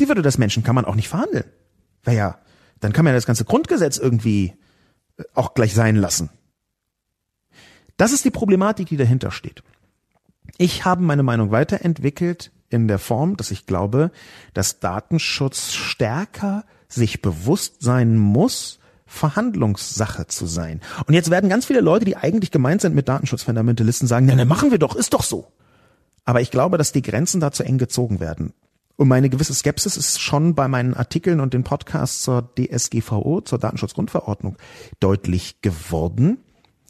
Die 0.00 0.08
Würde 0.08 0.22
des 0.22 0.38
Menschen 0.38 0.62
kann 0.62 0.74
man 0.74 0.86
auch 0.86 0.94
nicht 0.94 1.10
verhandeln. 1.10 1.44
Weil 2.04 2.16
ja, 2.16 2.38
dann 2.80 2.94
kann 2.94 3.04
man 3.04 3.12
ja 3.12 3.18
das 3.18 3.26
ganze 3.26 3.44
Grundgesetz 3.44 3.98
irgendwie 3.98 4.54
äh, 5.18 5.24
auch 5.34 5.52
gleich 5.52 5.74
sein 5.74 5.96
lassen. 5.96 6.30
Das 7.96 8.12
ist 8.12 8.24
die 8.24 8.30
Problematik, 8.30 8.88
die 8.88 8.96
dahinter 8.96 9.30
steht. 9.30 9.62
Ich 10.58 10.84
habe 10.84 11.02
meine 11.02 11.22
Meinung 11.22 11.50
weiterentwickelt 11.50 12.50
in 12.68 12.88
der 12.88 12.98
Form, 12.98 13.36
dass 13.36 13.50
ich 13.50 13.66
glaube, 13.66 14.10
dass 14.54 14.80
Datenschutz 14.80 15.72
stärker 15.72 16.64
sich 16.88 17.22
bewusst 17.22 17.82
sein 17.82 18.16
muss, 18.16 18.78
Verhandlungssache 19.06 20.26
zu 20.26 20.46
sein. 20.46 20.80
Und 21.06 21.14
jetzt 21.14 21.30
werden 21.30 21.50
ganz 21.50 21.66
viele 21.66 21.80
Leute, 21.80 22.04
die 22.04 22.16
eigentlich 22.16 22.50
gemeint 22.50 22.80
sind 22.80 22.94
mit 22.94 23.08
Datenschutzfundamentalisten, 23.08 24.08
sagen, 24.08 24.28
ja, 24.28 24.36
dann 24.36 24.48
machen 24.48 24.70
wir 24.70 24.78
doch, 24.78 24.96
ist 24.96 25.12
doch 25.12 25.22
so. 25.22 25.52
Aber 26.24 26.40
ich 26.40 26.50
glaube, 26.50 26.78
dass 26.78 26.92
die 26.92 27.02
Grenzen 27.02 27.40
da 27.40 27.52
zu 27.52 27.62
eng 27.62 27.78
gezogen 27.78 28.20
werden. 28.20 28.54
Und 28.96 29.08
meine 29.08 29.28
gewisse 29.28 29.54
Skepsis 29.54 29.96
ist 29.96 30.20
schon 30.20 30.54
bei 30.54 30.68
meinen 30.68 30.94
Artikeln 30.94 31.40
und 31.40 31.54
den 31.54 31.64
Podcasts 31.64 32.22
zur 32.22 32.54
DSGVO, 32.56 33.40
zur 33.40 33.58
Datenschutzgrundverordnung, 33.58 34.56
deutlich 35.00 35.60
geworden. 35.60 36.38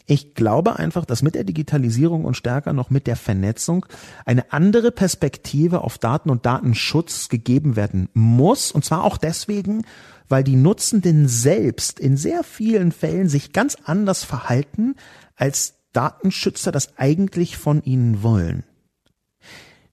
Ich 0.07 0.35
glaube 0.35 0.79
einfach, 0.79 1.05
dass 1.05 1.23
mit 1.23 1.35
der 1.35 1.45
Digitalisierung 1.45 2.25
und 2.25 2.37
stärker 2.37 2.73
noch 2.73 2.91
mit 2.91 3.07
der 3.07 3.17
Vernetzung 3.17 3.87
eine 4.25 4.53
andere 4.53 4.91
Perspektive 4.91 5.83
auf 5.83 5.99
Daten 5.99 6.31
und 6.31 6.45
Datenschutz 6.45 7.29
gegeben 7.29 7.77
werden 7.77 8.09
muss. 8.15 8.73
Und 8.73 8.85
zwar 8.85 9.05
auch 9.05 9.17
deswegen, 9.17 9.85
weil 10.29 10.45
die 10.45 10.57
Nutzenden 10.57 11.29
selbst 11.29 12.01
in 12.01 12.17
sehr 12.17 12.43
vielen 12.43 12.91
Fällen 12.91 13.29
sich 13.29 13.53
ganz 13.53 13.77
anders 13.85 14.25
verhalten, 14.25 14.97
als 15.37 15.75
Datenschützer 15.93 16.73
das 16.73 16.97
eigentlich 16.99 17.57
von 17.57 17.83
ihnen 17.83 18.23
wollen. 18.23 18.65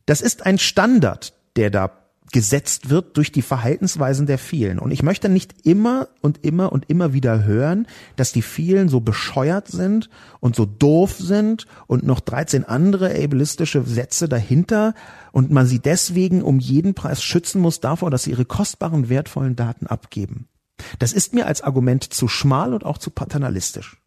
Das 0.05 0.21
ist 0.21 0.45
ein 0.45 0.57
Standard, 0.57 1.33
der 1.55 1.69
da 1.69 1.98
gesetzt 2.31 2.89
wird 2.89 3.17
durch 3.17 3.31
die 3.31 3.41
Verhaltensweisen 3.41 4.25
der 4.25 4.37
vielen. 4.37 4.79
Und 4.79 4.91
ich 4.91 5.03
möchte 5.03 5.29
nicht 5.29 5.65
immer 5.65 6.09
und 6.21 6.43
immer 6.43 6.71
und 6.71 6.89
immer 6.89 7.13
wieder 7.13 7.43
hören, 7.43 7.87
dass 8.15 8.31
die 8.31 8.41
vielen 8.41 8.89
so 8.89 8.99
bescheuert 8.99 9.67
sind 9.67 10.09
und 10.39 10.55
so 10.55 10.65
doof 10.65 11.15
sind 11.17 11.65
und 11.87 12.03
noch 12.03 12.19
13 12.19 12.65
andere 12.65 13.09
ableistische 13.09 13.83
Sätze 13.83 14.29
dahinter 14.29 14.93
und 15.31 15.51
man 15.51 15.65
sie 15.65 15.79
deswegen 15.79 16.41
um 16.41 16.59
jeden 16.59 16.93
Preis 16.93 17.23
schützen 17.23 17.61
muss 17.61 17.79
davor, 17.79 18.11
dass 18.11 18.23
sie 18.23 18.31
ihre 18.31 18.45
kostbaren, 18.45 19.09
wertvollen 19.09 19.55
Daten 19.55 19.87
abgeben. 19.87 20.47
Das 20.99 21.13
ist 21.13 21.33
mir 21.33 21.45
als 21.45 21.61
Argument 21.61 22.03
zu 22.03 22.27
schmal 22.27 22.73
und 22.73 22.85
auch 22.85 22.97
zu 22.97 23.11
paternalistisch. 23.11 23.97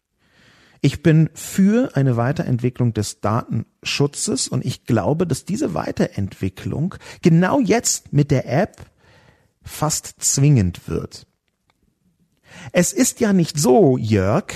Ich 0.85 1.01
bin 1.01 1.29
für 1.33 1.95
eine 1.95 2.17
Weiterentwicklung 2.17 2.93
des 2.93 3.21
Datenschutzes 3.21 4.49
und 4.49 4.65
ich 4.65 4.83
glaube, 4.83 5.25
dass 5.25 5.45
diese 5.45 5.73
Weiterentwicklung 5.73 6.95
genau 7.21 7.61
jetzt 7.61 8.11
mit 8.11 8.31
der 8.31 8.51
App 8.51 8.85
fast 9.63 10.15
zwingend 10.17 10.89
wird. 10.89 11.25
Es 12.73 12.91
ist 12.91 13.21
ja 13.21 13.31
nicht 13.31 13.57
so, 13.57 13.97
Jörg, 13.97 14.51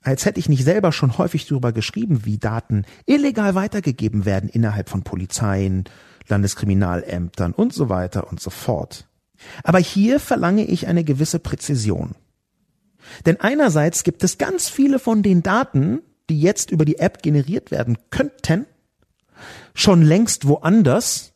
als 0.00 0.24
hätte 0.24 0.40
ich 0.40 0.48
nicht 0.48 0.64
selber 0.64 0.92
schon 0.92 1.18
häufig 1.18 1.46
darüber 1.46 1.72
geschrieben, 1.72 2.24
wie 2.24 2.38
Daten 2.38 2.86
illegal 3.04 3.54
weitergegeben 3.54 4.24
werden 4.24 4.48
innerhalb 4.48 4.88
von 4.88 5.02
Polizeien, 5.02 5.84
Landeskriminalämtern 6.26 7.52
und 7.52 7.74
so 7.74 7.90
weiter 7.90 8.30
und 8.30 8.40
so 8.40 8.48
fort. 8.48 9.08
Aber 9.62 9.78
hier 9.78 10.20
verlange 10.20 10.64
ich 10.64 10.86
eine 10.86 11.04
gewisse 11.04 11.38
Präzision. 11.38 12.14
Denn 13.26 13.40
einerseits 13.40 14.04
gibt 14.04 14.24
es 14.24 14.38
ganz 14.38 14.68
viele 14.68 14.98
von 14.98 15.22
den 15.22 15.42
Daten, 15.42 16.02
die 16.28 16.40
jetzt 16.40 16.70
über 16.70 16.84
die 16.84 16.98
App 16.98 17.22
generiert 17.22 17.70
werden 17.70 17.98
könnten, 18.10 18.66
schon 19.74 20.02
längst 20.02 20.46
woanders 20.46 21.32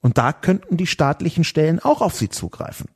und 0.00 0.18
da 0.18 0.32
könnten 0.32 0.76
die 0.76 0.86
staatlichen 0.86 1.44
Stellen 1.44 1.80
auch 1.80 2.02
auf 2.02 2.14
sie 2.14 2.28
zugreifen. 2.28 2.88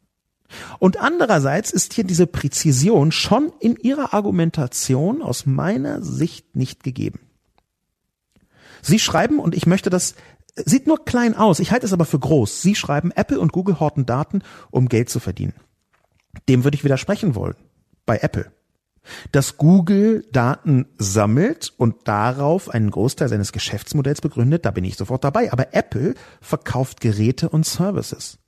Und 0.78 0.98
andererseits 0.98 1.70
ist 1.70 1.94
hier 1.94 2.04
diese 2.04 2.26
Präzision 2.26 3.10
schon 3.10 3.52
in 3.60 3.76
ihrer 3.76 4.12
Argumentation 4.12 5.22
aus 5.22 5.46
meiner 5.46 6.02
Sicht 6.02 6.56
nicht 6.56 6.82
gegeben. 6.82 7.20
Sie 8.82 8.98
schreiben, 8.98 9.38
und 9.38 9.54
ich 9.54 9.66
möchte 9.66 9.90
das, 9.90 10.14
sieht 10.56 10.86
nur 10.86 11.04
klein 11.04 11.34
aus, 11.34 11.60
ich 11.60 11.70
halte 11.70 11.86
es 11.86 11.92
aber 11.92 12.04
für 12.04 12.18
groß. 12.18 12.62
Sie 12.62 12.74
schreiben, 12.74 13.12
Apple 13.12 13.40
und 13.40 13.52
Google 13.52 13.80
horten 13.80 14.04
Daten, 14.06 14.42
um 14.70 14.88
Geld 14.88 15.08
zu 15.08 15.20
verdienen. 15.20 15.54
Dem 16.48 16.64
würde 16.64 16.74
ich 16.74 16.84
widersprechen 16.84 17.34
wollen 17.34 17.56
bei 18.06 18.18
Apple. 18.18 18.52
Dass 19.32 19.56
Google 19.56 20.24
Daten 20.30 20.86
sammelt 20.96 21.72
und 21.76 22.06
darauf 22.06 22.68
einen 22.68 22.90
Großteil 22.90 23.28
seines 23.28 23.52
Geschäftsmodells 23.52 24.20
begründet, 24.20 24.64
da 24.64 24.70
bin 24.70 24.84
ich 24.84 24.96
sofort 24.96 25.24
dabei. 25.24 25.52
Aber 25.52 25.74
Apple 25.74 26.14
verkauft 26.40 27.00
Geräte 27.00 27.48
und 27.48 27.66
Services. 27.66 28.38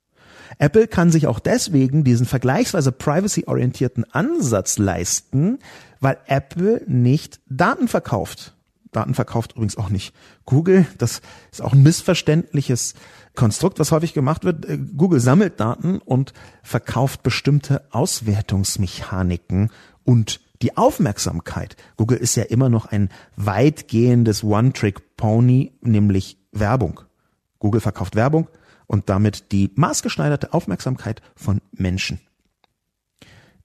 Apple 0.57 0.87
kann 0.87 1.11
sich 1.11 1.27
auch 1.27 1.39
deswegen 1.39 2.03
diesen 2.03 2.25
vergleichsweise 2.25 2.91
privacy-orientierten 2.91 4.05
Ansatz 4.11 4.77
leisten, 4.77 5.59
weil 5.99 6.17
Apple 6.27 6.83
nicht 6.87 7.41
Daten 7.49 7.87
verkauft. 7.87 8.55
Daten 8.91 9.13
verkauft 9.13 9.53
übrigens 9.53 9.77
auch 9.77 9.89
nicht 9.89 10.15
Google. 10.45 10.85
Das 10.97 11.21
ist 11.51 11.61
auch 11.61 11.73
ein 11.73 11.83
missverständliches 11.83 12.93
Konstrukt, 13.35 13.79
was 13.79 13.91
häufig 13.91 14.13
gemacht 14.13 14.43
wird. 14.43 14.65
Äh, 14.65 14.77
Google 14.77 15.19
sammelt 15.19 15.59
Daten 15.59 15.99
und 15.99 16.33
verkauft 16.63 17.23
bestimmte 17.23 17.85
Auswertungsmechaniken 17.91 19.71
und 20.03 20.41
die 20.61 20.77
Aufmerksamkeit. 20.77 21.75
Google 21.97 22.17
ist 22.17 22.35
ja 22.35 22.43
immer 22.43 22.69
noch 22.69 22.85
ein 22.85 23.09
weitgehendes 23.35 24.43
One-Trick-Pony, 24.43 25.73
nämlich 25.81 26.37
Werbung. 26.51 27.01
Google 27.59 27.81
verkauft 27.81 28.15
Werbung 28.15 28.47
und 28.87 29.09
damit 29.09 29.51
die 29.51 29.71
maßgeschneiderte 29.75 30.53
Aufmerksamkeit 30.53 31.21
von 31.35 31.61
Menschen. 31.71 32.19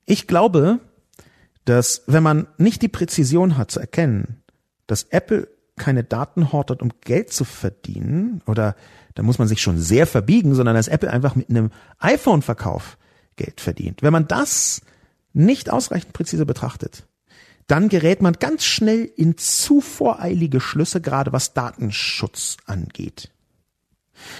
Ich 0.06 0.26
glaube, 0.26 0.80
dass 1.64 2.02
wenn 2.06 2.22
man 2.22 2.48
nicht 2.58 2.82
die 2.82 2.88
Präzision 2.88 3.56
hat 3.56 3.70
zu 3.70 3.80
erkennen, 3.80 4.42
dass 4.86 5.04
Apple 5.04 5.48
keine 5.76 6.04
Daten 6.04 6.52
hortet, 6.52 6.82
um 6.82 6.90
Geld 7.00 7.32
zu 7.32 7.44
verdienen 7.44 8.42
oder 8.46 8.74
da 9.14 9.22
muss 9.22 9.38
man 9.38 9.48
sich 9.48 9.60
schon 9.60 9.78
sehr 9.78 10.06
verbiegen, 10.06 10.54
sondern 10.54 10.74
dass 10.74 10.88
Apple 10.88 11.10
einfach 11.10 11.34
mit 11.34 11.50
einem 11.50 11.70
iPhone-Verkauf 11.98 12.96
Geld 13.36 13.60
verdient. 13.60 14.02
Wenn 14.02 14.12
man 14.12 14.28
das 14.28 14.82
nicht 15.32 15.70
ausreichend 15.70 16.12
präzise 16.12 16.46
betrachtet, 16.46 17.06
dann 17.66 17.88
gerät 17.88 18.20
man 18.20 18.34
ganz 18.34 18.64
schnell 18.64 19.10
in 19.16 19.38
zu 19.38 19.80
voreilige 19.80 20.60
Schlüsse, 20.60 21.00
gerade 21.00 21.32
was 21.32 21.54
Datenschutz 21.54 22.56
angeht. 22.66 23.30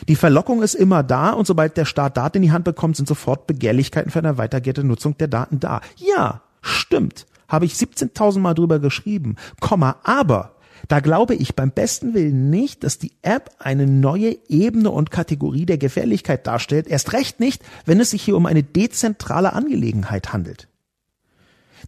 Die 0.09 0.17
Verlockung 0.17 0.63
ist 0.63 0.75
immer 0.75 1.03
da 1.03 1.31
und 1.31 1.47
sobald 1.47 1.77
der 1.77 1.85
Staat 1.85 2.17
Daten 2.17 2.39
in 2.39 2.43
die 2.43 2.53
Hand 2.53 2.65
bekommt, 2.65 2.97
sind 2.97 3.09
sofort 3.09 3.47
Begehrlichkeiten 3.47 4.11
für 4.11 4.19
eine 4.19 4.37
weitergehende 4.37 4.85
Nutzung 4.85 5.17
der 5.17 5.29
Daten 5.29 5.61
da. 5.61 5.81
Ja, 5.97 6.43
stimmt. 6.61 7.27
Habe 7.49 7.65
ich 7.65 7.75
17.000 7.75 8.41
Mal 8.41 8.55
drüber 8.55 8.79
geschrieben. 8.79 9.37
Komma, 9.61 9.97
aber 10.03 10.57
da 10.89 11.01
glaube 11.01 11.35
ich 11.35 11.55
beim 11.55 11.71
besten 11.71 12.15
Willen 12.15 12.51
nicht, 12.51 12.85
dass 12.85 12.99
die 12.99 13.13
App 13.23 13.51
eine 13.59 13.87
neue 13.87 14.37
Ebene 14.49 14.91
und 14.91 15.11
Kategorie 15.11 15.67
der 15.67 15.79
Gefährlichkeit 15.79 16.47
darstellt, 16.47 16.87
erst 16.87 17.13
recht 17.13 17.41
nicht, 17.41 17.63
wenn 17.85 18.01
es 18.01 18.11
sich 18.11 18.23
hier 18.23 18.37
um 18.37 18.47
eine 18.47 18.63
dezentrale 18.63 19.53
Angelegenheit 19.53 20.33
handelt. 20.33 20.69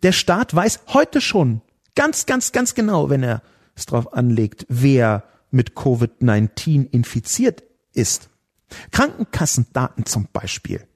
Der 0.02 0.12
Staat 0.12 0.54
weiß 0.54 0.80
heute 0.88 1.20
schon 1.20 1.60
ganz, 1.94 2.26
ganz, 2.26 2.52
ganz 2.52 2.74
genau, 2.74 3.10
wenn 3.10 3.22
er 3.22 3.42
es 3.74 3.86
darauf 3.86 4.12
anlegt, 4.12 4.66
wer 4.68 5.24
mit 5.50 5.72
Covid-19 5.72 6.88
infiziert 6.90 7.62
ist. 7.92 8.30
Krankenkassendaten 8.90 10.06
zum 10.06 10.28
Beispiel 10.32 10.86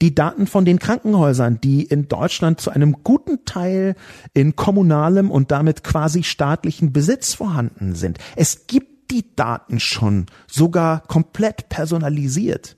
die 0.00 0.14
Daten 0.14 0.46
von 0.46 0.64
den 0.64 0.78
Krankenhäusern, 0.78 1.60
die 1.60 1.82
in 1.84 2.08
Deutschland 2.08 2.60
zu 2.60 2.70
einem 2.70 3.02
guten 3.04 3.44
Teil 3.44 3.94
in 4.34 4.56
kommunalem 4.56 5.30
und 5.30 5.50
damit 5.50 5.84
quasi 5.84 6.22
staatlichen 6.22 6.92
Besitz 6.92 7.34
vorhanden 7.34 7.94
sind. 7.94 8.18
Es 8.36 8.66
gibt 8.66 9.10
die 9.10 9.34
Daten 9.34 9.80
schon, 9.80 10.26
sogar 10.46 11.00
komplett 11.06 11.68
personalisiert. 11.68 12.76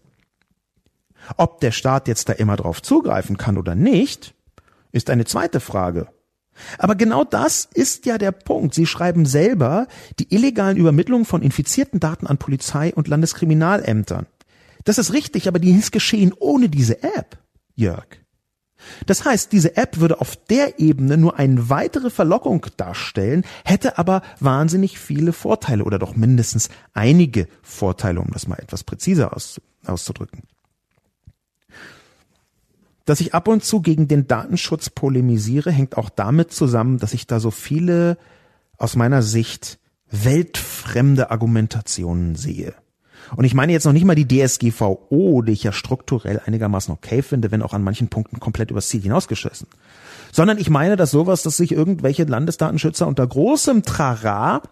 Ob 1.37 1.61
der 1.61 1.71
Staat 1.71 2.09
jetzt 2.09 2.29
da 2.29 2.33
immer 2.33 2.57
drauf 2.57 2.83
zugreifen 2.83 3.37
kann 3.37 3.59
oder 3.59 3.75
nicht, 3.75 4.35
ist 4.93 5.11
eine 5.11 5.25
zweite 5.25 5.61
Frage. 5.61 6.09
Aber 6.79 6.95
genau 6.95 7.25
das 7.25 7.69
ist 7.73 8.07
ja 8.07 8.19
der 8.19 8.33
Punkt. 8.33 8.75
Sie 8.75 8.87
schreiben 8.87 9.25
selber 9.25 9.87
die 10.19 10.35
illegalen 10.35 10.77
Übermittlungen 10.77 11.25
von 11.25 11.43
infizierten 11.43 12.01
Daten 12.01 12.27
an 12.27 12.39
Polizei 12.39 12.93
und 12.95 13.09
Landeskriminalämtern. 13.09 14.27
Das 14.85 14.99
ist 14.99 15.13
richtig, 15.13 15.49
aber 15.49 15.59
die 15.59 15.73
ist 15.73 15.93
geschehen 15.93 16.33
ohne 16.39 16.69
diese 16.69 17.03
App, 17.03 17.39
Jörg. 17.75 18.07
Das 19.07 19.25
heißt, 19.25 19.53
diese 19.53 19.77
App 19.77 19.99
würde 19.99 20.21
auf 20.21 20.37
der 20.37 20.81
Ebene 20.81 21.17
nur 21.17 21.39
eine 21.39 21.69
weitere 21.71 22.11
Verlockung 22.11 22.67
darstellen, 22.77 23.45
hätte 23.65 23.99
aber 23.99 24.23
wahnsinnig 24.41 24.99
viele 24.99 25.33
Vorteile 25.33 25.85
oder 25.85 25.99
doch 25.99 26.17
mindestens 26.17 26.69
einige 26.93 27.49
Vorteile, 27.63 28.21
um 28.21 28.29
das 28.33 28.49
mal 28.49 28.59
etwas 28.59 28.85
präziser 28.85 29.37
auszudrücken. 29.87 30.43
Dass 33.05 33.21
ich 33.21 33.35
ab 33.35 33.49
und 33.49 33.65
zu 33.65 33.83
gegen 33.83 34.07
den 34.07 34.29
Datenschutz 34.29 34.91
polemisiere, 34.91 35.71
hängt 35.71 35.97
auch 35.97 36.09
damit 36.09 36.53
zusammen, 36.53 36.99
dass 36.99 37.15
ich 37.15 37.27
da 37.27 37.41
so 37.41 37.51
viele 37.51 38.17
aus 38.79 38.95
meiner 38.97 39.23
Sicht 39.23 39.79
weltfremde 40.11 41.31
Argumentationen 41.31 42.37
sehe. 42.37 42.75
Und 43.37 43.45
ich 43.45 43.55
meine 43.55 43.73
jetzt 43.73 43.85
noch 43.85 43.93
nicht 43.93 44.05
mal 44.05 44.15
die 44.15 44.29
DSGVO, 44.29 45.43
die 45.43 45.53
ich 45.53 45.63
ja 45.63 45.73
strukturell 45.73 46.41
einigermaßen 46.45 46.93
okay 46.93 47.23
finde, 47.23 47.51
wenn 47.51 47.63
auch 47.63 47.73
an 47.73 47.83
manchen 47.83 48.09
Punkten 48.09 48.41
komplett 48.41 48.71
übers 48.71 48.89
Ziel 48.89 49.03
hinausgeschissen. 49.03 49.69
Sondern 50.33 50.59
ich 50.59 50.71
meine, 50.71 50.97
dass 50.97 51.11
sowas, 51.11 51.43
dass 51.43 51.57
sich 51.57 51.73
irgendwelche 51.73 52.25
Landesdatenschützer 52.25 53.07
unter 53.07 53.27
großem 53.27 53.83
Trara 53.83 54.63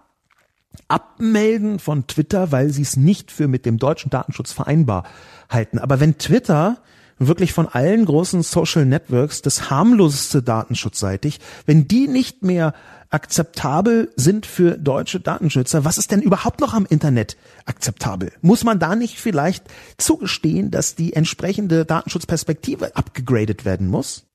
abmelden 0.89 1.79
von 1.79 2.07
Twitter, 2.07 2.53
weil 2.53 2.71
sie 2.71 2.83
es 2.83 2.97
nicht 2.97 3.31
für 3.31 3.49
mit 3.49 3.67
dem 3.67 3.79
deutschen 3.79 4.11
Datenschutz 4.11 4.53
vereinbar 4.53 5.05
halten. 5.49 5.79
Aber 5.79 6.01
wenn 6.01 6.19
Twitter 6.19 6.79
wirklich 7.19 7.53
von 7.53 7.69
allen 7.69 8.05
großen 8.07 8.43
Social 8.43 8.87
Networks 8.87 9.43
das 9.43 9.71
harmloseste 9.71 10.43
datenschutzseitig, 10.43 11.39
wenn 11.67 11.87
die 11.87 12.09
nicht 12.09 12.43
mehr 12.43 12.73
akzeptabel 13.11 14.13
sind 14.17 14.47
für 14.47 14.79
deutsche 14.79 15.21
Datenschützer, 15.21 15.85
was 15.85 15.99
ist 15.99 16.13
denn 16.13 16.23
überhaupt 16.23 16.61
noch 16.61 16.75
am 16.75 16.87
Internet 16.87 17.37
akzeptabel? 17.67 18.33
Muss 18.41 18.65
man 18.65 18.79
da 18.79 18.95
nicht 18.95 19.19
vielleicht 19.19 19.65
zugestehen, 19.99 20.71
dass 20.71 20.95
die 20.95 21.13
entsprechende 21.13 21.85
Datenschutzperspektive 21.85 22.97
abgegradet 22.97 23.65
werden 23.65 23.89
muss? 23.89 24.27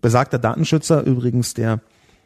Besagter 0.00 0.38
Datenschützer 0.38 1.02
übrigens, 1.02 1.54
der 1.54 1.80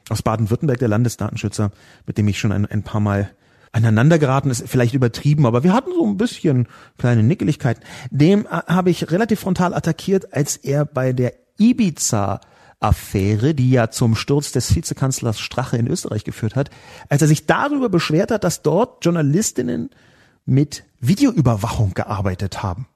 aus 0.09 0.23
Baden-Württemberg, 0.23 0.79
der 0.79 0.89
Landesdatenschützer, 0.89 1.73
mit 2.07 2.17
dem 2.17 2.29
ich 2.29 2.39
schon 2.39 2.53
ein, 2.53 2.65
ein 2.65 2.85
paar 2.85 3.01
Mal 3.01 3.31
aneinander 3.73 4.19
geraten 4.19 4.51
ist 4.51 4.67
vielleicht 4.67 4.95
übertrieben, 4.95 5.45
aber 5.45 5.63
wir 5.63 5.75
hatten 5.75 5.91
so 5.93 6.07
ein 6.07 6.17
bisschen 6.17 6.67
kleine 6.97 7.23
Nickeligkeiten. 7.23 7.85
Dem 8.11 8.47
äh, 8.47 8.63
habe 8.69 8.91
ich 8.91 9.11
relativ 9.11 9.41
frontal 9.41 9.75
attackiert, 9.75 10.33
als 10.33 10.57
er 10.57 10.87
bei 10.87 11.13
der 11.13 11.35
Ibiza 11.59 12.41
Affäre, 12.81 13.55
die 13.55 13.71
ja 13.71 13.91
zum 13.91 14.15
Sturz 14.15 14.53
des 14.53 14.75
Vizekanzlers 14.75 15.41
Strache 15.41 15.77
in 15.77 15.87
Österreich 15.87 16.25
geführt 16.25 16.57
hat, 16.57 16.71
als 17.09 17.23
er 17.23 17.29
sich 17.29 17.47
darüber 17.47 17.89
beschwert 17.89 18.31
hat, 18.31 18.45
dass 18.45 18.63
dort 18.63 19.05
Journalistinnen 19.05 19.91
mit 20.45 20.85
Videoüberwachung 21.01 21.95
gearbeitet 21.95 22.63
haben. 22.63 22.87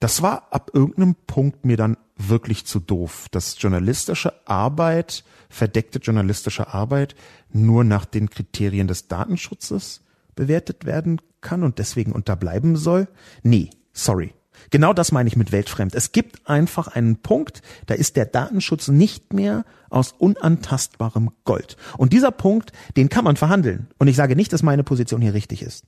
Das 0.00 0.22
war 0.22 0.52
ab 0.52 0.70
irgendeinem 0.72 1.16
Punkt 1.26 1.64
mir 1.64 1.76
dann 1.76 1.96
wirklich 2.16 2.66
zu 2.66 2.78
doof, 2.80 3.26
dass 3.30 3.60
journalistische 3.60 4.32
Arbeit, 4.46 5.24
verdeckte 5.48 5.98
journalistische 5.98 6.68
Arbeit 6.68 7.14
nur 7.50 7.84
nach 7.84 8.04
den 8.04 8.30
Kriterien 8.30 8.86
des 8.86 9.08
Datenschutzes 9.08 10.02
bewertet 10.34 10.84
werden 10.84 11.20
kann 11.40 11.62
und 11.62 11.78
deswegen 11.78 12.12
unterbleiben 12.12 12.76
soll. 12.76 13.08
Nee, 13.42 13.70
sorry. 13.92 14.34
Genau 14.70 14.92
das 14.92 15.12
meine 15.12 15.28
ich 15.28 15.36
mit 15.36 15.52
weltfremd. 15.52 15.94
Es 15.94 16.12
gibt 16.12 16.48
einfach 16.48 16.88
einen 16.88 17.16
Punkt, 17.16 17.62
da 17.86 17.94
ist 17.94 18.16
der 18.16 18.26
Datenschutz 18.26 18.88
nicht 18.88 19.32
mehr 19.32 19.64
aus 19.90 20.14
unantastbarem 20.18 21.30
Gold. 21.44 21.76
Und 21.96 22.12
dieser 22.12 22.30
Punkt, 22.30 22.72
den 22.96 23.08
kann 23.08 23.24
man 23.24 23.36
verhandeln. 23.36 23.88
Und 23.98 24.08
ich 24.08 24.16
sage 24.16 24.36
nicht, 24.36 24.52
dass 24.52 24.62
meine 24.62 24.84
Position 24.84 25.20
hier 25.20 25.34
richtig 25.34 25.62
ist. 25.62 25.84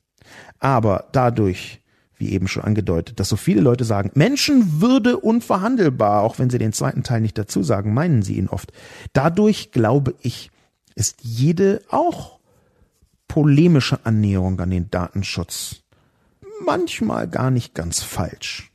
Aber 0.58 1.08
dadurch, 1.12 1.80
wie 2.16 2.32
eben 2.32 2.48
schon 2.48 2.64
angedeutet, 2.64 3.20
dass 3.20 3.28
so 3.28 3.36
viele 3.36 3.60
Leute 3.60 3.84
sagen, 3.84 4.10
Menschenwürde 4.14 5.18
unverhandelbar, 5.18 6.22
auch 6.22 6.38
wenn 6.38 6.50
sie 6.50 6.58
den 6.58 6.72
zweiten 6.72 7.02
Teil 7.02 7.20
nicht 7.20 7.38
dazu 7.38 7.62
sagen, 7.62 7.94
meinen 7.94 8.22
sie 8.22 8.36
ihn 8.36 8.48
oft. 8.48 8.72
Dadurch 9.12 9.72
glaube 9.72 10.14
ich, 10.20 10.50
ist 10.94 11.18
jede 11.22 11.82
auch 11.88 12.38
polemische 13.28 14.04
Annäherung 14.04 14.60
an 14.60 14.70
den 14.70 14.90
Datenschutz 14.90 15.82
manchmal 16.64 17.28
gar 17.28 17.50
nicht 17.50 17.74
ganz 17.74 18.02
falsch. 18.02 18.70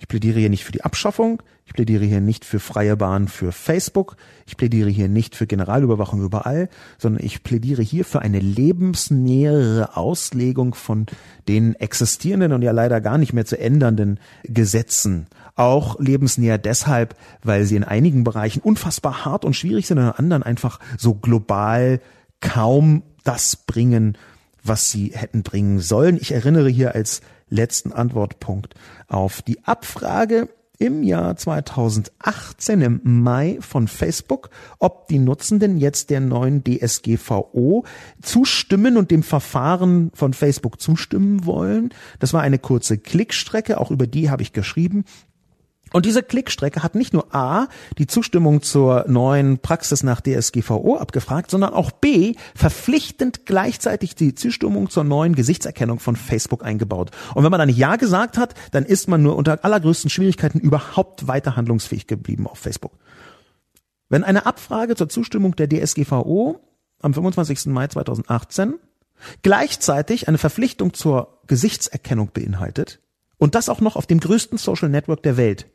Ich 0.00 0.06
plädiere 0.06 0.38
hier 0.38 0.50
nicht 0.50 0.64
für 0.64 0.72
die 0.72 0.84
Abschaffung, 0.84 1.42
ich 1.66 1.74
plädiere 1.74 2.04
hier 2.04 2.20
nicht 2.20 2.44
für 2.44 2.60
freie 2.60 2.96
Bahn 2.96 3.28
für 3.28 3.52
Facebook, 3.52 4.16
ich 4.46 4.56
plädiere 4.56 4.88
hier 4.88 5.08
nicht 5.08 5.34
für 5.34 5.46
Generalüberwachung 5.46 6.22
überall, 6.22 6.68
sondern 6.98 7.22
ich 7.22 7.42
plädiere 7.42 7.82
hier 7.82 8.04
für 8.04 8.22
eine 8.22 8.38
lebensnähere 8.38 9.96
Auslegung 9.96 10.74
von 10.74 11.06
den 11.48 11.74
existierenden 11.74 12.52
und 12.52 12.62
ja 12.62 12.70
leider 12.70 13.00
gar 13.00 13.18
nicht 13.18 13.32
mehr 13.32 13.44
zu 13.44 13.58
ändernden 13.58 14.20
Gesetzen. 14.44 15.26
Auch 15.56 15.98
lebensnäher 15.98 16.58
deshalb, 16.58 17.16
weil 17.42 17.64
sie 17.64 17.76
in 17.76 17.84
einigen 17.84 18.22
Bereichen 18.22 18.60
unfassbar 18.60 19.24
hart 19.24 19.44
und 19.44 19.54
schwierig 19.54 19.88
sind 19.88 19.98
und 19.98 20.04
in 20.04 20.12
anderen 20.12 20.44
einfach 20.44 20.78
so 20.96 21.14
global 21.14 22.00
kaum 22.40 23.02
das 23.24 23.56
bringen, 23.56 24.16
was 24.62 24.90
sie 24.90 25.12
hätten 25.14 25.42
bringen 25.42 25.80
sollen. 25.80 26.18
Ich 26.20 26.32
erinnere 26.32 26.68
hier 26.68 26.94
als 26.94 27.20
letzten 27.48 27.92
Antwortpunkt 27.92 28.74
auf 29.06 29.42
die 29.42 29.64
Abfrage 29.64 30.48
im 30.78 31.02
Jahr 31.02 31.36
2018 31.36 32.80
im 32.82 33.00
Mai 33.02 33.58
von 33.60 33.88
Facebook, 33.88 34.50
ob 34.78 35.08
die 35.08 35.18
Nutzenden 35.18 35.76
jetzt 35.76 36.10
der 36.10 36.20
neuen 36.20 36.62
DSGVO 36.62 37.84
zustimmen 38.22 38.96
und 38.96 39.10
dem 39.10 39.24
Verfahren 39.24 40.10
von 40.14 40.32
Facebook 40.32 40.80
zustimmen 40.80 41.44
wollen. 41.44 41.92
Das 42.20 42.32
war 42.32 42.42
eine 42.42 42.58
kurze 42.58 42.96
Klickstrecke, 42.96 43.80
auch 43.80 43.90
über 43.90 44.06
die 44.06 44.30
habe 44.30 44.42
ich 44.42 44.52
geschrieben. 44.52 45.04
Und 45.92 46.06
diese 46.06 46.22
Klickstrecke 46.22 46.82
hat 46.82 46.94
nicht 46.94 47.12
nur 47.12 47.34
A, 47.34 47.68
die 47.96 48.06
Zustimmung 48.06 48.62
zur 48.62 49.04
neuen 49.08 49.58
Praxis 49.58 50.02
nach 50.02 50.20
DSGVO 50.20 50.96
abgefragt, 50.96 51.50
sondern 51.50 51.72
auch 51.72 51.90
B, 51.90 52.34
verpflichtend 52.54 53.46
gleichzeitig 53.46 54.14
die 54.14 54.34
Zustimmung 54.34 54.90
zur 54.90 55.04
neuen 55.04 55.34
Gesichtserkennung 55.34 55.98
von 55.98 56.16
Facebook 56.16 56.64
eingebaut. 56.64 57.10
Und 57.34 57.44
wenn 57.44 57.50
man 57.50 57.58
da 57.58 57.66
nicht 57.66 57.78
Ja 57.78 57.96
gesagt 57.96 58.38
hat, 58.38 58.54
dann 58.72 58.84
ist 58.84 59.08
man 59.08 59.22
nur 59.22 59.36
unter 59.36 59.64
allergrößten 59.64 60.10
Schwierigkeiten 60.10 60.58
überhaupt 60.58 61.26
weiter 61.26 61.56
handlungsfähig 61.56 62.06
geblieben 62.06 62.46
auf 62.46 62.58
Facebook. 62.58 62.92
Wenn 64.08 64.24
eine 64.24 64.46
Abfrage 64.46 64.96
zur 64.96 65.08
Zustimmung 65.08 65.56
der 65.56 65.68
DSGVO 65.68 66.60
am 67.00 67.14
25. 67.14 67.66
Mai 67.66 67.88
2018 67.88 68.74
gleichzeitig 69.42 70.28
eine 70.28 70.38
Verpflichtung 70.38 70.94
zur 70.94 71.40
Gesichtserkennung 71.46 72.30
beinhaltet, 72.32 73.00
und 73.38 73.54
das 73.54 73.68
auch 73.68 73.80
noch 73.80 73.96
auf 73.96 74.06
dem 74.06 74.20
größten 74.20 74.58
Social 74.58 74.88
Network 74.88 75.22
der 75.22 75.36
Welt, 75.36 75.66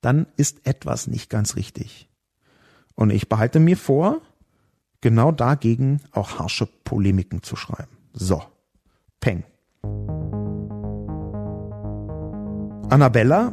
dann 0.00 0.26
ist 0.36 0.66
etwas 0.66 1.06
nicht 1.06 1.30
ganz 1.30 1.56
richtig. 1.56 2.08
Und 2.94 3.10
ich 3.10 3.28
behalte 3.28 3.60
mir 3.60 3.76
vor, 3.76 4.20
genau 5.00 5.32
dagegen 5.32 6.00
auch 6.12 6.38
harsche 6.38 6.66
Polemiken 6.66 7.42
zu 7.42 7.56
schreiben. 7.56 7.96
So, 8.12 8.42
Peng. 9.20 9.44
Annabella 12.90 13.52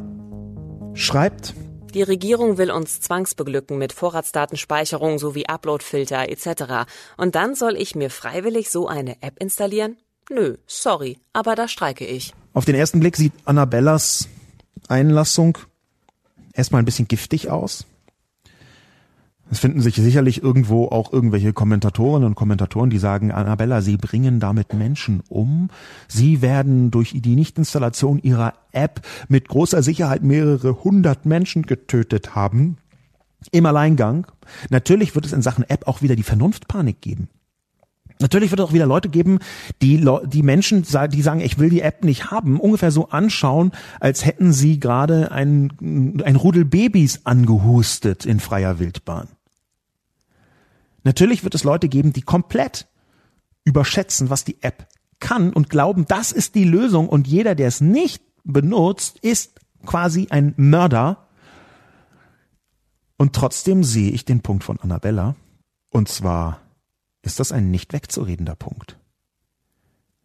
schreibt, 0.94 1.54
die 1.94 2.02
Regierung 2.02 2.56
will 2.56 2.70
uns 2.70 3.00
zwangsbeglücken 3.00 3.76
mit 3.76 3.92
Vorratsdatenspeicherung 3.92 5.18
sowie 5.18 5.46
Uploadfilter 5.46 6.28
etc. 6.28 6.88
Und 7.18 7.34
dann 7.34 7.54
soll 7.54 7.76
ich 7.76 7.94
mir 7.94 8.08
freiwillig 8.08 8.70
so 8.70 8.88
eine 8.88 9.20
App 9.22 9.38
installieren? 9.38 9.98
Nö, 10.30 10.56
sorry, 10.66 11.18
aber 11.34 11.54
da 11.54 11.68
streike 11.68 12.06
ich. 12.06 12.32
Auf 12.54 12.64
den 12.64 12.76
ersten 12.76 13.00
Blick 13.00 13.16
sieht 13.16 13.32
Annabellas 13.44 14.28
Einlassung 14.88 15.58
erstmal 16.52 16.82
ein 16.82 16.86
bisschen 16.86 17.08
giftig 17.08 17.50
aus. 17.50 17.86
Es 19.50 19.58
finden 19.58 19.82
sich 19.82 19.96
sicherlich 19.96 20.42
irgendwo 20.42 20.86
auch 20.86 21.12
irgendwelche 21.12 21.52
Kommentatorinnen 21.52 22.26
und 22.26 22.34
Kommentatoren, 22.34 22.88
die 22.88 22.96
sagen, 22.96 23.30
Annabella, 23.32 23.82
Sie 23.82 23.98
bringen 23.98 24.40
damit 24.40 24.72
Menschen 24.72 25.22
um. 25.28 25.68
Sie 26.08 26.40
werden 26.40 26.90
durch 26.90 27.12
die 27.14 27.34
Nichtinstallation 27.34 28.18
Ihrer 28.22 28.54
App 28.72 29.02
mit 29.28 29.48
großer 29.48 29.82
Sicherheit 29.82 30.22
mehrere 30.22 30.82
hundert 30.84 31.26
Menschen 31.26 31.64
getötet 31.64 32.34
haben. 32.34 32.78
Im 33.50 33.66
Alleingang. 33.66 34.26
Natürlich 34.70 35.14
wird 35.14 35.26
es 35.26 35.34
in 35.34 35.42
Sachen 35.42 35.68
App 35.68 35.86
auch 35.86 36.00
wieder 36.00 36.16
die 36.16 36.22
Vernunftpanik 36.22 37.02
geben. 37.02 37.28
Natürlich 38.22 38.50
wird 38.50 38.60
es 38.60 38.66
auch 38.66 38.72
wieder 38.72 38.86
Leute 38.86 39.08
geben, 39.08 39.40
die, 39.82 40.04
die 40.24 40.42
Menschen, 40.42 40.82
die 40.82 41.22
sagen, 41.22 41.40
ich 41.40 41.58
will 41.58 41.68
die 41.68 41.82
App 41.82 42.04
nicht 42.04 42.30
haben, 42.30 42.58
ungefähr 42.58 42.90
so 42.90 43.08
anschauen, 43.08 43.72
als 44.00 44.24
hätten 44.24 44.52
sie 44.52 44.80
gerade 44.80 45.32
ein, 45.32 46.22
ein 46.24 46.36
Rudel 46.36 46.64
Babys 46.64 47.20
angehustet 47.24 48.24
in 48.24 48.40
freier 48.40 48.78
Wildbahn. 48.78 49.28
Natürlich 51.04 51.44
wird 51.44 51.54
es 51.54 51.64
Leute 51.64 51.88
geben, 51.88 52.12
die 52.12 52.22
komplett 52.22 52.86
überschätzen, 53.64 54.30
was 54.30 54.44
die 54.44 54.62
App 54.62 54.86
kann 55.20 55.52
und 55.52 55.68
glauben, 55.68 56.06
das 56.06 56.32
ist 56.32 56.54
die 56.54 56.64
Lösung 56.64 57.08
und 57.08 57.26
jeder, 57.26 57.54
der 57.54 57.68
es 57.68 57.80
nicht 57.80 58.22
benutzt, 58.44 59.18
ist 59.20 59.60
quasi 59.84 60.28
ein 60.30 60.54
Mörder. 60.56 61.28
Und 63.16 63.34
trotzdem 63.34 63.84
sehe 63.84 64.10
ich 64.10 64.24
den 64.24 64.40
Punkt 64.40 64.64
von 64.64 64.80
Annabella. 64.80 65.36
Und 65.90 66.08
zwar 66.08 66.61
ist 67.22 67.40
das 67.40 67.52
ein 67.52 67.70
nicht 67.70 67.92
wegzuredender 67.92 68.56
Punkt. 68.56 68.98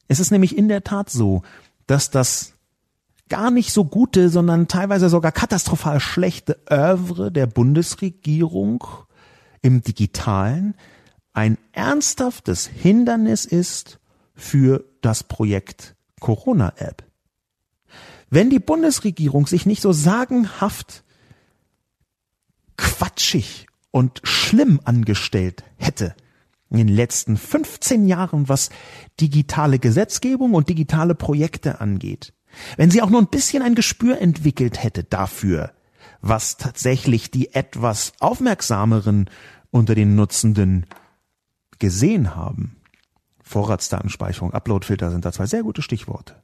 Es 0.08 0.20
ist 0.20 0.32
nämlich 0.32 0.58
in 0.58 0.68
der 0.68 0.84
Tat 0.84 1.10
so, 1.10 1.44
dass 1.86 2.10
das 2.10 2.54
gar 3.30 3.52
nicht 3.52 3.72
so 3.72 3.86
gute, 3.86 4.30
sondern 4.30 4.68
teilweise 4.68 5.10
sogar 5.10 5.32
katastrophal 5.32 6.00
schlechte 6.00 6.60
Övre 6.70 7.32
der 7.32 7.46
Bundesregierung 7.46 8.84
im 9.62 9.82
digitalen 9.82 10.76
ein 11.34 11.60
ernsthaftes 11.72 12.66
Hindernis 12.66 13.46
ist 13.46 14.00
für 14.34 14.86
das 15.02 15.24
Projekt 15.24 15.96
Corona-App. 16.20 17.04
Wenn 18.32 18.50
die 18.50 18.60
Bundesregierung 18.60 19.46
sich 19.46 19.68
nicht 19.68 19.82
so 19.82 19.92
sagenhaft 19.92 21.04
quatschig 22.76 23.68
und 23.92 24.20
schlimm 24.24 24.80
angestellt 24.84 25.64
hätte, 25.78 26.16
in 26.70 26.78
den 26.78 26.88
letzten 26.88 27.38
15 27.38 28.08
Jahren, 28.08 28.50
was 28.50 28.70
digitale 29.20 29.80
Gesetzgebung 29.80 30.54
und 30.54 30.70
digitale 30.70 31.16
Projekte 31.16 31.80
angeht. 31.82 32.34
Wenn 32.76 32.92
sie 32.92 33.02
auch 33.02 33.10
nur 33.10 33.22
ein 33.22 33.28
bisschen 33.28 33.62
ein 33.62 33.76
Gespür 33.76 34.20
entwickelt 34.20 34.84
hätte 34.84 35.04
dafür, 35.04 35.72
was 36.22 36.58
tatsächlich 36.58 37.32
die 37.32 37.54
etwas 37.54 38.14
aufmerksameren 38.20 39.30
unter 39.72 39.96
den 39.96 40.16
Nutzenden 40.16 40.86
gesehen 41.80 42.36
haben. 42.36 42.78
Vorratsdatenspeicherung, 43.44 44.54
Uploadfilter 44.54 45.12
sind 45.12 45.24
da 45.24 45.32
zwei 45.32 45.46
sehr 45.46 45.64
gute 45.64 45.82
Stichworte. 45.82 46.36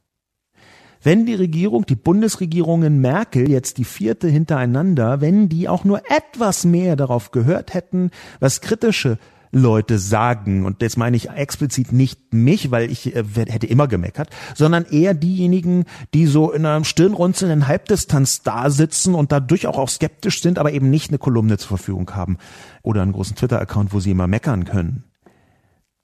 Wenn 1.02 1.26
die 1.26 1.34
Regierung, 1.34 1.84
die 1.84 1.96
Bundesregierungen 1.96 2.98
Merkel, 2.98 3.50
jetzt 3.50 3.76
die 3.76 3.84
vierte 3.84 4.26
hintereinander, 4.26 5.20
wenn 5.20 5.50
die 5.50 5.68
auch 5.68 5.84
nur 5.84 6.10
etwas 6.10 6.64
mehr 6.64 6.96
darauf 6.96 7.30
gehört 7.30 7.74
hätten, 7.74 8.10
was 8.40 8.62
kritische 8.62 9.18
Leute 9.54 9.98
sagen. 9.98 10.66
Und 10.66 10.82
das 10.82 10.96
meine 10.96 11.16
ich 11.16 11.30
explizit 11.30 11.92
nicht 11.92 12.34
mich, 12.34 12.70
weil 12.70 12.90
ich 12.90 13.14
äh, 13.14 13.24
hätte 13.34 13.66
immer 13.66 13.88
gemeckert, 13.88 14.28
sondern 14.54 14.84
eher 14.84 15.14
diejenigen, 15.14 15.84
die 16.12 16.26
so 16.26 16.50
in 16.50 16.66
einem 16.66 16.84
stirnrunzelnden 16.84 17.66
Halbdistanz 17.66 18.42
da 18.42 18.68
sitzen 18.70 19.14
und 19.14 19.32
dadurch 19.32 19.66
auch, 19.66 19.78
auch 19.78 19.88
skeptisch 19.88 20.42
sind, 20.42 20.58
aber 20.58 20.72
eben 20.72 20.90
nicht 20.90 21.10
eine 21.10 21.18
Kolumne 21.18 21.56
zur 21.56 21.68
Verfügung 21.68 22.10
haben 22.14 22.38
oder 22.82 23.02
einen 23.02 23.12
großen 23.12 23.36
Twitter-Account, 23.36 23.92
wo 23.92 24.00
sie 24.00 24.10
immer 24.10 24.26
meckern 24.26 24.64
können. 24.64 25.04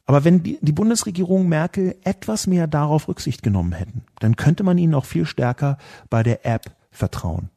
Aber 0.06 0.24
wenn 0.24 0.42
die, 0.42 0.58
die 0.60 0.72
Bundesregierung 0.72 1.48
Merkel 1.48 1.96
etwas 2.02 2.46
mehr 2.46 2.66
darauf 2.66 3.06
Rücksicht 3.06 3.42
genommen 3.42 3.72
hätten, 3.72 4.02
dann 4.18 4.36
könnte 4.36 4.64
man 4.64 4.78
ihnen 4.78 4.94
auch 4.94 5.04
viel 5.04 5.24
stärker 5.24 5.78
bei 6.08 6.22
der 6.22 6.44
App 6.44 6.72
vertrauen. 6.90 7.50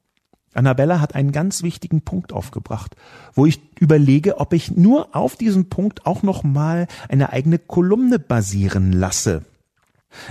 Annabella 0.53 0.99
hat 0.99 1.15
einen 1.15 1.31
ganz 1.31 1.63
wichtigen 1.63 2.01
Punkt 2.01 2.33
aufgebracht, 2.33 2.95
wo 3.33 3.45
ich 3.45 3.61
überlege, 3.79 4.37
ob 4.39 4.53
ich 4.53 4.71
nur 4.71 5.15
auf 5.15 5.35
diesen 5.35 5.69
Punkt 5.69 6.05
auch 6.05 6.23
noch 6.23 6.43
mal 6.43 6.87
eine 7.09 7.31
eigene 7.31 7.59
Kolumne 7.59 8.19
basieren 8.19 8.91
lasse. 8.91 9.43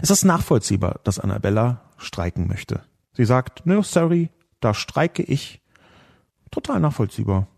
Es 0.00 0.10
ist 0.10 0.24
nachvollziehbar, 0.24 1.00
dass 1.04 1.18
Annabella 1.18 1.82
streiken 1.96 2.46
möchte. 2.46 2.82
Sie 3.14 3.24
sagt, 3.24 3.66
no, 3.66 3.82
sorry, 3.82 4.30
da 4.60 4.74
streike 4.74 5.22
ich. 5.22 5.60
Total 6.50 6.80
nachvollziehbar. 6.80 7.48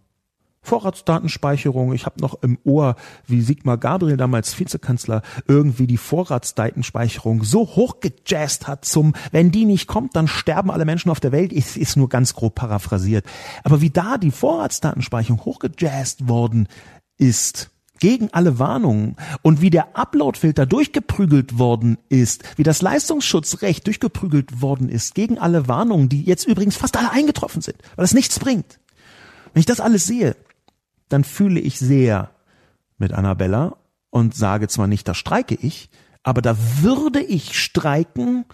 Vorratsdatenspeicherung. 0.65 1.93
Ich 1.93 2.07
habe 2.07 2.21
noch 2.21 2.43
im 2.43 2.59
Ohr, 2.65 2.97
wie 3.27 3.43
Sigmar 3.43 3.79
Gabriel 3.79 4.17
damals 4.17 4.59
Vizekanzler 4.59 5.23
irgendwie 5.47 5.87
die 5.87 5.99
Vorratsdatenspeicherung 5.99 7.45
so 7.45 7.61
hochgejazzt 7.61 8.67
hat 8.67 8.85
zum, 8.85 9.13
wenn 9.31 9.51
die 9.51 9.67
nicht 9.67 9.87
kommt, 9.87 10.17
dann 10.17 10.27
sterben 10.27 10.71
alle 10.71 10.85
Menschen 10.85 11.11
auf 11.11 11.21
der 11.21 11.33
Welt. 11.33 11.53
Ist, 11.53 11.77
ist 11.77 11.97
nur 11.97 12.09
ganz 12.09 12.35
grob 12.35 12.57
paraphrasiert. 12.57 13.25
Aber 13.63 13.81
wie 13.81 13.91
da 13.91 14.19
die 14.19 14.31
Vorratsdatenspeicherung 14.31 15.45
hochgejazzt 15.45 16.29
worden 16.29 16.69
ist, 17.19 17.71
gegen 18.01 18.29
alle 18.33 18.59
Warnungen 18.59 19.17
und 19.43 19.61
wie 19.61 19.71
der 19.71 19.97
Uploadfilter 19.97 20.67
durchgeprügelt 20.67 21.59
worden 21.59 21.99
ist, 22.09 22.43
wie 22.57 22.63
das 22.63 22.83
Leistungsschutzrecht 22.83 23.87
durchgeprügelt 23.87 24.61
worden 24.61 24.89
ist, 24.89 25.15
gegen 25.15 25.39
alle 25.39 25.69
Warnungen, 25.69 26.09
die 26.09 26.23
jetzt 26.23 26.47
übrigens 26.47 26.77
fast 26.77 26.97
alle 26.97 27.11
eingetroffen 27.13 27.63
sind, 27.63 27.77
weil 27.97 28.05
es 28.05 28.15
nichts 28.15 28.39
bringt. 28.39 28.79
Wenn 29.53 29.61
ich 29.61 29.67
das 29.67 29.81
alles 29.81 30.05
sehe, 30.05 30.37
dann 31.15 31.23
fühle 31.23 31.61
ich 31.61 31.79
sehr 31.79 32.33
mit 32.99 33.13
Annabella 33.13 33.77
und 34.11 34.35
sage 34.35 34.67
zwar 34.67 34.89
nicht, 34.89 35.07
da 35.07 35.15
streike 35.15 35.55
ich, 35.55 35.89
aber 36.25 36.43
da 36.43 36.57
würde 36.81 37.23
ich 37.23 37.57
streiken, 37.57 38.45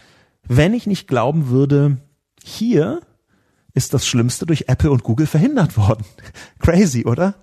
wenn 0.47 0.75
ich 0.75 0.87
nicht 0.87 1.09
glauben 1.09 1.49
würde, 1.49 1.97
hier 2.45 3.01
ist 3.73 3.95
das 3.95 4.07
Schlimmste 4.07 4.45
durch 4.45 4.65
Apple 4.69 4.91
und 4.91 5.05
Google 5.05 5.27
verhindert 5.27 5.79
worden. 5.79 6.05
Crazy, 6.59 7.07
oder? 7.07 7.35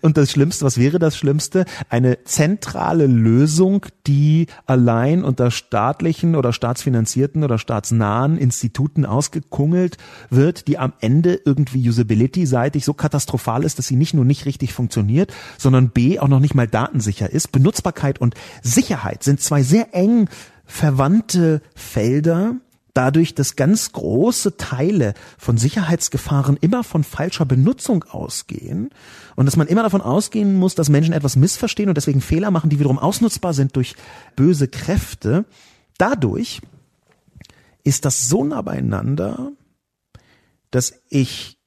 Und 0.00 0.16
das 0.16 0.30
Schlimmste, 0.30 0.64
was 0.64 0.78
wäre 0.78 0.98
das 0.98 1.16
Schlimmste? 1.16 1.64
Eine 1.88 2.24
zentrale 2.24 3.06
Lösung, 3.06 3.86
die 4.06 4.46
allein 4.66 5.24
unter 5.24 5.50
staatlichen 5.50 6.36
oder 6.36 6.52
staatsfinanzierten 6.52 7.44
oder 7.44 7.58
staatsnahen 7.58 8.38
Instituten 8.38 9.04
ausgekungelt 9.04 9.96
wird, 10.30 10.68
die 10.68 10.78
am 10.78 10.92
Ende 11.00 11.40
irgendwie 11.44 11.88
usability-seitig 11.88 12.84
so 12.84 12.94
katastrophal 12.94 13.64
ist, 13.64 13.78
dass 13.78 13.86
sie 13.86 13.96
nicht 13.96 14.14
nur 14.14 14.24
nicht 14.24 14.46
richtig 14.46 14.72
funktioniert, 14.72 15.32
sondern 15.58 15.90
B 15.90 16.18
auch 16.18 16.28
noch 16.28 16.40
nicht 16.40 16.54
mal 16.54 16.68
datensicher 16.68 17.30
ist. 17.30 17.52
Benutzbarkeit 17.52 18.20
und 18.20 18.34
Sicherheit 18.62 19.22
sind 19.22 19.40
zwei 19.40 19.62
sehr 19.62 19.94
eng 19.94 20.28
verwandte 20.64 21.60
Felder, 21.74 22.56
dadurch, 22.94 23.34
dass 23.34 23.56
ganz 23.56 23.92
große 23.92 24.56
Teile 24.56 25.14
von 25.38 25.56
Sicherheitsgefahren 25.56 26.58
immer 26.60 26.84
von 26.84 27.04
falscher 27.04 27.46
Benutzung 27.46 28.04
ausgehen 28.04 28.90
und 29.36 29.46
dass 29.46 29.56
man 29.56 29.66
immer 29.66 29.82
davon 29.82 30.00
ausgehen 30.00 30.56
muss, 30.56 30.74
dass 30.74 30.88
Menschen 30.88 31.14
etwas 31.14 31.36
missverstehen 31.36 31.88
und 31.88 31.96
deswegen 31.96 32.20
Fehler 32.20 32.50
machen, 32.50 32.70
die 32.70 32.78
wiederum 32.78 32.98
ausnutzbar 32.98 33.54
sind 33.54 33.76
durch 33.76 33.94
böse 34.36 34.68
Kräfte. 34.68 35.44
Dadurch 35.98 36.60
ist 37.84 38.04
das 38.04 38.28
so 38.28 38.44
nah 38.44 38.62
beieinander, 38.62 39.52
dass 40.70 40.94
ich 41.08 41.58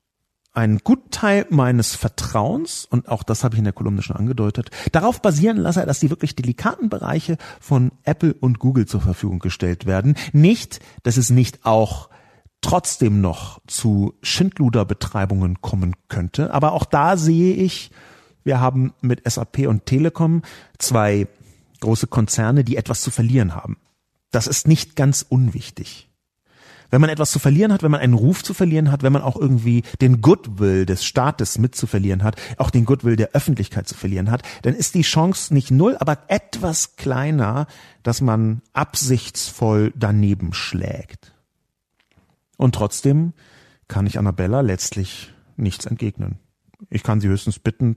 einen 0.55 0.79
guten 0.83 1.11
Teil 1.11 1.45
meines 1.49 1.95
Vertrauens, 1.95 2.85
und 2.89 3.09
auch 3.09 3.23
das 3.23 3.43
habe 3.43 3.55
ich 3.55 3.59
in 3.59 3.65
der 3.65 3.73
Kolumne 3.73 4.01
schon 4.01 4.15
angedeutet, 4.15 4.69
darauf 4.91 5.21
basieren 5.21 5.57
lasse, 5.57 5.85
dass 5.85 5.99
die 5.99 6.09
wirklich 6.09 6.35
delikaten 6.35 6.89
Bereiche 6.89 7.37
von 7.59 7.91
Apple 8.03 8.33
und 8.33 8.59
Google 8.59 8.85
zur 8.85 9.01
Verfügung 9.01 9.39
gestellt 9.39 9.85
werden. 9.85 10.15
Nicht, 10.33 10.79
dass 11.03 11.17
es 11.17 11.29
nicht 11.29 11.65
auch 11.65 12.09
trotzdem 12.61 13.21
noch 13.21 13.59
zu 13.67 14.15
Schindluderbetreibungen 14.21 15.61
kommen 15.61 15.95
könnte. 16.07 16.53
Aber 16.53 16.71
auch 16.71 16.85
da 16.85 17.17
sehe 17.17 17.53
ich, 17.53 17.91
wir 18.43 18.59
haben 18.59 18.93
mit 19.01 19.29
SAP 19.29 19.67
und 19.67 19.85
Telekom 19.85 20.41
zwei 20.79 21.27
große 21.81 22.07
Konzerne, 22.07 22.63
die 22.63 22.77
etwas 22.77 23.01
zu 23.01 23.11
verlieren 23.11 23.55
haben. 23.55 23.77
Das 24.31 24.47
ist 24.47 24.67
nicht 24.67 24.95
ganz 24.95 25.25
unwichtig 25.27 26.09
wenn 26.89 27.01
man 27.01 27.09
etwas 27.09 27.31
zu 27.31 27.39
verlieren 27.39 27.73
hat, 27.73 27.83
wenn 27.83 27.91
man 27.91 28.01
einen 28.01 28.13
Ruf 28.13 28.43
zu 28.43 28.53
verlieren 28.53 28.91
hat, 28.91 29.03
wenn 29.03 29.13
man 29.13 29.21
auch 29.21 29.35
irgendwie 29.35 29.83
den 30.01 30.21
Goodwill 30.21 30.85
des 30.85 31.05
Staates 31.05 31.57
mit 31.57 31.75
zu 31.75 31.87
verlieren 31.87 32.23
hat, 32.23 32.35
auch 32.57 32.69
den 32.69 32.85
Goodwill 32.85 33.15
der 33.15 33.31
Öffentlichkeit 33.31 33.87
zu 33.87 33.95
verlieren 33.95 34.31
hat, 34.31 34.43
dann 34.63 34.73
ist 34.73 34.95
die 34.95 35.01
Chance 35.01 35.53
nicht 35.53 35.71
null, 35.71 35.97
aber 35.99 36.19
etwas 36.27 36.95
kleiner, 36.95 37.67
dass 38.03 38.21
man 38.21 38.61
absichtsvoll 38.73 39.93
daneben 39.95 40.53
schlägt. 40.53 41.33
Und 42.57 42.75
trotzdem 42.75 43.33
kann 43.87 44.07
ich 44.07 44.17
Annabella 44.17 44.61
letztlich 44.61 45.33
nichts 45.57 45.85
entgegnen. 45.85 46.39
Ich 46.89 47.03
kann 47.03 47.21
sie 47.21 47.27
höchstens 47.27 47.59
bitten, 47.59 47.95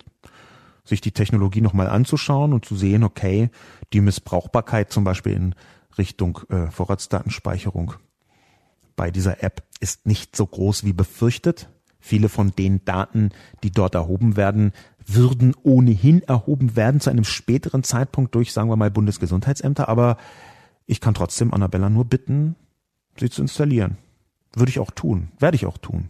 sich 0.85 1.01
die 1.01 1.13
Technologie 1.13 1.61
nochmal 1.61 1.89
anzuschauen 1.89 2.53
und 2.53 2.65
zu 2.65 2.77
sehen, 2.77 3.05
okay, 3.05 3.51
die 3.93 4.01
Missbrauchbarkeit 4.01 4.93
zum 4.93 5.05
Beispiel 5.05 5.33
in 5.33 5.55
Richtung 5.99 6.41
äh, 6.49 6.71
Vorratsdatenspeicherung 6.71 7.95
bei 8.99 9.13
dieser 9.13 9.45
App 9.45 9.63
ist 9.79 10.07
nicht 10.07 10.35
so 10.35 10.45
groß 10.45 10.85
wie 10.85 10.93
befürchtet. 10.93 11.71
Viele 12.01 12.29
von 12.29 12.51
den 12.51 12.85
Daten, 12.85 13.31
die 13.63 13.71
dort 13.71 13.95
erhoben 13.95 14.37
werden, 14.37 14.73
würden 15.07 15.55
ohnehin 15.63 16.23
erhoben 16.23 16.75
werden 16.75 17.01
zu 17.01 17.09
einem 17.09 17.23
späteren 17.23 17.85
Zeitpunkt 17.85 18.35
durch, 18.35 18.53
sagen 18.53 18.69
wir 18.69 18.77
mal, 18.77 18.91
Bundesgesundheitsämter. 18.91 19.89
Aber 19.89 20.17
ich 20.85 21.01
kann 21.01 21.15
trotzdem 21.15 21.55
Annabella 21.55 21.89
nur 21.89 22.07
bitten, 22.07 22.57
sie 23.17 23.31
zu 23.31 23.41
installieren. 23.41 23.99
Würde 24.53 24.71
ich 24.71 24.81
auch 24.81 24.91
tun. 24.91 25.29
Werde 25.39 25.55
ich 25.55 25.65
auch 25.65 25.79
tun. 25.79 26.09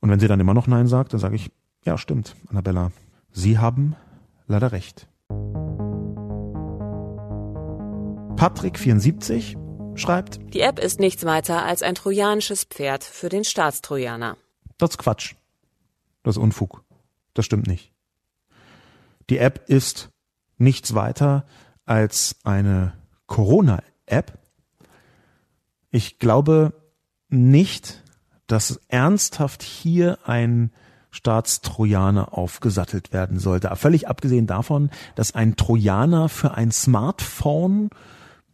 Und 0.00 0.10
wenn 0.10 0.18
sie 0.18 0.28
dann 0.28 0.40
immer 0.40 0.54
noch 0.54 0.66
Nein 0.66 0.88
sagt, 0.88 1.12
dann 1.12 1.20
sage 1.20 1.36
ich, 1.36 1.52
ja, 1.84 1.96
stimmt, 1.98 2.34
Annabella. 2.48 2.90
Sie 3.30 3.58
haben 3.58 3.94
leider 4.48 4.72
recht. 4.72 5.06
Patrick74 8.36 9.69
schreibt. 9.94 10.40
Die 10.54 10.60
App 10.60 10.78
ist 10.78 11.00
nichts 11.00 11.24
weiter 11.24 11.64
als 11.64 11.82
ein 11.82 11.94
trojanisches 11.94 12.64
Pferd 12.64 13.04
für 13.04 13.28
den 13.28 13.44
Staatstrojaner. 13.44 14.36
Das 14.78 14.90
ist 14.90 14.98
Quatsch. 14.98 15.34
Das 16.22 16.36
ist 16.36 16.42
Unfug. 16.42 16.84
Das 17.34 17.44
stimmt 17.44 17.66
nicht. 17.66 17.92
Die 19.28 19.38
App 19.38 19.68
ist 19.68 20.10
nichts 20.58 20.94
weiter 20.94 21.46
als 21.84 22.36
eine 22.44 22.94
Corona-App. 23.26 24.38
Ich 25.90 26.18
glaube 26.18 26.72
nicht, 27.28 28.02
dass 28.46 28.80
ernsthaft 28.88 29.62
hier 29.62 30.18
ein 30.24 30.72
Staatstrojaner 31.10 32.36
aufgesattelt 32.36 33.12
werden 33.12 33.38
sollte. 33.38 33.74
Völlig 33.76 34.08
abgesehen 34.08 34.46
davon, 34.46 34.90
dass 35.14 35.34
ein 35.34 35.56
Trojaner 35.56 36.28
für 36.28 36.54
ein 36.54 36.70
Smartphone 36.70 37.90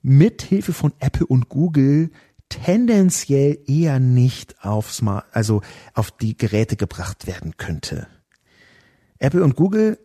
mit 0.07 0.43
Hilfe 0.43 0.73
von 0.73 0.93
Apple 1.01 1.27
und 1.27 1.49
Google 1.49 2.13
tendenziell 2.49 3.59
eher 3.67 3.99
nicht 3.99 4.55
auf 4.65 4.93
Smart, 4.93 5.25
also 5.33 5.63
auf 5.95 6.13
die 6.13 6.37
Geräte 6.37 6.77
gebracht 6.77 7.27
werden 7.27 7.57
könnte. 7.57 8.07
Apple 9.19 9.43
und 9.43 9.57
Google 9.57 9.99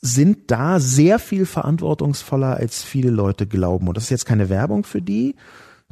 sind 0.00 0.50
da 0.50 0.80
sehr 0.80 1.18
viel 1.18 1.44
verantwortungsvoller, 1.44 2.56
als 2.56 2.82
viele 2.82 3.10
Leute 3.10 3.46
glauben. 3.46 3.88
Und 3.88 3.98
das 3.98 4.04
ist 4.04 4.10
jetzt 4.10 4.24
keine 4.24 4.48
Werbung 4.48 4.84
für 4.84 5.02
die, 5.02 5.36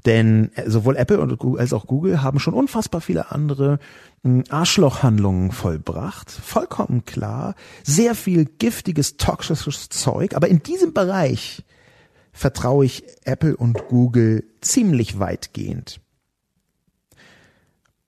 denn 0.06 0.50
sowohl 0.66 0.96
Apple 0.96 1.38
als 1.58 1.74
auch 1.74 1.86
Google 1.86 2.22
haben 2.22 2.40
schon 2.40 2.54
unfassbar 2.54 3.02
viele 3.02 3.30
andere 3.30 3.78
hm, 4.22 4.44
Arschlochhandlungen 4.48 5.52
vollbracht. 5.52 6.30
Vollkommen 6.30 7.04
klar. 7.04 7.56
Sehr 7.82 8.14
viel 8.14 8.46
giftiges, 8.46 9.18
toxisches 9.18 9.90
Zeug. 9.90 10.34
Aber 10.34 10.48
in 10.48 10.62
diesem 10.62 10.94
Bereich 10.94 11.62
vertraue 12.34 12.84
ich 12.84 13.04
Apple 13.24 13.56
und 13.56 13.88
Google 13.88 14.44
ziemlich 14.60 15.18
weitgehend. 15.18 16.00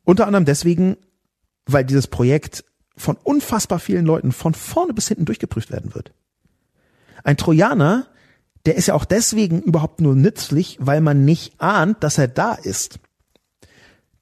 Unter 0.05 0.27
anderem 0.27 0.45
deswegen, 0.45 0.97
weil 1.65 1.85
dieses 1.85 2.09
Projekt 2.09 2.65
von 2.97 3.17
unfassbar 3.17 3.79
vielen 3.79 4.05
Leuten 4.05 4.33
von 4.33 4.55
vorne 4.55 4.93
bis 4.93 5.09
hinten 5.09 5.25
durchgeprüft 5.25 5.71
werden 5.71 5.95
wird. 5.95 6.13
Ein 7.25 7.37
Trojaner, 7.37 8.09
der 8.67 8.75
ist 8.75 8.89
ja 8.89 8.95
auch 8.95 9.05
deswegen 9.05 9.63
überhaupt 9.63 10.01
nur 10.01 10.15
nützlich, 10.15 10.77
weil 10.81 11.01
man 11.01 11.25
nicht 11.25 11.61
ahnt, 11.61 12.03
dass 12.03 12.19
er 12.19 12.29
da 12.29 12.55
ist. 12.55 12.99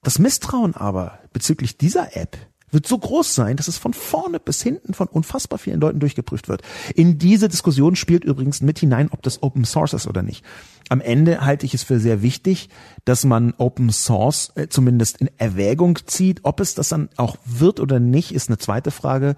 Das 0.03 0.19
Misstrauen 0.19 0.75
aber 0.75 1.19
bezüglich 1.33 1.77
dieser 1.77 2.15
App 2.15 2.37
wird 2.75 2.85
so 2.85 2.99
groß 2.99 3.33
sein, 3.33 3.55
dass 3.55 3.67
es 3.67 3.79
von 3.79 3.93
vorne 3.93 4.39
bis 4.39 4.61
hinten 4.61 4.93
von 4.93 5.07
unfassbar 5.07 5.57
vielen 5.57 5.79
Leuten 5.79 5.99
durchgeprüft 5.99 6.47
wird. 6.47 6.61
In 6.93 7.17
diese 7.17 7.47
Diskussion 7.47 7.95
spielt 7.95 8.23
übrigens 8.23 8.61
mit 8.61 8.77
hinein, 8.77 9.09
ob 9.11 9.23
das 9.23 9.41
Open 9.41 9.65
Source 9.65 9.93
ist 9.93 10.05
oder 10.05 10.21
nicht. 10.21 10.43
Am 10.89 11.01
Ende 11.01 11.41
halte 11.41 11.65
ich 11.65 11.73
es 11.73 11.81
für 11.81 11.99
sehr 11.99 12.21
wichtig, 12.21 12.69
dass 13.05 13.25
man 13.25 13.55
Open 13.57 13.89
Source 13.89 14.51
äh, 14.55 14.67
zumindest 14.67 15.17
in 15.17 15.31
Erwägung 15.37 15.97
zieht. 16.05 16.41
Ob 16.43 16.59
es 16.59 16.75
das 16.75 16.89
dann 16.89 17.09
auch 17.17 17.37
wird 17.43 17.79
oder 17.79 17.99
nicht, 17.99 18.31
ist 18.31 18.49
eine 18.49 18.59
zweite 18.59 18.91
Frage. 18.91 19.35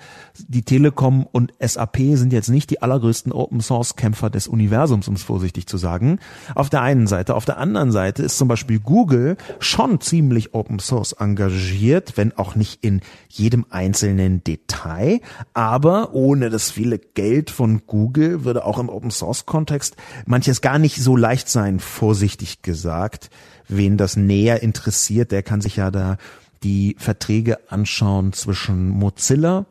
Die 0.47 0.63
Telekom 0.63 1.25
und 1.25 1.53
SAP 1.59 1.97
sind 2.15 2.33
jetzt 2.33 2.49
nicht 2.49 2.69
die 2.69 2.81
allergrößten 2.81 3.31
Open 3.31 3.61
Source 3.61 3.95
Kämpfer 3.95 4.29
des 4.29 4.47
Universums, 4.49 5.07
um 5.07 5.13
es 5.13 5.23
vorsichtig 5.23 5.67
zu 5.67 5.77
sagen. 5.77 6.19
Auf 6.53 6.69
der 6.69 6.81
einen 6.81 7.07
Seite. 7.07 7.35
Auf 7.35 7.45
der 7.45 7.57
anderen 7.57 7.93
Seite 7.93 8.23
ist 8.23 8.37
zum 8.37 8.49
Beispiel 8.49 8.79
Google 8.79 9.37
schon 9.59 10.01
ziemlich 10.01 10.53
Open 10.53 10.79
Source 10.79 11.13
engagiert, 11.13 12.17
wenn 12.17 12.37
auch 12.37 12.55
nicht 12.55 12.83
in 12.83 12.99
jedem 13.29 13.65
einzelnen 13.69 14.43
Detail, 14.43 15.21
aber 15.53 16.13
ohne 16.13 16.49
das 16.49 16.71
viele 16.71 16.99
Geld 16.99 17.49
von 17.49 17.81
Google 17.87 18.43
würde 18.43 18.65
auch 18.65 18.79
im 18.79 18.89
Open 18.89 19.11
Source 19.11 19.45
Kontext 19.45 19.95
manches 20.25 20.61
gar 20.61 20.79
nicht 20.79 20.97
so 20.97 21.15
leicht 21.15 21.49
sein, 21.49 21.79
vorsichtig 21.79 22.61
gesagt. 22.61 23.29
Wen 23.67 23.97
das 23.97 24.15
näher 24.15 24.63
interessiert, 24.63 25.31
der 25.31 25.43
kann 25.43 25.61
sich 25.61 25.75
ja 25.75 25.91
da 25.91 26.17
die 26.63 26.95
Verträge 26.97 27.69
anschauen 27.69 28.33
zwischen 28.33 28.89
Mozilla 28.89 29.65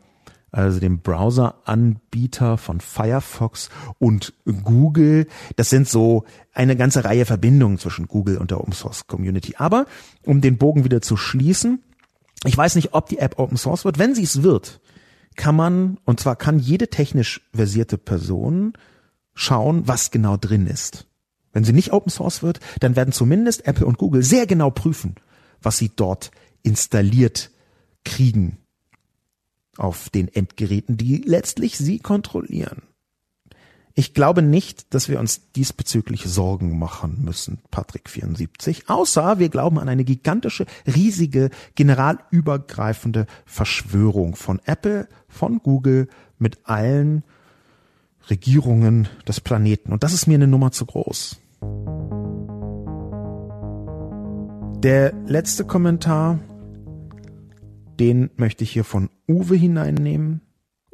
also 0.56 0.80
dem 0.80 1.00
Browser-Anbieter 1.00 2.56
von 2.56 2.80
Firefox 2.80 3.68
und 3.98 4.32
Google. 4.64 5.26
Das 5.56 5.68
sind 5.70 5.88
so 5.88 6.24
eine 6.52 6.76
ganze 6.76 7.04
Reihe 7.04 7.26
Verbindungen 7.26 7.78
zwischen 7.78 8.08
Google 8.08 8.38
und 8.38 8.50
der 8.50 8.60
Open 8.60 8.72
Source 8.72 9.06
Community. 9.06 9.54
Aber 9.58 9.86
um 10.24 10.40
den 10.40 10.56
Bogen 10.56 10.84
wieder 10.84 11.02
zu 11.02 11.16
schließen, 11.16 11.82
ich 12.44 12.56
weiß 12.56 12.74
nicht, 12.76 12.94
ob 12.94 13.08
die 13.08 13.18
App 13.18 13.38
Open 13.38 13.56
Source 13.56 13.84
wird. 13.84 13.98
Wenn 13.98 14.14
sie 14.14 14.22
es 14.22 14.42
wird, 14.42 14.80
kann 15.36 15.56
man, 15.56 15.98
und 16.04 16.20
zwar 16.20 16.36
kann 16.36 16.58
jede 16.58 16.88
technisch 16.88 17.48
versierte 17.54 17.98
Person 17.98 18.72
schauen, 19.34 19.86
was 19.86 20.10
genau 20.10 20.36
drin 20.36 20.66
ist. 20.66 21.06
Wenn 21.52 21.64
sie 21.64 21.72
nicht 21.72 21.92
Open 21.92 22.10
Source 22.10 22.42
wird, 22.42 22.60
dann 22.80 22.96
werden 22.96 23.12
zumindest 23.12 23.66
Apple 23.66 23.86
und 23.86 23.98
Google 23.98 24.22
sehr 24.22 24.46
genau 24.46 24.70
prüfen, 24.70 25.14
was 25.60 25.78
sie 25.78 25.90
dort 25.94 26.30
installiert 26.62 27.50
kriegen 28.04 28.58
auf 29.76 30.10
den 30.10 30.28
Endgeräten, 30.28 30.96
die 30.96 31.18
letztlich 31.18 31.76
sie 31.76 31.98
kontrollieren. 31.98 32.82
Ich 33.98 34.12
glaube 34.12 34.42
nicht, 34.42 34.92
dass 34.94 35.08
wir 35.08 35.18
uns 35.18 35.52
diesbezüglich 35.52 36.24
Sorgen 36.26 36.78
machen 36.78 37.24
müssen, 37.24 37.60
Patrick 37.70 38.10
74, 38.10 38.88
außer 38.88 39.38
wir 39.38 39.48
glauben 39.48 39.78
an 39.78 39.88
eine 39.88 40.04
gigantische, 40.04 40.66
riesige, 40.86 41.48
generalübergreifende 41.74 43.26
Verschwörung 43.46 44.36
von 44.36 44.60
Apple, 44.66 45.08
von 45.28 45.60
Google, 45.60 46.08
mit 46.38 46.58
allen 46.64 47.24
Regierungen 48.28 49.08
des 49.26 49.40
Planeten. 49.40 49.92
Und 49.92 50.02
das 50.04 50.12
ist 50.12 50.26
mir 50.26 50.34
eine 50.34 50.46
Nummer 50.46 50.72
zu 50.72 50.84
groß. 50.84 51.38
Der 54.82 55.14
letzte 55.26 55.64
Kommentar 55.64 56.38
den 57.98 58.30
möchte 58.36 58.64
ich 58.64 58.70
hier 58.70 58.84
von 58.84 59.10
Uwe 59.28 59.56
hineinnehmen. 59.56 60.40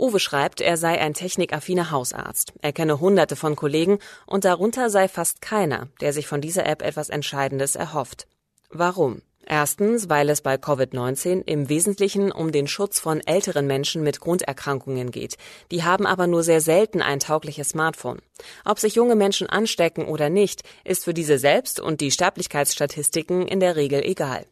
Uwe 0.02 0.18
schreibt, 0.18 0.60
er 0.60 0.76
sei 0.76 1.00
ein 1.00 1.14
technikaffiner 1.14 1.92
Hausarzt. 1.92 2.52
Er 2.60 2.72
kenne 2.72 2.98
hunderte 2.98 3.36
von 3.36 3.54
Kollegen 3.54 4.00
und 4.26 4.44
darunter 4.44 4.90
sei 4.90 5.06
fast 5.06 5.40
keiner, 5.40 5.90
der 6.00 6.12
sich 6.12 6.26
von 6.26 6.40
dieser 6.40 6.66
App 6.66 6.82
etwas 6.82 7.08
Entscheidendes 7.08 7.76
erhofft. 7.76 8.26
Warum? 8.68 9.22
Erstens, 9.46 10.08
weil 10.08 10.28
es 10.28 10.40
bei 10.40 10.56
Covid-19 10.56 11.42
im 11.46 11.68
Wesentlichen 11.68 12.32
um 12.32 12.50
den 12.50 12.66
Schutz 12.66 12.98
von 12.98 13.20
älteren 13.20 13.68
Menschen 13.68 14.02
mit 14.02 14.18
Grunderkrankungen 14.18 15.12
geht. 15.12 15.36
Die 15.70 15.84
haben 15.84 16.06
aber 16.06 16.26
nur 16.26 16.42
sehr 16.42 16.60
selten 16.60 17.00
ein 17.00 17.20
taugliches 17.20 17.68
Smartphone. 17.68 18.22
Ob 18.64 18.80
sich 18.80 18.96
junge 18.96 19.14
Menschen 19.14 19.48
anstecken 19.48 20.06
oder 20.06 20.30
nicht, 20.30 20.62
ist 20.84 21.04
für 21.04 21.14
diese 21.14 21.38
selbst 21.38 21.78
und 21.78 22.00
die 22.00 22.10
Sterblichkeitsstatistiken 22.10 23.46
in 23.46 23.60
der 23.60 23.76
Regel 23.76 24.02
egal. 24.02 24.46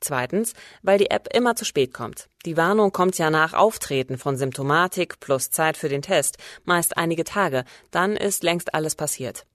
Zweitens, 0.00 0.52
weil 0.82 0.98
die 0.98 1.10
App 1.10 1.28
immer 1.34 1.56
zu 1.56 1.64
spät 1.64 1.94
kommt. 1.94 2.28
Die 2.44 2.56
Warnung 2.56 2.92
kommt 2.92 3.18
ja 3.18 3.30
nach 3.30 3.54
Auftreten 3.54 4.18
von 4.18 4.36
Symptomatik 4.36 5.20
plus 5.20 5.50
Zeit 5.50 5.76
für 5.76 5.88
den 5.88 6.02
Test, 6.02 6.38
meist 6.64 6.96
einige 6.96 7.24
Tage, 7.24 7.64
dann 7.90 8.16
ist 8.16 8.42
längst 8.42 8.74
alles 8.74 8.94
passiert. 8.94 9.46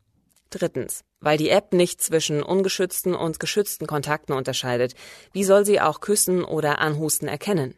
Drittens, 0.49 1.03
weil 1.21 1.37
die 1.37 1.49
App 1.49 1.73
nicht 1.73 2.01
zwischen 2.01 2.43
ungeschützten 2.43 3.15
und 3.15 3.39
geschützten 3.39 3.87
Kontakten 3.87 4.33
unterscheidet. 4.33 4.95
Wie 5.31 5.45
soll 5.45 5.65
sie 5.65 5.79
auch 5.79 6.01
Küssen 6.01 6.43
oder 6.43 6.79
Anhusten 6.79 7.29
erkennen? 7.29 7.75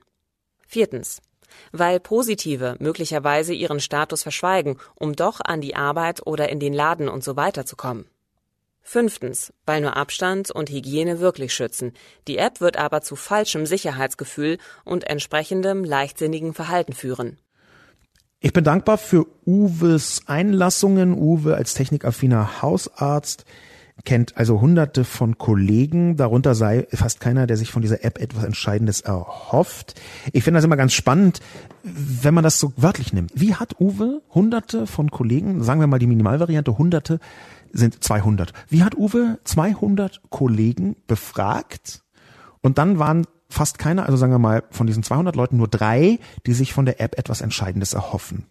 Viertens, 0.68 1.22
weil 1.72 1.99
Positive 1.99 2.78
möglicherweise 2.80 3.53
ihren 3.53 3.80
Status 3.80 4.24
verschweigen, 4.24 4.80
um 4.95 5.16
doch 5.16 5.39
an 5.43 5.61
die 5.61 5.76
Arbeit 5.76 6.26
oder 6.26 6.49
in 6.49 6.59
den 6.59 6.74
Laden 6.74 7.09
und 7.09 7.24
so 7.24 7.36
weiter 7.36 7.66
zu 7.66 7.76
kommen. 7.76 8.07
Fünftens, 8.84 9.54
weil 9.66 9.82
nur 9.82 9.96
Abstand 9.96 10.52
und 10.52 10.70
Hygiene 10.70 11.20
wirklich 11.20 11.54
schützen. 11.54 11.94
Die 12.28 12.38
App 12.38 12.62
wird 12.62 12.78
aber 12.78 13.02
zu 13.02 13.16
falschem 13.16 13.66
Sicherheitsgefühl 13.66 14.58
und 14.84 15.06
entsprechendem 15.06 15.84
leichtsinnigen 15.84 16.54
Verhalten 16.54 16.94
führen. 16.94 17.38
Ich 18.42 18.52
bin 18.52 18.66
dankbar 18.66 18.98
für 18.98 19.26
Uwes 19.46 20.24
Einlassungen. 20.28 21.14
Uwe 21.14 21.56
als 21.56 21.74
technikaffiner 21.76 22.62
Hausarzt 22.62 23.46
kennt 24.04 24.38
also 24.38 24.60
hunderte 24.60 25.06
von 25.06 25.38
Kollegen, 25.38 26.18
darunter 26.18 26.56
sei 26.56 26.88
fast 26.92 27.20
keiner, 27.20 27.48
der 27.48 27.58
sich 27.58 27.72
von 27.72 27.82
dieser 27.82 28.04
App 28.04 28.20
etwas 28.20 28.44
Entscheidendes 28.44 29.02
erhofft. 29.02 30.00
Ich 30.34 30.44
finde 30.44 30.58
das 30.58 30.66
immer 30.66 30.76
ganz 30.76 30.94
spannend, 30.94 31.40
wenn 31.84 32.34
man 32.34 32.44
das 32.44 32.60
so 32.60 32.74
wörtlich 32.76 33.14
nimmt. 33.14 33.32
Wie 33.34 33.56
hat 33.56 33.80
Uwe 33.80 34.22
hunderte 34.34 34.88
von 34.88 35.10
Kollegen, 35.10 35.64
sagen 35.64 35.80
wir 35.80 35.88
mal 35.88 36.00
die 36.00 36.08
Minimalvariante, 36.08 36.78
hunderte 36.78 37.20
sind 37.74 38.03
200. 38.03 38.53
Wie 38.69 38.84
hat 38.84 38.95
Uwe 38.95 39.39
200 39.43 40.21
Kollegen 40.30 40.95
befragt 41.07 42.03
und 42.61 42.78
dann 42.78 42.99
waren 42.99 43.28
fast 43.49 43.78
keiner, 43.78 44.05
also 44.05 44.17
sagen 44.17 44.32
wir 44.32 44.39
mal 44.39 44.63
von 44.71 44.88
diesen 44.88 45.03
200 45.03 45.36
Leuten 45.36 45.57
nur 45.57 45.67
drei, 45.67 46.19
die 46.45 46.53
sich 46.53 46.74
von 46.74 46.86
der 46.86 47.01
App 47.01 47.17
etwas 47.17 47.41
Entscheidendes 47.41 47.93
erhoffen. 47.93 48.45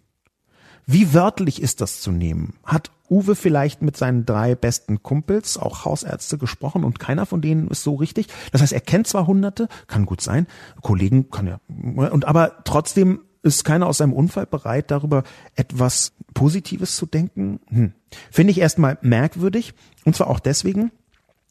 Wie 0.85 1.13
wörtlich 1.13 1.61
ist 1.61 1.81
das 1.81 2.01
zu 2.01 2.11
nehmen? 2.11 2.55
Hat 2.65 2.91
Uwe 3.09 3.35
vielleicht 3.35 3.81
mit 3.81 3.95
seinen 3.95 4.25
drei 4.25 4.55
besten 4.55 5.01
Kumpels, 5.01 5.57
auch 5.57 5.85
Hausärzte, 5.85 6.37
gesprochen 6.37 6.83
und 6.83 6.99
keiner 6.99 7.25
von 7.25 7.41
denen 7.41 7.67
ist 7.69 7.83
so 7.83 7.95
richtig? 7.95 8.27
Das 8.51 8.61
heißt, 8.61 8.73
er 8.73 8.81
kennt 8.81 9.07
zwar 9.07 9.27
Hunderte, 9.27 9.67
kann 9.87 10.05
gut 10.05 10.21
sein, 10.21 10.47
Kollegen 10.81 11.29
kann 11.29 11.47
ja, 11.47 11.59
und 11.67 12.25
aber 12.25 12.63
trotzdem 12.65 13.21
ist 13.43 13.65
keiner 13.65 13.87
aus 13.87 13.99
seinem 13.99 14.13
Unfall 14.13 14.45
bereit, 14.45 14.89
darüber 14.89 15.23
etwas 15.55 16.13
Positives 16.33 16.95
zu 16.95 17.05
denken? 17.05 17.59
Hm. 17.67 17.93
Finde 18.31 18.51
ich 18.51 18.59
erstmal 18.59 18.97
merkwürdig. 19.01 19.73
Und 20.05 20.15
zwar 20.15 20.27
auch 20.27 20.39
deswegen, 20.39 20.91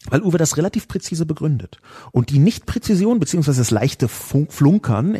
weil 0.08 0.22
Uwe 0.22 0.38
das 0.38 0.56
relativ 0.56 0.88
präzise 0.88 1.26
begründet. 1.26 1.78
Und 2.10 2.30
die 2.30 2.38
Nichtpräzision 2.38 3.20
beziehungsweise 3.20 3.60
das 3.60 3.70
leichte 3.70 4.08
Flunkern, 4.08 5.18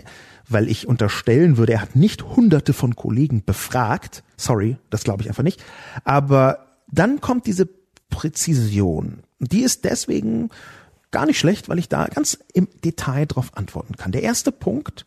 weil 0.48 0.68
ich 0.68 0.88
unterstellen 0.88 1.56
würde, 1.56 1.74
er 1.74 1.82
hat 1.82 1.94
nicht 1.94 2.22
hunderte 2.24 2.72
von 2.72 2.96
Kollegen 2.96 3.44
befragt. 3.44 4.24
Sorry, 4.36 4.76
das 4.90 5.04
glaube 5.04 5.22
ich 5.22 5.28
einfach 5.28 5.44
nicht. 5.44 5.62
Aber 6.04 6.66
dann 6.90 7.20
kommt 7.20 7.46
diese 7.46 7.68
Präzision. 8.10 9.22
Die 9.38 9.62
ist 9.62 9.84
deswegen 9.84 10.50
gar 11.10 11.26
nicht 11.26 11.38
schlecht, 11.38 11.68
weil 11.68 11.78
ich 11.78 11.88
da 11.88 12.06
ganz 12.06 12.38
im 12.52 12.68
Detail 12.84 13.26
drauf 13.26 13.50
antworten 13.54 13.96
kann. 13.96 14.12
Der 14.12 14.22
erste 14.22 14.50
Punkt, 14.50 15.06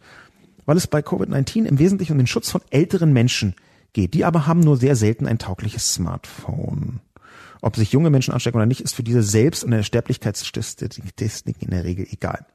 weil 0.65 0.77
es 0.77 0.87
bei 0.87 0.99
Covid-19 0.99 1.65
im 1.65 1.79
Wesentlichen 1.79 2.13
um 2.13 2.17
den 2.17 2.27
Schutz 2.27 2.49
von 2.49 2.61
älteren 2.69 3.13
Menschen 3.13 3.55
geht. 3.93 4.13
Die 4.13 4.25
aber 4.25 4.47
haben 4.47 4.59
nur 4.59 4.77
sehr 4.77 4.95
selten 4.95 5.27
ein 5.27 5.39
taugliches 5.39 5.93
Smartphone. 5.93 6.99
Ob 7.61 7.75
sich 7.75 7.91
junge 7.91 8.09
Menschen 8.09 8.33
anstecken 8.33 8.57
oder 8.57 8.65
nicht, 8.65 8.81
ist 8.81 8.93
für 8.93 9.03
diese 9.03 9.23
Selbst- 9.23 9.63
und 9.63 9.83
Sterblichkeitsstatistik 9.83 11.61
in 11.61 11.71
der 11.71 11.83
Regel 11.83 12.07
egal. 12.11 12.45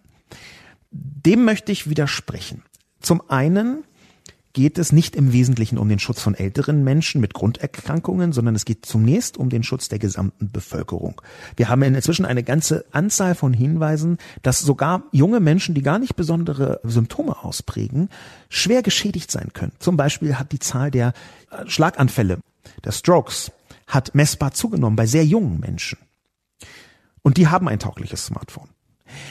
Dem 0.92 1.44
möchte 1.44 1.72
ich 1.72 1.88
widersprechen. 1.88 2.62
Zum 3.00 3.22
einen 3.28 3.84
geht 4.52 4.78
es 4.78 4.92
nicht 4.92 5.14
im 5.14 5.32
Wesentlichen 5.32 5.78
um 5.78 5.88
den 5.88 5.98
Schutz 5.98 6.20
von 6.20 6.34
älteren 6.34 6.82
Menschen 6.82 7.20
mit 7.20 7.34
Grunderkrankungen, 7.34 8.32
sondern 8.32 8.54
es 8.54 8.64
geht 8.64 8.84
zunächst 8.84 9.36
um 9.36 9.48
den 9.48 9.62
Schutz 9.62 9.88
der 9.88 9.98
gesamten 9.98 10.50
Bevölkerung. 10.50 11.20
Wir 11.56 11.68
haben 11.68 11.82
inzwischen 11.82 12.24
eine 12.24 12.42
ganze 12.42 12.84
Anzahl 12.90 13.34
von 13.34 13.52
Hinweisen, 13.52 14.18
dass 14.42 14.60
sogar 14.60 15.04
junge 15.12 15.40
Menschen, 15.40 15.74
die 15.74 15.82
gar 15.82 15.98
nicht 15.98 16.16
besondere 16.16 16.80
Symptome 16.82 17.44
ausprägen, 17.44 18.08
schwer 18.48 18.82
geschädigt 18.82 19.30
sein 19.30 19.52
können. 19.52 19.72
Zum 19.78 19.96
Beispiel 19.96 20.36
hat 20.36 20.52
die 20.52 20.58
Zahl 20.58 20.90
der 20.90 21.12
äh, 21.50 21.68
Schlaganfälle, 21.68 22.38
der 22.84 22.92
Strokes, 22.92 23.52
hat 23.86 24.14
messbar 24.14 24.52
zugenommen 24.52 24.96
bei 24.96 25.06
sehr 25.06 25.24
jungen 25.24 25.60
Menschen. 25.60 25.98
Und 27.22 27.36
die 27.36 27.48
haben 27.48 27.68
ein 27.68 27.78
taugliches 27.78 28.26
Smartphone. 28.26 28.68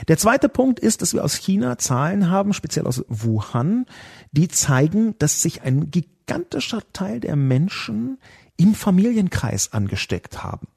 Der 0.08 0.18
zweite 0.18 0.50
Punkt 0.50 0.80
ist, 0.80 1.02
dass 1.02 1.14
wir 1.14 1.24
aus 1.24 1.36
China 1.36 1.78
Zahlen 1.78 2.30
haben, 2.30 2.54
speziell 2.54 2.88
aus 2.88 3.04
Wuhan, 3.08 3.86
die 4.32 4.48
zeigen, 4.48 5.16
dass 5.20 5.42
sich 5.42 5.62
ein 5.62 5.92
gigantischer 5.92 6.82
Teil 6.94 7.20
der 7.20 7.36
Menschen 7.36 8.18
im 8.58 8.76
Familienkreis 8.76 9.74
angesteckt 9.74 10.44
haben. 10.44 10.68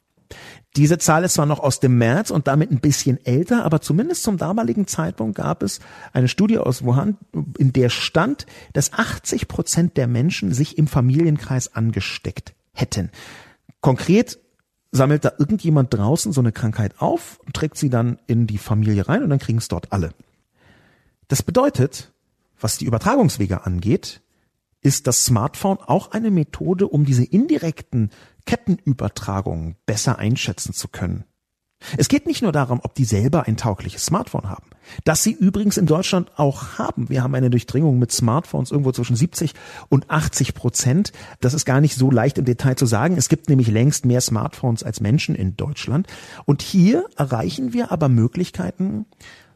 Diese 0.77 0.97
Zahl 0.97 1.25
ist 1.25 1.35
zwar 1.35 1.45
noch 1.45 1.61
aus 1.61 1.81
dem 1.81 1.99
März 1.99 2.31
und 2.31 2.47
damit 2.47 2.71
ein 2.71 2.81
bisschen 2.81 3.25
älter, 3.27 3.65
aber 3.65 3.83
zumindest 3.83 4.23
zum 4.23 4.39
damaligen 4.39 4.87
Zeitpunkt 4.87 5.37
gab 5.37 5.63
es 5.63 5.81
eine 6.15 6.29
Studie 6.29 6.59
aus 6.59 6.83
Wuhan, 6.83 7.19
in 7.59 7.75
der 7.75 7.91
stand, 7.91 8.47
dass 8.73 8.95
80 8.95 9.49
Prozent 9.49 9.97
der 9.99 10.07
Menschen 10.07 10.55
sich 10.55 10.79
im 10.79 10.87
Familienkreis 10.87 11.75
angesteckt 11.75 12.55
hätten. 12.73 13.11
Konkret 13.83 14.39
sammelt 14.93 15.25
da 15.25 15.33
irgendjemand 15.39 15.93
draußen 15.93 16.33
so 16.33 16.41
eine 16.41 16.53
Krankheit 16.53 17.01
auf 17.01 17.41
und 17.45 17.55
trägt 17.55 17.79
sie 17.79 17.91
dann 17.91 18.19
in 18.27 18.47
die 18.47 18.59
Familie 18.59 19.09
rein 19.09 19.23
und 19.23 19.31
dann 19.31 19.39
kriegen 19.39 19.59
es 19.59 19.69
dort 19.69 19.91
alle. 19.91 20.15
Das 21.29 21.43
bedeutet, 21.43 22.13
was 22.61 22.77
die 22.77 22.85
Übertragungswege 22.85 23.65
angeht, 23.65 24.21
ist 24.83 25.07
das 25.07 25.25
Smartphone 25.25 25.79
auch 25.79 26.11
eine 26.11 26.31
Methode, 26.31 26.87
um 26.89 27.05
diese 27.05 27.25
indirekten 27.25 28.11
Kettenübertragungen 28.45 29.77
besser 29.87 30.19
einschätzen 30.19 30.75
zu 30.75 30.89
können. 30.89 31.25
Es 31.97 32.09
geht 32.09 32.27
nicht 32.27 32.43
nur 32.43 32.53
darum, 32.53 32.81
ob 32.83 32.95
die 32.95 33.05
selber 33.05 33.47
ein 33.47 33.57
taugliches 33.57 34.07
Smartphone 34.07 34.49
haben. 34.49 34.67
Das 35.05 35.23
sie 35.23 35.33
übrigens 35.33 35.77
in 35.77 35.87
Deutschland 35.87 36.31
auch 36.37 36.79
haben. 36.79 37.09
Wir 37.09 37.23
haben 37.23 37.35
eine 37.35 37.51
Durchdringung 37.51 37.99
mit 37.99 38.13
Smartphones 38.13 38.71
irgendwo 38.71 38.93
zwischen 38.93 39.17
70 39.17 39.55
und 39.89 40.11
80 40.11 40.55
Prozent. 40.55 41.13
Das 41.41 41.55
ist 41.55 41.65
gar 41.65 41.81
nicht 41.81 41.95
so 41.95 42.11
leicht 42.11 42.39
im 42.39 42.45
Detail 42.45 42.77
zu 42.77 42.87
sagen. 42.87 43.17
Es 43.17 43.29
gibt 43.29 43.49
nämlich 43.49 43.69
längst 43.69 44.05
mehr 44.05 44.21
Smartphones 44.21 44.83
als 44.83 45.01
Menschen 45.01 45.35
in 45.35 45.57
Deutschland. 45.57 46.07
Und 46.45 46.63
hier 46.63 47.07
erreichen 47.17 47.73
wir 47.73 47.93
aber 47.93 48.09
Möglichkeiten, 48.09 49.07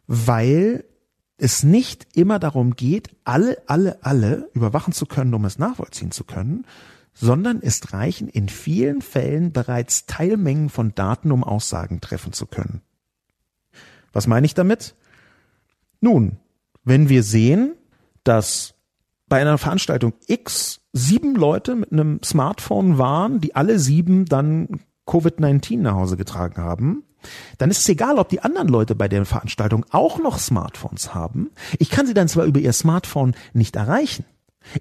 weil 0.06 0.84
es 1.38 1.62
nicht 1.62 2.06
immer 2.14 2.38
darum 2.38 2.76
geht, 2.76 3.10
alle, 3.24 3.58
alle, 3.66 4.02
alle 4.02 4.48
überwachen 4.54 4.92
zu 4.92 5.06
können, 5.06 5.34
um 5.34 5.44
es 5.44 5.58
nachvollziehen 5.58 6.10
zu 6.10 6.24
können, 6.24 6.64
sondern 7.18 7.60
es 7.62 7.92
reichen 7.92 8.28
in 8.28 8.48
vielen 8.48 9.00
Fällen 9.00 9.52
bereits 9.52 10.06
Teilmengen 10.06 10.68
von 10.68 10.94
Daten, 10.94 11.32
um 11.32 11.42
Aussagen 11.42 12.00
treffen 12.00 12.32
zu 12.32 12.46
können. 12.46 12.82
Was 14.12 14.26
meine 14.26 14.46
ich 14.46 14.54
damit? 14.54 14.94
Nun, 16.00 16.36
wenn 16.84 17.08
wir 17.08 17.22
sehen, 17.22 17.74
dass 18.22 18.74
bei 19.28 19.40
einer 19.40 19.58
Veranstaltung 19.58 20.12
X 20.26 20.80
sieben 20.92 21.34
Leute 21.34 21.74
mit 21.74 21.90
einem 21.90 22.20
Smartphone 22.22 22.98
waren, 22.98 23.40
die 23.40 23.56
alle 23.56 23.78
sieben 23.78 24.26
dann 24.26 24.80
Covid-19 25.06 25.78
nach 25.78 25.94
Hause 25.94 26.16
getragen 26.16 26.62
haben, 26.62 27.02
dann 27.58 27.70
ist 27.70 27.78
es 27.78 27.88
egal, 27.88 28.18
ob 28.18 28.28
die 28.28 28.42
anderen 28.42 28.68
Leute 28.68 28.94
bei 28.94 29.08
der 29.08 29.24
Veranstaltung 29.24 29.86
auch 29.90 30.18
noch 30.18 30.38
Smartphones 30.38 31.14
haben. 31.14 31.50
Ich 31.78 31.90
kann 31.90 32.06
sie 32.06 32.14
dann 32.14 32.28
zwar 32.28 32.44
über 32.44 32.60
ihr 32.60 32.72
Smartphone 32.72 33.34
nicht 33.52 33.74
erreichen. 33.74 34.24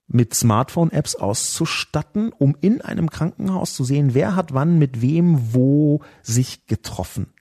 mit 0.08 0.34
Smartphone-Apps 0.34 1.16
auszustatten, 1.16 2.32
um 2.32 2.56
in 2.62 2.82
einem 2.82 3.10
Krankenhaus 3.10 3.74
zu 3.74 3.84
sehen, 3.84 4.14
wer 4.14 4.36
hat 4.36 4.54
wann 4.54 4.80
mit 4.80 5.02
wem 5.02 5.54
wo 5.54 6.02
sich 6.24 6.66
getroffen. 6.66 7.34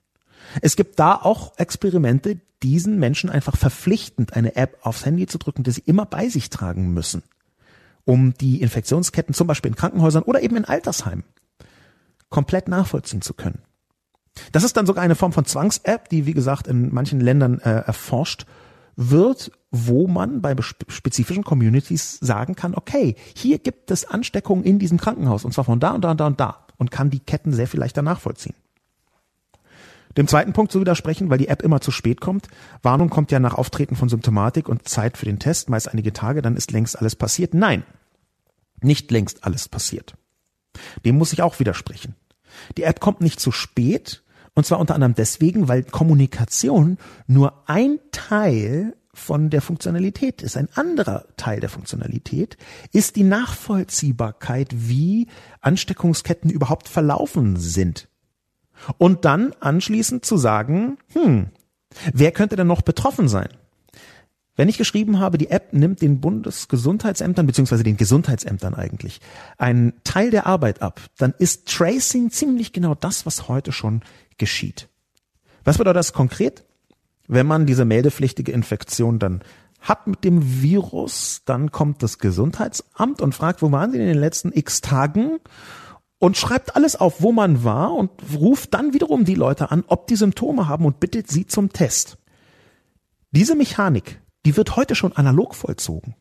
Es 0.61 0.77
gibt 0.77 0.99
da 0.99 1.15
auch 1.15 1.57
Experimente, 1.59 2.41
diesen 2.63 2.99
Menschen 2.99 3.31
einfach 3.31 3.57
verpflichtend 3.57 4.35
eine 4.35 4.57
App 4.57 4.79
aufs 4.83 5.05
Handy 5.05 5.27
zu 5.27 5.39
drücken, 5.39 5.63
die 5.63 5.71
sie 5.71 5.83
immer 5.85 6.07
bei 6.07 6.29
sich 6.29 6.51
tragen 6.51 6.93
müssen, 6.93 7.23
um 8.05 8.35
die 8.35 8.63
Infektionsketten 8.63 9.35
zum 9.35 9.47
Beispiel 9.47 9.71
in 9.71 9.77
Krankenhäusern 9.77 10.23
oder 10.23 10.43
eben 10.43 10.57
in 10.57 10.65
Altersheimen 10.65 11.25
komplett 12.29 12.69
nachvollziehen 12.69 13.23
zu 13.23 13.35
können. 13.35 13.61
Das 14.53 14.65
ist 14.65 14.77
dann 14.77 14.87
sogar 14.87 15.05
eine 15.05 15.15
Form 15.15 15.33
von 15.33 15.45
Zwangs-App, 15.45 16.09
die 16.09 16.27
wie 16.27 16.35
gesagt 16.35 16.67
in 16.67 16.93
manchen 16.93 17.21
Ländern 17.21 17.59
äh, 17.61 17.71
erforscht 17.71 18.47
wird, 18.97 19.53
wo 19.87 20.07
man 20.07 20.41
bei 20.41 20.55
spezifischen 20.61 21.45
Communities 21.45 22.19
sagen 22.21 22.55
kann, 22.55 22.75
okay, 22.75 23.17
hier 23.35 23.59
gibt 23.59 23.91
es 23.91 24.09
Ansteckungen 24.09 24.65
in 24.65 24.79
diesem 24.79 24.99
Krankenhaus 24.99 25.45
und 25.45 25.53
zwar 25.53 25.65
von 25.65 25.81
da 25.81 25.93
und 25.93 26.03
da 26.03 26.13
und 26.13 26.21
da 26.21 26.27
und 26.27 26.41
da 26.41 26.67
und 26.79 26.91
kann 26.91 27.11
die 27.11 27.21
Ketten 27.21 27.53
sehr 27.53 27.67
viel 27.67 27.81
leichter 27.81 28.03
nachvollziehen. 28.03 28.55
Dem 30.17 30.29
zweiten 30.29 30.55
Punkt 30.55 30.73
zu 30.73 30.81
widersprechen, 30.81 31.29
weil 31.29 31.39
die 31.39 31.49
App 31.49 31.63
immer 31.63 31.81
zu 31.83 31.91
spät 31.91 32.23
kommt. 32.23 32.49
Warnung 32.83 33.11
kommt 33.11 33.31
ja 33.33 33.39
nach 33.39 33.55
Auftreten 33.55 33.97
von 33.97 34.09
Symptomatik 34.09 34.69
und 34.69 34.89
Zeit 34.89 35.19
für 35.19 35.27
den 35.27 35.39
Test, 35.39 35.69
meist 35.69 35.89
einige 35.89 36.13
Tage, 36.15 36.41
dann 36.41 36.57
ist 36.57 36.73
längst 36.73 36.99
alles 36.99 37.17
passiert. 37.17 37.53
Nein, 37.53 37.83
nicht 38.81 39.11
längst 39.11 39.45
alles 39.45 39.69
passiert. 39.69 40.15
Dem 41.05 41.19
muss 41.19 41.33
ich 41.33 41.43
auch 41.43 41.59
widersprechen. 41.61 42.15
Die 42.79 42.85
App 42.85 43.01
kommt 43.01 43.21
nicht 43.21 43.41
zu 43.41 43.53
spät, 43.53 44.23
und 44.55 44.65
zwar 44.65 44.79
unter 44.79 44.95
anderem 44.95 45.15
deswegen, 45.15 45.69
weil 45.69 45.83
Kommunikation 45.85 46.97
nur 47.27 47.69
ein 47.69 47.99
Teil 48.11 48.97
von 49.17 49.51
der 49.51 49.63
Funktionalität 49.63 50.43
ist. 50.43 50.57
Ein 50.57 50.69
anderer 50.75 51.25
Teil 51.37 51.61
der 51.61 51.71
Funktionalität 51.71 52.57
ist 52.93 53.17
die 53.17 53.25
Nachvollziehbarkeit, 53.25 54.69
wie 54.73 55.29
Ansteckungsketten 55.61 56.51
überhaupt 56.51 56.89
verlaufen 56.89 57.57
sind. 57.57 58.09
Und 58.99 59.25
dann 59.25 59.53
anschließend 59.61 60.25
zu 60.25 60.37
sagen, 60.37 60.99
hm, 61.13 61.47
wer 62.13 62.31
könnte 62.31 62.57
denn 62.57 62.67
noch 62.67 62.83
betroffen 62.83 63.29
sein? 63.29 63.49
Wenn 64.55 64.69
ich 64.69 64.79
geschrieben 64.79 65.19
habe, 65.19 65.39
die 65.39 65.51
App 65.51 65.73
nimmt 65.73 66.03
den 66.03 66.21
Bundesgesundheitsämtern 66.21 67.47
beziehungsweise 67.47 67.85
den 67.85 67.97
Gesundheitsämtern 67.97 68.75
eigentlich 68.75 69.21
einen 69.59 69.93
Teil 70.05 70.31
der 70.31 70.47
Arbeit 70.47 70.83
ab, 70.83 71.01
dann 71.19 71.35
ist 71.39 71.69
Tracing 71.69 72.31
ziemlich 72.31 72.73
genau 72.73 72.95
das, 72.95 73.27
was 73.27 73.49
heute 73.49 73.73
schon 73.73 74.03
geschieht. 74.39 74.89
Was 75.65 75.79
bedeutet 75.79 75.99
das 75.99 76.13
konkret? 76.13 76.65
Wenn 77.29 77.47
man 77.47 77.67
diese 77.67 77.85
meldepflichtige 77.85 78.53
Infektion 78.53 79.19
dann 79.19 79.43
hat 79.81 80.07
mit 80.07 80.25
dem 80.25 80.63
Virus, 80.63 81.43
dann 81.45 81.71
kommt 81.71 82.03
das 82.03 82.19
Gesundheitsamt 82.19 83.21
und 83.21 83.35
fragt, 83.35 83.63
wo 83.63 83.71
waren 83.73 83.93
Sie 83.93 83.99
in 83.99 84.07
den 84.07 84.19
letzten 84.19 84.53
x 84.53 84.81
Tagen? 84.81 85.39
Und 86.19 86.39
schreibt 86.39 86.77
alles 86.77 86.97
auf, 86.97 87.21
wo 87.21 87.31
man 87.31 87.63
war 87.63 87.93
und 87.93 88.11
ruft 88.35 88.73
dann 88.73 88.95
wiederum 88.95 89.25
die 89.27 89.35
Leute 89.35 89.71
an, 89.71 89.85
ob 89.87 90.07
die 90.07 90.17
Symptome 90.17 90.67
haben 90.67 90.87
und 90.87 90.99
bittet 90.99 91.29
sie 91.29 91.47
zum 91.47 91.73
Test. 91.73 92.17
Diese 93.33 93.55
Mechanik, 93.55 94.19
die 94.47 94.57
wird 94.57 94.77
heute 94.77 94.95
schon 94.95 95.13
analog 95.13 95.55
vollzogen. 95.55 96.15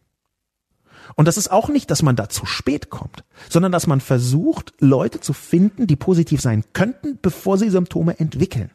Und 1.15 1.29
das 1.29 1.37
ist 1.37 1.49
auch 1.49 1.69
nicht, 1.69 1.89
dass 1.91 2.01
man 2.01 2.17
da 2.17 2.27
zu 2.27 2.45
spät 2.45 2.89
kommt, 2.89 3.23
sondern 3.49 3.71
dass 3.71 3.87
man 3.87 4.01
versucht, 4.01 4.73
Leute 4.79 5.21
zu 5.21 5.31
finden, 5.31 5.87
die 5.87 5.95
positiv 5.95 6.41
sein 6.41 6.65
könnten, 6.73 7.19
bevor 7.21 7.57
sie 7.57 7.69
Symptome 7.69 8.19
entwickeln. 8.19 8.71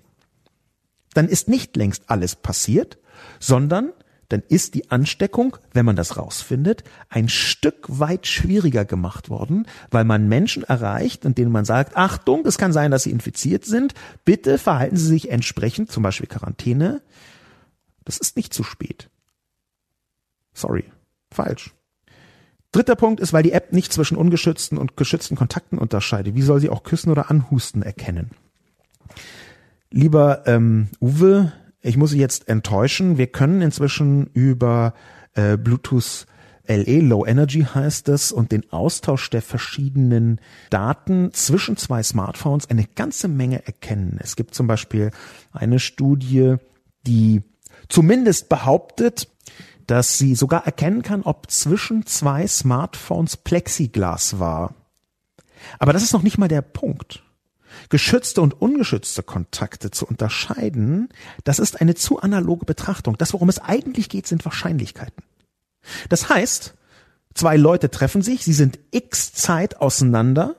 Dann 1.14 1.28
ist 1.28 1.48
nicht 1.48 1.76
längst 1.76 2.04
alles 2.08 2.36
passiert, 2.36 2.98
sondern 3.38 3.92
dann 4.30 4.42
ist 4.48 4.74
die 4.74 4.90
Ansteckung, 4.92 5.56
wenn 5.72 5.84
man 5.84 5.96
das 5.96 6.16
rausfindet, 6.16 6.84
ein 7.08 7.28
Stück 7.28 7.86
weit 7.88 8.28
schwieriger 8.28 8.84
gemacht 8.84 9.28
worden, 9.28 9.66
weil 9.90 10.04
man 10.04 10.28
Menschen 10.28 10.62
erreicht, 10.62 11.24
in 11.24 11.34
denen 11.34 11.50
man 11.50 11.64
sagt, 11.64 11.96
Achtung, 11.96 12.46
es 12.46 12.56
kann 12.56 12.72
sein, 12.72 12.92
dass 12.92 13.02
sie 13.02 13.10
infiziert 13.10 13.64
sind, 13.64 13.92
bitte 14.24 14.56
verhalten 14.56 14.96
Sie 14.96 15.06
sich 15.06 15.30
entsprechend, 15.30 15.90
zum 15.90 16.04
Beispiel 16.04 16.28
Quarantäne. 16.28 17.02
Das 18.04 18.18
ist 18.18 18.36
nicht 18.36 18.54
zu 18.54 18.62
spät. 18.62 19.10
Sorry, 20.54 20.84
falsch. 21.32 21.74
Dritter 22.70 22.94
Punkt 22.94 23.18
ist, 23.18 23.32
weil 23.32 23.42
die 23.42 23.52
App 23.52 23.72
nicht 23.72 23.92
zwischen 23.92 24.16
ungeschützten 24.16 24.78
und 24.78 24.96
geschützten 24.96 25.34
Kontakten 25.34 25.76
unterscheidet. 25.76 26.36
Wie 26.36 26.42
soll 26.42 26.60
sie 26.60 26.70
auch 26.70 26.84
Küssen 26.84 27.10
oder 27.10 27.30
Anhusten 27.30 27.82
erkennen? 27.82 28.30
Lieber 29.90 30.46
ähm, 30.46 30.88
Uwe, 31.00 31.52
ich 31.82 31.96
muss 31.96 32.10
Sie 32.10 32.18
jetzt 32.18 32.48
enttäuschen. 32.48 33.18
Wir 33.18 33.26
können 33.26 33.62
inzwischen 33.62 34.26
über 34.32 34.94
äh, 35.34 35.56
Bluetooth 35.56 36.26
LE, 36.68 37.00
Low 37.00 37.26
Energy 37.26 37.62
heißt 37.62 38.08
es, 38.10 38.30
und 38.30 38.52
den 38.52 38.70
Austausch 38.72 39.28
der 39.30 39.42
verschiedenen 39.42 40.40
Daten 40.70 41.32
zwischen 41.32 41.76
zwei 41.76 42.02
Smartphones 42.02 42.70
eine 42.70 42.84
ganze 42.84 43.26
Menge 43.26 43.66
erkennen. 43.66 44.18
Es 44.22 44.36
gibt 44.36 44.54
zum 44.54 44.68
Beispiel 44.68 45.10
eine 45.52 45.80
Studie, 45.80 46.56
die 47.06 47.42
zumindest 47.88 48.48
behauptet, 48.48 49.28
dass 49.88 50.18
sie 50.18 50.36
sogar 50.36 50.64
erkennen 50.66 51.02
kann, 51.02 51.22
ob 51.22 51.50
zwischen 51.50 52.06
zwei 52.06 52.46
Smartphones 52.46 53.36
Plexiglas 53.36 54.38
war. 54.38 54.74
Aber 55.80 55.92
das 55.92 56.04
ist 56.04 56.12
noch 56.12 56.22
nicht 56.22 56.38
mal 56.38 56.46
der 56.46 56.62
Punkt. 56.62 57.24
Geschützte 57.88 58.40
und 58.40 58.60
ungeschützte 58.60 59.22
Kontakte 59.22 59.90
zu 59.90 60.06
unterscheiden, 60.06 61.08
das 61.44 61.58
ist 61.58 61.80
eine 61.80 61.94
zu 61.94 62.20
analoge 62.20 62.66
Betrachtung. 62.66 63.16
Das, 63.18 63.32
worum 63.32 63.48
es 63.48 63.58
eigentlich 63.58 64.08
geht, 64.08 64.26
sind 64.26 64.44
Wahrscheinlichkeiten. 64.44 65.22
Das 66.08 66.28
heißt, 66.28 66.74
zwei 67.34 67.56
Leute 67.56 67.90
treffen 67.90 68.22
sich, 68.22 68.44
sie 68.44 68.52
sind 68.52 68.78
x 68.90 69.32
Zeit 69.32 69.80
auseinander. 69.80 70.56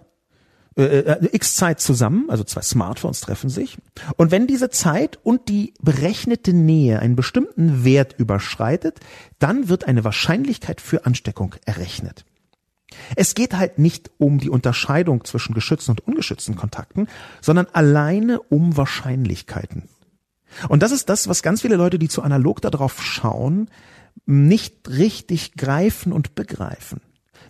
äh, 0.77 0.83
äh, 0.83 1.29
x 1.33 1.57
Zeit 1.57 1.81
zusammen, 1.81 2.29
also 2.29 2.45
zwei 2.45 2.61
Smartphones 2.61 3.19
treffen 3.19 3.49
sich. 3.49 3.77
Und 4.15 4.31
wenn 4.31 4.47
diese 4.47 4.69
Zeit 4.69 5.19
und 5.21 5.49
die 5.49 5.73
berechnete 5.81 6.53
Nähe 6.53 6.99
einen 6.99 7.17
bestimmten 7.17 7.83
Wert 7.83 8.15
überschreitet, 8.17 9.01
dann 9.37 9.67
wird 9.67 9.83
eine 9.83 10.05
Wahrscheinlichkeit 10.05 10.79
für 10.79 11.05
Ansteckung 11.05 11.55
errechnet. 11.65 12.23
Es 13.15 13.35
geht 13.35 13.57
halt 13.57 13.79
nicht 13.79 14.11
um 14.17 14.39
die 14.39 14.49
Unterscheidung 14.49 15.23
zwischen 15.25 15.53
geschützten 15.53 15.91
und 15.91 16.07
ungeschützten 16.07 16.55
Kontakten, 16.55 17.07
sondern 17.41 17.67
alleine 17.73 18.41
um 18.41 18.77
Wahrscheinlichkeiten. 18.77 19.83
Und 20.69 20.83
das 20.83 20.91
ist 20.91 21.09
das, 21.09 21.27
was 21.27 21.43
ganz 21.43 21.61
viele 21.61 21.75
Leute, 21.75 21.99
die 21.99 22.09
zu 22.09 22.21
analog 22.21 22.61
darauf 22.61 23.01
schauen, 23.03 23.69
nicht 24.25 24.89
richtig 24.89 25.53
greifen 25.53 26.11
und 26.13 26.35
begreifen. 26.35 27.01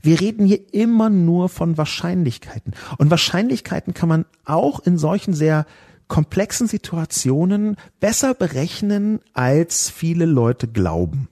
Wir 0.02 0.20
reden 0.20 0.46
hier 0.46 0.74
immer 0.74 1.10
nur 1.10 1.50
von 1.50 1.78
Wahrscheinlichkeiten. 1.78 2.74
Und 2.98 3.12
Wahrscheinlichkeiten 3.12 3.94
kann 3.94 4.10
man 4.10 4.26
auch 4.46 4.80
in 4.80 4.98
solchen 4.98 5.34
sehr 5.34 5.66
komplexen 6.08 6.68
Situationen 6.68 7.78
besser 8.00 8.34
berechnen, 8.34 9.20
als 9.34 9.90
viele 9.90 10.26
Leute 10.26 10.68
glauben. 10.68 11.30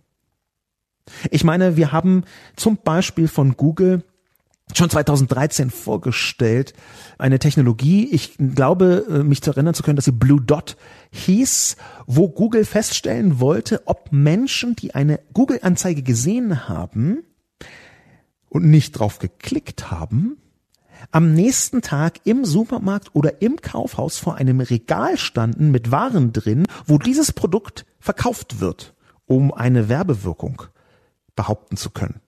Ich 1.32 1.44
meine, 1.44 1.76
wir 1.76 1.92
haben 1.92 2.24
zum 2.56 2.78
Beispiel 2.78 3.28
von 3.28 3.58
Google 3.58 4.04
schon 4.76 4.90
2013 4.90 5.70
vorgestellt, 5.70 6.74
eine 7.18 7.40
Technologie, 7.40 8.08
ich 8.12 8.36
glaube, 8.38 9.06
äh, 9.10 9.24
mich 9.24 9.42
zu 9.42 9.52
erinnern 9.52 9.74
zu 9.74 9.84
können, 9.84 9.96
dass 9.96 10.06
sie 10.06 10.12
Blue 10.12 10.42
Dot 10.42 10.78
hieß, 11.12 11.76
wo 12.06 12.30
Google 12.30 12.66
feststellen 12.66 13.40
wollte, 13.40 13.82
ob 13.86 14.12
Menschen, 14.12 14.76
die 14.76 14.94
eine 14.94 15.20
Google-Anzeige 15.34 16.04
gesehen 16.04 16.70
haben, 16.70 17.24
und 18.50 18.66
nicht 18.66 18.94
drauf 18.94 19.20
geklickt 19.20 19.92
haben, 19.92 20.38
am 21.12 21.34
nächsten 21.34 21.82
Tag 21.82 22.20
im 22.26 22.44
Supermarkt 22.44 23.16
oder 23.16 23.42
im 23.42 23.58
Kaufhaus 23.62 24.18
vor 24.18 24.36
einem 24.36 24.60
Regal 24.60 25.18
standen 25.18 25.72
mit 25.72 25.92
Waren 25.92 26.34
drin, 26.34 26.66
wo 26.86 26.98
dieses 26.98 27.32
Produkt 27.32 27.86
verkauft 28.00 28.60
wird, 28.60 28.96
um 29.26 29.54
eine 29.54 29.88
Werbewirkung 29.88 30.64
behaupten 31.36 31.78
zu 31.78 31.90
können. 31.92 32.20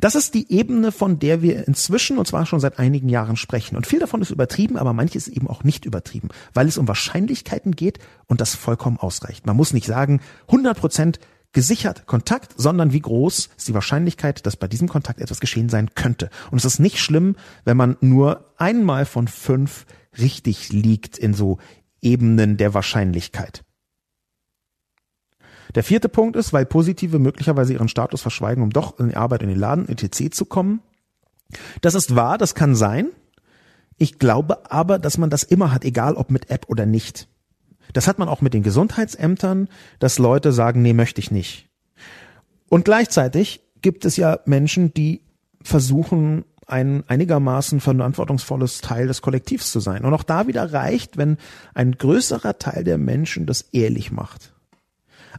Das 0.00 0.14
ist 0.14 0.34
die 0.34 0.52
Ebene, 0.52 0.92
von 0.92 1.18
der 1.18 1.42
wir 1.42 1.66
inzwischen 1.66 2.18
und 2.18 2.26
zwar 2.26 2.46
schon 2.46 2.60
seit 2.60 2.78
einigen 2.78 3.08
Jahren 3.08 3.36
sprechen. 3.36 3.76
Und 3.76 3.86
viel 3.86 3.98
davon 3.98 4.22
ist 4.22 4.30
übertrieben, 4.30 4.76
aber 4.76 4.92
manches 4.92 5.28
eben 5.28 5.48
auch 5.48 5.64
nicht 5.64 5.84
übertrieben, 5.84 6.28
weil 6.54 6.68
es 6.68 6.78
um 6.78 6.88
Wahrscheinlichkeiten 6.88 7.72
geht 7.72 7.98
und 8.26 8.40
das 8.40 8.54
vollkommen 8.54 8.98
ausreicht. 8.98 9.46
Man 9.46 9.56
muss 9.56 9.72
nicht 9.72 9.86
sagen, 9.86 10.20
100 10.48 10.78
Prozent 10.78 11.20
gesichert 11.52 12.06
Kontakt, 12.06 12.54
sondern 12.56 12.92
wie 12.92 13.00
groß 13.00 13.48
ist 13.56 13.68
die 13.68 13.74
Wahrscheinlichkeit, 13.74 14.44
dass 14.44 14.56
bei 14.56 14.68
diesem 14.68 14.88
Kontakt 14.88 15.20
etwas 15.20 15.40
geschehen 15.40 15.68
sein 15.68 15.94
könnte. 15.94 16.28
Und 16.50 16.58
es 16.58 16.64
ist 16.64 16.80
nicht 16.80 16.98
schlimm, 16.98 17.36
wenn 17.64 17.76
man 17.76 17.96
nur 18.00 18.52
einmal 18.58 19.06
von 19.06 19.26
fünf 19.26 19.86
richtig 20.18 20.70
liegt 20.70 21.16
in 21.16 21.34
so 21.34 21.58
Ebenen 22.02 22.56
der 22.56 22.74
Wahrscheinlichkeit. 22.74 23.65
Der 25.74 25.84
vierte 25.84 26.08
Punkt 26.08 26.36
ist, 26.36 26.52
weil 26.52 26.66
Positive 26.66 27.18
möglicherweise 27.18 27.72
ihren 27.72 27.88
Status 27.88 28.22
verschweigen, 28.22 28.62
um 28.62 28.70
doch 28.70 28.98
in 28.98 29.08
die 29.08 29.16
Arbeit 29.16 29.42
in 29.42 29.48
den 29.48 29.58
Laden 29.58 29.88
etc. 29.88 30.30
zu 30.30 30.44
kommen. 30.44 30.80
Das 31.80 31.94
ist 31.94 32.14
wahr, 32.14 32.38
das 32.38 32.54
kann 32.54 32.74
sein. 32.74 33.08
Ich 33.98 34.18
glaube 34.18 34.70
aber, 34.70 34.98
dass 34.98 35.18
man 35.18 35.30
das 35.30 35.42
immer 35.42 35.72
hat, 35.72 35.84
egal 35.84 36.14
ob 36.14 36.30
mit 36.30 36.50
App 36.50 36.66
oder 36.68 36.86
nicht. 36.86 37.28
Das 37.92 38.08
hat 38.08 38.18
man 38.18 38.28
auch 38.28 38.40
mit 38.40 38.52
den 38.52 38.62
Gesundheitsämtern, 38.62 39.68
dass 39.98 40.18
Leute 40.18 40.52
sagen, 40.52 40.82
nee, 40.82 40.92
möchte 40.92 41.20
ich 41.20 41.30
nicht. 41.30 41.68
Und 42.68 42.84
gleichzeitig 42.84 43.62
gibt 43.80 44.04
es 44.04 44.16
ja 44.16 44.40
Menschen, 44.44 44.92
die 44.92 45.22
versuchen, 45.62 46.44
ein 46.66 47.04
einigermaßen 47.06 47.80
verantwortungsvolles 47.80 48.80
Teil 48.80 49.06
des 49.06 49.22
Kollektivs 49.22 49.70
zu 49.70 49.78
sein. 49.78 50.04
Und 50.04 50.12
auch 50.14 50.24
da 50.24 50.48
wieder 50.48 50.72
reicht, 50.72 51.16
wenn 51.16 51.38
ein 51.74 51.92
größerer 51.92 52.58
Teil 52.58 52.82
der 52.82 52.98
Menschen 52.98 53.46
das 53.46 53.62
ehrlich 53.72 54.10
macht. 54.10 54.52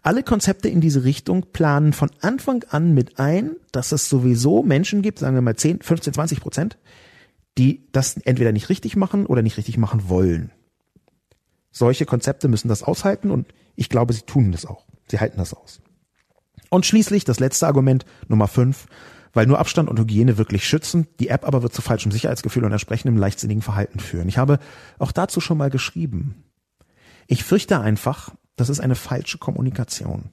Alle 0.04 0.24
Konzepte 0.24 0.70
in 0.70 0.82
diese 0.82 1.04
Richtung 1.04 1.48
planen 1.52 1.94
von 1.94 2.10
Anfang 2.22 2.64
an 2.70 2.94
mit 2.94 3.20
ein, 3.20 3.56
dass 3.72 3.92
es 3.92 4.10
sowieso 4.10 4.64
Menschen 4.64 5.02
gibt, 5.02 5.20
sagen 5.20 5.36
wir 5.36 5.42
mal 5.42 5.56
10, 5.56 5.82
15, 5.82 6.14
20 6.14 6.42
Prozent, 6.42 6.78
die 7.58 7.88
das 7.92 8.18
entweder 8.18 8.52
nicht 8.52 8.70
richtig 8.70 8.96
machen 8.96 9.26
oder 9.26 9.42
nicht 9.42 9.58
richtig 9.58 9.78
machen 9.78 10.10
wollen. 10.10 10.52
Solche 11.72 12.06
Konzepte 12.06 12.48
müssen 12.48 12.68
das 12.68 12.84
aushalten 12.84 13.32
und 13.32 13.48
ich 13.76 13.90
glaube, 13.90 14.14
sie 14.14 14.22
tun 14.22 14.52
das 14.52 14.66
auch. 14.66 14.86
Sie 15.08 15.20
halten 15.20 15.38
das 15.38 15.54
aus. 15.54 15.82
Und 16.70 16.86
schließlich 16.86 17.24
das 17.24 17.40
letzte 17.40 17.68
Argument, 17.68 18.06
Nummer 18.28 18.48
fünf, 18.48 18.88
weil 19.34 19.46
nur 19.46 19.60
Abstand 19.60 19.90
und 19.90 20.00
Hygiene 20.00 20.38
wirklich 20.38 20.68
schützen, 20.68 21.08
die 21.20 21.30
App 21.30 21.46
aber 21.46 21.62
wird 21.62 21.74
zu 21.74 21.82
falschem 21.82 22.12
Sicherheitsgefühl 22.12 22.66
und 22.66 22.72
entsprechendem 22.72 23.18
leichtsinnigen 23.18 23.62
Verhalten 23.62 24.00
führen. 24.00 24.28
Ich 24.28 24.38
habe 24.38 24.60
auch 24.98 25.12
dazu 25.12 25.40
schon 25.40 25.58
mal 25.58 25.70
geschrieben. 25.70 26.44
Ich 27.28 27.44
fürchte 27.44 27.80
einfach, 27.80 28.34
das 28.58 28.68
ist 28.68 28.82
eine 28.82 28.96
falsche 28.96 29.38
Kommunikation. 29.38 30.32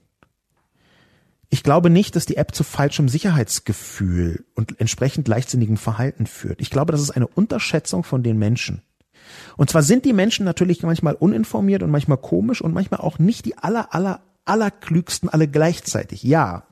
Ich 1.51 1.63
glaube 1.63 1.89
nicht, 1.89 2.17
dass 2.17 2.27
die 2.27 2.37
App 2.37 2.53
zu 2.53 2.65
falschem 2.65 3.09
Sicherheitsgefühl 3.09 4.45
und 4.57 4.81
entsprechend 4.81 5.29
leichtsinnigem 5.29 5.77
Verhalten 5.77 6.27
führt. 6.27 6.61
Ich 6.61 6.71
glaube, 6.71 6.91
das 6.91 7.01
ist 7.01 7.13
eine 7.13 7.29
Unterschätzung 7.29 8.03
von 8.03 8.25
den 8.25 8.39
Menschen. 8.39 8.83
Und 9.57 9.71
zwar 9.71 9.83
sind 9.83 10.05
die 10.05 10.13
Menschen 10.13 10.45
natürlich 10.45 10.83
manchmal 10.83 11.15
uninformiert 11.15 11.85
und 11.85 11.91
manchmal 11.91 12.19
komisch 12.19 12.61
und 12.61 12.75
manchmal 12.75 13.01
auch 13.01 13.21
nicht 13.21 13.45
die 13.45 13.57
aller, 13.57 13.95
aller, 13.95 14.23
allerklügsten 14.45 15.29
alle 15.29 15.47
gleichzeitig. 15.47 16.25
Ja. 16.25 16.65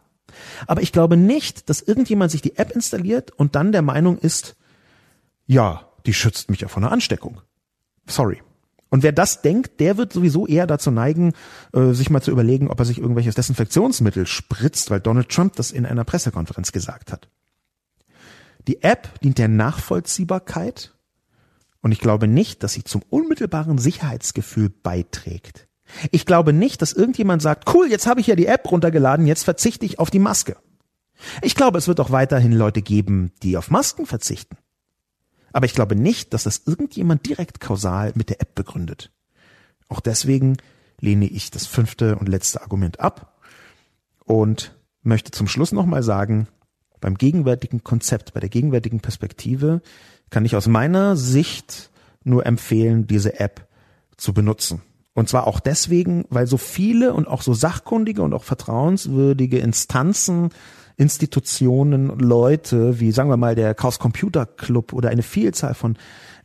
Aber 0.66 0.82
ich 0.82 0.90
glaube 0.92 1.16
nicht, 1.16 1.68
dass 1.68 1.82
irgendjemand 1.82 2.32
sich 2.32 2.42
die 2.42 2.57
App 2.57 2.72
installiert 2.72 3.30
und 3.30 3.55
dann 3.55 3.72
der 3.72 3.82
Meinung 3.82 4.18
ist, 4.18 4.57
ja, 5.46 5.88
die 6.07 6.14
schützt 6.14 6.50
mich 6.50 6.61
ja 6.61 6.68
vor 6.68 6.82
einer 6.82 6.92
Ansteckung. 6.92 7.40
Sorry. 8.07 8.42
Und 8.93 9.03
wer 9.03 9.12
das 9.12 9.40
denkt, 9.40 9.80
der 9.80 9.97
wird 9.97 10.12
sowieso 10.12 10.47
eher 10.47 10.66
dazu 10.66 10.90
neigen, 10.90 11.32
äh, 11.72 11.93
sich 11.95 12.11
mal 12.11 12.20
zu 12.20 12.30
überlegen, 12.30 12.68
ob 12.68 12.78
er 12.78 12.84
sich 12.84 12.99
irgendwelches 12.99 13.34
Desinfektionsmittel 13.34 14.26
spritzt, 14.26 14.90
weil 14.90 15.01
Donald 15.01 15.30
Trump 15.30 15.57
das 15.57 15.70
in 15.70 15.86
einer 15.86 16.05
Pressekonferenz 16.05 16.72
gesagt 16.72 17.11
hat. 17.11 17.30
Die 18.68 18.82
App 18.82 19.18
dient 19.20 19.38
der 19.38 19.49
Nachvollziehbarkeit 19.49 20.93
und 21.80 21.93
ich 21.93 22.01
glaube 22.01 22.28
nicht, 22.28 22.62
dass 22.62 22.74
sie 22.74 22.84
zum 22.84 23.01
unmittelbaren 23.09 23.78
Sicherheitsgefühl 23.78 24.68
beiträgt. 24.68 25.68
Ich 26.11 26.26
glaube 26.26 26.53
nicht, 26.53 26.82
dass 26.82 26.93
irgendjemand 26.93 27.40
sagt, 27.40 27.74
cool, 27.74 27.90
jetzt 27.90 28.07
habe 28.07 28.20
ich 28.20 28.26
ja 28.26 28.36
die 28.36 28.47
App 28.47 28.70
runtergeladen, 28.70 29.26
jetzt 29.26 29.45
verzichte 29.45 29.86
ich 29.86 30.01
auf 30.01 30.11
die 30.11 30.18
Maske. 30.18 30.59
Ich 31.40 31.55
glaube, 31.55 31.78
es 31.78 31.88
wird 31.88 31.99
auch 31.99 32.11
weiterhin 32.11 32.53
Leute 32.53 32.82
geben, 32.82 33.32
die 33.43 33.57
auf 33.57 33.70
Masken 33.70 34.05
verzichten. 34.05 34.59
Aber 35.53 35.66
ich 35.66 35.74
glaube 35.74 35.96
nicht, 35.96 36.34
dass 36.34 36.44
das 36.44 36.62
irgendjemand 36.66 37.26
direkt 37.26 37.61
kausal 37.61 38.12
mit 38.14 38.30
der 38.30 38.40
App 38.40 38.55
begründet. 38.55 39.11
Auch 39.88 40.00
deswegen 40.00 40.57
lehne 41.00 41.26
ich 41.26 41.50
das 41.50 41.66
fünfte 41.66 42.16
und 42.16 42.28
letzte 42.28 42.62
Argument 42.62 43.00
ab 43.00 43.38
und 44.24 44.74
möchte 45.03 45.30
zum 45.30 45.48
Schluss 45.48 45.72
nochmal 45.72 46.03
sagen, 46.03 46.48
beim 47.00 47.16
gegenwärtigen 47.16 47.82
Konzept, 47.82 48.32
bei 48.32 48.40
der 48.40 48.48
gegenwärtigen 48.48 49.00
Perspektive 49.00 49.82
kann 50.30 50.44
ich 50.44 50.57
aus 50.57 50.68
meiner 50.68 51.16
Sicht 51.16 51.90
nur 52.24 52.46
empfehlen, 52.46 53.07
diese 53.07 53.40
App 53.40 53.68
zu 54.16 54.32
benutzen. 54.32 54.80
Und 55.14 55.28
zwar 55.28 55.46
auch 55.46 55.61
deswegen, 55.61 56.24
weil 56.30 56.46
so 56.46 56.57
viele 56.57 57.12
und 57.12 57.28
auch 57.28 57.42
so 57.42 57.53
sachkundige 57.53 58.22
und 58.22 58.32
auch 58.32 58.44
vertrauenswürdige 58.44 59.59
Instanzen, 59.59 60.50
Institutionen, 60.97 62.18
Leute, 62.18 63.01
wie 63.01 63.12
sagen 63.12 63.30
wir 63.30 63.36
mal 63.36 63.55
der 63.55 63.74
Chaos 63.74 63.99
Computer 63.99 64.47
Club 64.47 64.93
oder 64.93 65.11
eine 65.11 65.22
Vielzahl 65.22 65.74
von 65.74 65.97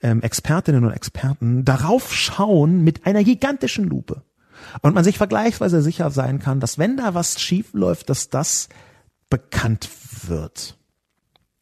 ähm, 0.02 0.22
Expertinnen 0.22 0.84
und 0.86 0.92
Experten 0.92 1.66
darauf 1.66 2.14
schauen 2.14 2.84
mit 2.84 3.06
einer 3.06 3.24
gigantischen 3.24 3.86
Lupe. 3.86 4.24
Und 4.82 4.96
man 4.96 5.04
sich 5.04 5.18
vergleichsweise 5.18 5.82
sicher 5.82 6.12
sein 6.12 6.40
kann, 6.40 6.60
dass 6.60 6.78
wenn 6.78 6.98
da 6.98 7.14
was 7.14 7.40
schief 7.40 7.74
läuft, 7.74 8.10
dass 8.10 8.30
das 8.30 8.70
bekannt 9.30 9.90
wird. 10.28 10.78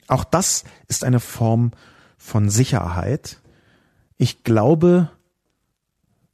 Auch 0.07 0.23
das 0.23 0.63
ist 0.87 1.03
eine 1.03 1.19
Form 1.19 1.71
von 2.17 2.49
Sicherheit. 2.49 3.41
Ich 4.17 4.43
glaube, 4.43 5.09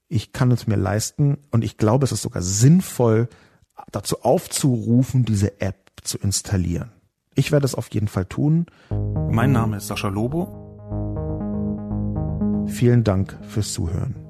ich 0.08 0.34
kann 0.34 0.52
es 0.52 0.68
mir 0.68 0.76
leisten 0.76 1.38
und 1.52 1.64
ich 1.64 1.78
glaube, 1.78 2.04
es 2.04 2.12
ist 2.12 2.22
sogar 2.22 2.42
sinnvoll, 2.42 3.30
dazu 3.92 4.24
aufzurufen, 4.24 5.26
diese 5.26 5.60
App 6.02 6.08
zu 6.08 6.18
installieren. 6.18 6.92
Ich 7.36 7.52
werde 7.52 7.66
es 7.66 7.76
auf 7.76 7.90
jeden 7.94 8.08
Fall 8.08 8.26
tun. 8.26 8.66
Mein 9.30 9.52
Name 9.52 9.78
ist 9.78 9.88
Sascha 9.88 10.10
Lobo. 10.10 10.48
Vielen 12.68 13.04
Dank 13.04 13.38
fürs 13.44 13.72
Zuhören. 13.74 14.21